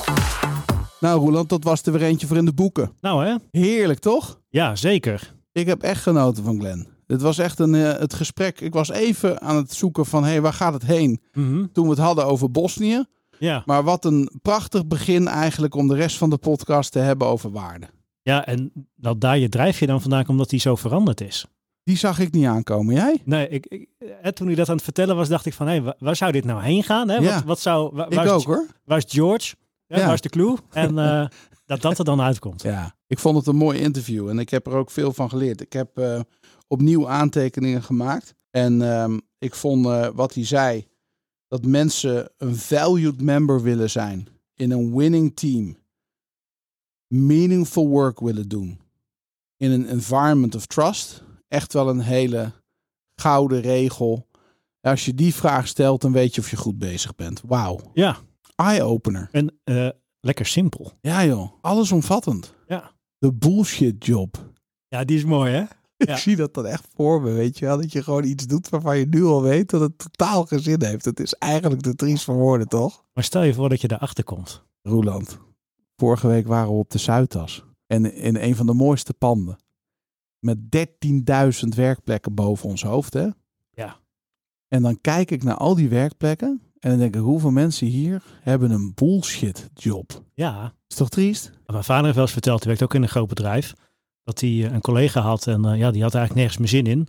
Nou 1.05 1.21
Roland, 1.21 1.49
dat 1.49 1.65
was 1.65 1.83
er 1.83 1.93
weer 1.93 2.03
eentje 2.03 2.27
voor 2.27 2.37
in 2.37 2.45
de 2.45 2.53
boeken. 2.55 2.93
Nou 3.01 3.25
hè? 3.27 3.35
Heerlijk 3.61 3.99
toch? 3.99 4.41
Ja, 4.49 4.77
zeker. 4.77 5.35
Ik 5.53 5.67
heb 5.67 5.83
echt 5.83 6.03
genoten 6.03 6.45
van 6.45 6.59
Glenn. 6.59 6.87
Dit 7.07 7.23
was 7.23 7.39
echt 7.39 7.59
een, 7.59 7.75
eh, 7.75 7.99
het 7.99 8.15
gesprek. 8.15 8.61
Ik 8.61 8.73
was 8.73 8.91
even 8.91 9.41
aan 9.41 9.57
het 9.57 9.73
zoeken 9.73 10.07
van, 10.07 10.23
hé, 10.25 10.31
hey, 10.31 10.41
waar 10.41 10.53
gaat 10.53 10.73
het 10.73 10.85
heen? 10.87 11.21
Mhm. 11.33 11.67
Toen 11.73 11.85
we 11.85 11.91
het 11.91 11.99
hadden 11.99 12.27
over 12.27 12.51
Bosnië. 12.51 13.05
Ja. 13.39 13.63
Maar 13.67 13.83
wat 13.83 14.05
een 14.05 14.31
prachtig 14.43 14.87
begin 14.87 15.29
eigenlijk 15.29 15.75
om 15.75 15.89
de 15.89 15.95
rest 15.95 16.17
van 16.17 16.31
de 16.31 16.37
podcast 16.39 16.93
te 16.93 16.99
hebben 16.99 17.27
over 17.27 17.51
waarde. 17.51 17.87
ja, 18.23 18.47
en 18.47 18.73
dat 18.97 19.21
daar 19.21 19.39
je 19.39 19.49
drijfje 19.49 19.87
dan 19.87 20.01
vandaan 20.01 20.29
omdat 20.29 20.51
die 20.51 20.61
zo 20.61 20.75
veranderd 20.75 21.21
is. 21.21 21.47
Die 21.83 21.97
zag 21.97 22.19
ik 22.19 22.33
niet 22.33 22.47
aankomen. 22.47 22.95
Jij? 22.95 23.21
Nee, 23.25 23.49
ik, 23.49 23.67
ik, 23.67 23.89
eh, 24.23 24.31
toen 24.31 24.47
hij 24.47 24.57
dat 24.57 24.69
aan 24.69 24.75
het 24.75 24.85
vertellen 24.85 25.17
was, 25.17 25.29
dacht 25.29 25.47
ik 25.47 25.55
van, 25.55 25.67
hé, 25.69 25.83
wa- 25.83 25.97
waar 25.99 26.17
zou 26.17 26.33
dit 26.33 26.45
nou 26.45 26.63
heen 26.63 26.83
gaan? 26.83 27.09
Hè? 27.09 27.17
Ja. 27.17 27.35
Wat, 27.35 27.45
wat 27.45 27.61
zou, 27.61 27.91
wa- 27.95 28.07
Ik 28.09 28.15
waar, 28.15 28.25
is, 28.25 28.31
ook 28.31 28.45
hoor. 28.45 28.67
waar 28.85 28.99
is 28.99 29.05
George? 29.09 29.55
Hè? 29.95 30.01
Ja. 30.01 30.07
Waar 30.07 30.15
is 30.15 30.21
de 30.21 30.29
clue? 30.29 30.57
En 30.71 30.99
eh, 31.09 31.27
dat 31.67 31.81
dat 31.81 31.99
er 31.99 32.05
dan 32.05 32.21
uitkomt. 32.21 32.63
Ja, 32.63 32.97
ik 33.07 33.19
vond 33.19 33.37
het 33.37 33.47
een 33.47 33.57
mooi 33.57 33.79
interview 33.79 34.29
en 34.29 34.39
ik 34.39 34.51
heb 34.51 34.67
er 34.67 34.73
ook 34.73 34.91
veel 34.91 35.13
van 35.13 35.29
geleerd. 35.29 35.61
Ik 35.61 35.73
heb 35.73 35.99
eh, 35.99 36.21
opnieuw 36.67 37.09
aantekeningen 37.09 37.83
gemaakt. 37.83 38.35
En 38.51 38.83
ehm, 38.83 39.19
ik 39.39 39.55
vond 39.55 39.87
eh, 39.87 40.09
wat 40.15 40.35
hij 40.35 40.45
zei, 40.45 40.87
dat 41.49 41.65
mensen 41.65 42.31
een 42.37 42.57
valued 42.57 43.21
member 43.21 43.63
willen 43.63 43.91
zijn 43.91 44.29
in 44.55 44.71
een 44.71 44.97
winning 44.97 45.37
team. 45.37 45.77
Meaningful 47.07 47.89
work 47.89 48.21
willen 48.21 48.49
doen. 48.49 48.81
In 49.57 49.71
een 49.71 49.87
environment 49.87 50.55
of 50.55 50.67
trust. 50.67 51.23
Echt 51.49 51.73
wel 51.73 51.89
een 51.89 52.01
hele 52.01 52.53
gouden 53.15 53.61
regel. 53.61 54.27
Als 54.81 55.05
je 55.05 55.15
die 55.15 55.35
vraag 55.35 55.67
stelt, 55.67 56.01
dan 56.01 56.13
weet 56.13 56.35
je 56.35 56.41
of 56.41 56.51
je 56.51 56.57
goed 56.57 56.79
bezig 56.79 57.15
bent. 57.15 57.41
Wauw. 57.47 57.81
Ja, 57.93 58.19
Eye-opener. 58.55 59.29
en 59.33 59.55
eh, 59.65 59.89
lekker 60.21 60.47
simpel. 60.47 60.93
Ja 61.01 61.25
joh, 61.25 61.51
allesomvattend. 61.61 62.55
Ja. 62.67 62.93
De 63.19 63.33
bullshit 63.33 64.05
job. 64.07 64.53
Ja, 64.89 65.05
die 65.05 65.17
is 65.17 65.25
mooi 65.25 65.53
hè? 65.53 65.59
Ja. 65.97 66.13
Ik 66.13 66.17
zie 66.17 66.37
dat 66.37 66.55
dan 66.55 66.67
echt 66.67 66.87
voor 66.95 67.23
me, 67.23 67.31
weet 67.31 67.59
je 67.59 67.65
wel. 67.65 67.77
Dat 67.77 67.93
je 67.93 68.03
gewoon 68.03 68.25
iets 68.25 68.47
doet 68.47 68.69
waarvan 68.69 68.99
je 68.99 69.07
nu 69.07 69.25
al 69.25 69.43
weet 69.43 69.71
dat 69.71 69.81
het 69.81 69.99
totaal 69.99 70.45
geen 70.47 70.61
zin 70.61 70.83
heeft. 70.85 71.05
Het 71.05 71.21
is 71.21 71.35
eigenlijk 71.35 71.83
de 71.83 71.95
triest 71.95 72.25
van 72.25 72.37
woorden, 72.37 72.69
toch? 72.69 73.05
Maar 73.13 73.25
stel 73.25 73.43
je 73.43 73.55
voor 73.55 73.69
dat 73.69 73.81
je 73.81 73.89
daarachter 73.89 74.25
komt. 74.25 74.65
Roeland, 74.83 75.39
vorige 75.97 76.27
week 76.27 76.47
waren 76.47 76.69
we 76.69 76.75
op 76.79 76.91
de 76.91 76.99
Zuidas. 76.99 77.65
En 77.87 78.15
in 78.15 78.37
een 78.37 78.57
van 78.57 78.67
de 78.67 78.75
mooiste 78.75 79.15
panden. 79.15 79.57
Met 80.39 80.59
13.000 81.65 81.69
werkplekken 81.77 82.35
boven 82.35 82.69
ons 82.69 82.83
hoofd, 82.83 83.13
hè? 83.13 83.29
Ja. 83.71 84.01
En 84.69 84.83
dan 84.83 85.01
kijk 85.01 85.31
ik 85.31 85.43
naar 85.43 85.57
al 85.57 85.75
die 85.75 85.89
werkplekken. 85.89 86.63
En 86.85 86.91
dan 86.91 86.99
denk 86.99 87.15
ik, 87.15 87.21
hoeveel 87.21 87.51
mensen 87.51 87.87
hier 87.87 88.23
hebben 88.41 88.71
een 88.71 88.93
bullshit 88.95 89.71
job? 89.75 90.23
Ja, 90.35 90.75
Is 90.89 90.97
toch 90.97 91.09
triest? 91.09 91.53
Mijn 91.67 91.85
vader 91.85 92.03
heeft 92.03 92.15
wel 92.15 92.25
eens 92.25 92.33
verteld, 92.33 92.59
hij 92.59 92.67
werkt 92.67 92.83
ook 92.83 92.95
in 92.95 93.03
een 93.03 93.09
groot 93.09 93.29
bedrijf, 93.29 93.75
dat 94.25 94.41
hij 94.41 94.51
eh, 94.51 94.73
een 94.73 94.81
collega 94.81 95.21
had 95.21 95.47
en 95.47 95.65
eh, 95.65 95.79
ja, 95.79 95.91
die 95.91 96.03
had 96.03 96.15
eigenlijk 96.15 96.35
nergens 96.35 96.59
meer 96.59 96.69
zin 96.69 96.87
in. 96.87 97.09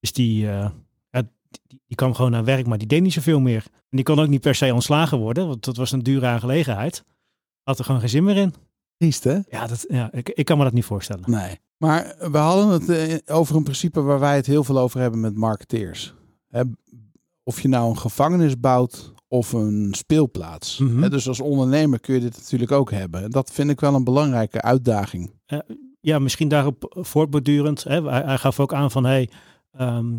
Dus 0.00 0.12
die, 0.12 0.48
eh, 0.48 0.70
ja, 1.10 1.22
die, 1.66 1.80
die 1.86 1.96
kwam 1.96 2.14
gewoon 2.14 2.30
naar 2.30 2.44
werk, 2.44 2.66
maar 2.66 2.78
die 2.78 2.86
deed 2.86 3.02
niet 3.02 3.12
zoveel 3.12 3.40
meer. 3.40 3.64
En 3.72 3.96
die 3.96 4.02
kon 4.02 4.18
ook 4.18 4.28
niet 4.28 4.40
per 4.40 4.54
se 4.54 4.74
ontslagen 4.74 5.18
worden, 5.18 5.46
want 5.46 5.64
dat 5.64 5.76
was 5.76 5.92
een 5.92 6.02
dure 6.02 6.26
aangelegenheid. 6.26 7.04
Had 7.62 7.78
er 7.78 7.84
gewoon 7.84 8.00
geen 8.00 8.08
zin 8.08 8.24
meer 8.24 8.36
in. 8.36 8.54
Triest, 8.96 9.24
hè? 9.24 9.38
Ja, 9.48 9.66
dat, 9.66 9.84
ja 9.88 10.12
ik, 10.12 10.28
ik 10.28 10.44
kan 10.44 10.58
me 10.58 10.64
dat 10.64 10.72
niet 10.72 10.84
voorstellen. 10.84 11.30
Nee. 11.30 11.58
Maar 11.76 12.16
we 12.30 12.38
hadden 12.38 12.68
het 12.68 13.30
over 13.30 13.56
een 13.56 13.62
principe 13.62 14.00
waar 14.00 14.20
wij 14.20 14.36
het 14.36 14.46
heel 14.46 14.64
veel 14.64 14.78
over 14.78 15.00
hebben 15.00 15.20
met 15.20 15.34
marketeers. 15.34 16.14
Of 17.48 17.60
je 17.60 17.68
nou 17.68 17.90
een 17.90 17.98
gevangenis 17.98 18.60
bouwt 18.60 19.12
of 19.28 19.52
een 19.52 19.88
speelplaats. 19.96 20.78
Hè, 20.78 21.10
Dus 21.10 21.28
als 21.28 21.40
ondernemer 21.40 22.00
kun 22.00 22.14
je 22.14 22.20
dit 22.20 22.36
natuurlijk 22.36 22.72
ook 22.72 22.90
hebben. 22.90 23.22
En 23.22 23.30
Dat 23.30 23.50
vind 23.52 23.70
ik 23.70 23.80
wel 23.80 23.94
een 23.94 24.04
belangrijke 24.04 24.62
uitdaging. 24.62 25.30
Ja, 26.00 26.18
misschien 26.18 26.48
daarop 26.48 26.96
voortbordurend. 26.98 27.84
Hè, 27.84 28.02
hij, 28.08 28.22
hij 28.22 28.38
gaf 28.38 28.60
ook 28.60 28.72
aan 28.74 28.90
van, 28.90 29.04
hey, 29.04 29.28
ehm, 29.70 30.18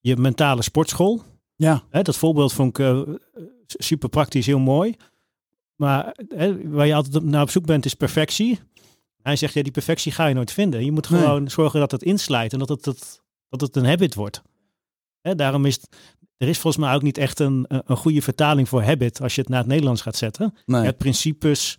je 0.00 0.16
mentale 0.16 0.62
sportschool. 0.62 1.22
Ja. 1.54 1.82
Hè, 1.90 2.02
dat 2.02 2.16
voorbeeld 2.16 2.52
vond 2.52 2.78
ik 2.78 2.84
eh, 2.86 3.00
super 3.66 4.08
praktisch, 4.08 4.46
heel 4.46 4.58
mooi. 4.58 4.94
Maar 5.76 6.16
hè, 6.28 6.68
waar 6.70 6.86
je 6.86 6.94
altijd 6.94 7.14
op- 7.16 7.22
naar 7.22 7.42
op 7.42 7.50
zoek 7.50 7.66
bent 7.66 7.84
is 7.84 7.94
perfectie. 7.94 8.58
Hij 9.22 9.36
zegt, 9.36 9.54
ja, 9.54 9.62
die 9.62 9.72
perfectie 9.72 10.12
ga 10.12 10.26
je 10.26 10.34
nooit 10.34 10.52
vinden. 10.52 10.84
Je 10.84 10.92
moet 10.92 11.10
Nee. 11.10 11.20
gewoon 11.20 11.50
zorgen 11.50 11.80
dat 11.80 11.90
het 11.90 12.02
inslijt 12.02 12.52
en 12.52 12.58
dat 12.58 12.68
het, 12.68 12.84
dat, 12.84 13.22
dat 13.48 13.60
het 13.60 13.76
een 13.76 13.86
habit 13.86 14.14
wordt. 14.14 14.42
Hè, 15.20 15.34
daarom 15.34 15.64
is 15.64 15.74
het, 15.74 15.88
er 16.36 16.48
is 16.48 16.58
volgens 16.58 16.84
mij 16.84 16.94
ook 16.94 17.02
niet 17.02 17.18
echt 17.18 17.38
een, 17.40 17.64
een 17.68 17.96
goede 17.96 18.22
vertaling 18.22 18.68
voor 18.68 18.82
habit 18.82 19.20
als 19.22 19.34
je 19.34 19.40
het 19.40 19.50
naar 19.50 19.58
het 19.58 19.68
Nederlands 19.68 20.02
gaat 20.02 20.16
zetten. 20.16 20.54
Nee. 20.66 20.82
Hebt 20.84 20.98
principes, 20.98 21.78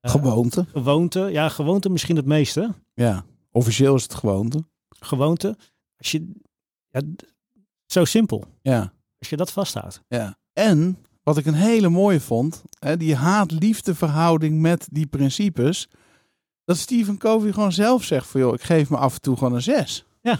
eh, 0.00 0.10
Gewoonte. 0.10 0.66
gewoonte. 0.72 1.20
Ja, 1.20 1.48
gewoonte 1.48 1.88
misschien 1.88 2.16
het 2.16 2.26
meeste. 2.26 2.74
Ja. 2.94 3.24
Officieel 3.50 3.94
is 3.94 4.02
het 4.02 4.14
gewoonte. 4.14 4.64
Gewoonte. 4.88 5.56
Als 5.98 6.10
je, 6.10 6.30
ja, 6.90 7.00
zo 7.86 8.04
simpel. 8.04 8.44
Ja. 8.62 8.92
Als 9.18 9.28
je 9.28 9.36
dat 9.36 9.52
vasthoudt. 9.52 10.02
ja. 10.08 10.38
En 10.52 10.98
wat 11.22 11.36
ik 11.38 11.46
een 11.46 11.54
hele 11.54 11.88
mooie 11.88 12.20
vond, 12.20 12.62
hè, 12.78 12.96
die 12.96 13.14
haat-liefde 13.14 13.94
verhouding 13.94 14.60
met 14.60 14.88
die 14.92 15.06
principes. 15.06 15.88
Dat 16.64 16.76
Stephen 16.76 17.18
Covey 17.18 17.52
gewoon 17.52 17.72
zelf 17.72 18.04
zegt 18.04 18.26
van 18.26 18.40
joh, 18.40 18.54
ik 18.54 18.62
geef 18.62 18.90
me 18.90 18.96
af 18.96 19.14
en 19.14 19.20
toe 19.20 19.36
gewoon 19.36 19.54
een 19.54 19.62
zes. 19.62 20.04
Ja. 20.20 20.38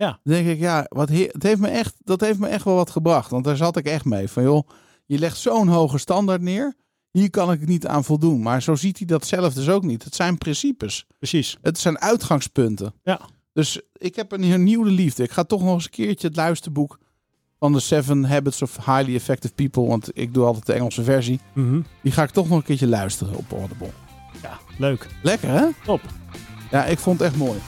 Ja. 0.00 0.20
Dan 0.24 0.34
denk 0.34 0.46
ik, 0.46 0.58
ja, 0.58 0.86
wat 0.88 1.08
heer, 1.08 1.28
het 1.32 1.42
heeft 1.42 1.60
me 1.60 1.68
echt, 1.68 1.94
dat 2.04 2.20
heeft 2.20 2.38
me 2.38 2.46
echt 2.46 2.64
wel 2.64 2.74
wat 2.74 2.90
gebracht. 2.90 3.30
Want 3.30 3.44
daar 3.44 3.56
zat 3.56 3.76
ik 3.76 3.86
echt 3.86 4.04
mee. 4.04 4.28
Van 4.28 4.42
joh, 4.42 4.68
je 5.06 5.18
legt 5.18 5.36
zo'n 5.36 5.68
hoge 5.68 5.98
standaard 5.98 6.40
neer. 6.40 6.74
Hier 7.10 7.30
kan 7.30 7.52
ik 7.52 7.66
niet 7.66 7.86
aan 7.86 8.04
voldoen. 8.04 8.42
Maar 8.42 8.62
zo 8.62 8.74
ziet 8.74 8.98
hij 8.98 9.06
dat 9.06 9.26
zelf 9.26 9.54
dus 9.54 9.68
ook 9.68 9.82
niet. 9.82 10.04
Het 10.04 10.14
zijn 10.14 10.38
principes. 10.38 11.06
Precies. 11.18 11.56
Het 11.62 11.78
zijn 11.78 11.98
uitgangspunten. 11.98 12.94
Ja. 13.02 13.20
Dus 13.52 13.80
ik 13.92 14.16
heb 14.16 14.32
een 14.32 14.44
hernieuwde 14.44 14.90
liefde. 14.90 15.22
Ik 15.22 15.30
ga 15.30 15.44
toch 15.44 15.62
nog 15.62 15.74
eens 15.74 15.84
een 15.84 15.90
keertje 15.90 16.26
het 16.26 16.36
luisterboek 16.36 16.98
van 17.58 17.72
de 17.72 17.80
Seven 17.80 18.24
Habits 18.24 18.62
of 18.62 18.76
Highly 18.76 19.14
Effective 19.14 19.54
People. 19.54 19.86
Want 19.86 20.08
ik 20.12 20.34
doe 20.34 20.44
altijd 20.44 20.66
de 20.66 20.72
Engelse 20.72 21.02
versie. 21.02 21.40
Mhm. 21.52 21.80
Die 22.02 22.12
ga 22.12 22.22
ik 22.22 22.30
toch 22.30 22.48
nog 22.48 22.58
een 22.58 22.64
keertje 22.64 22.88
luisteren 22.88 23.36
op 23.36 23.52
Audible. 23.52 23.90
Ja, 24.42 24.58
leuk. 24.78 25.06
Lekker 25.22 25.48
hè? 25.48 25.66
Top. 25.84 26.00
Ja, 26.70 26.84
ik 26.84 26.98
vond 26.98 27.18
het 27.18 27.28
echt 27.28 27.38
mooi. 27.38 27.58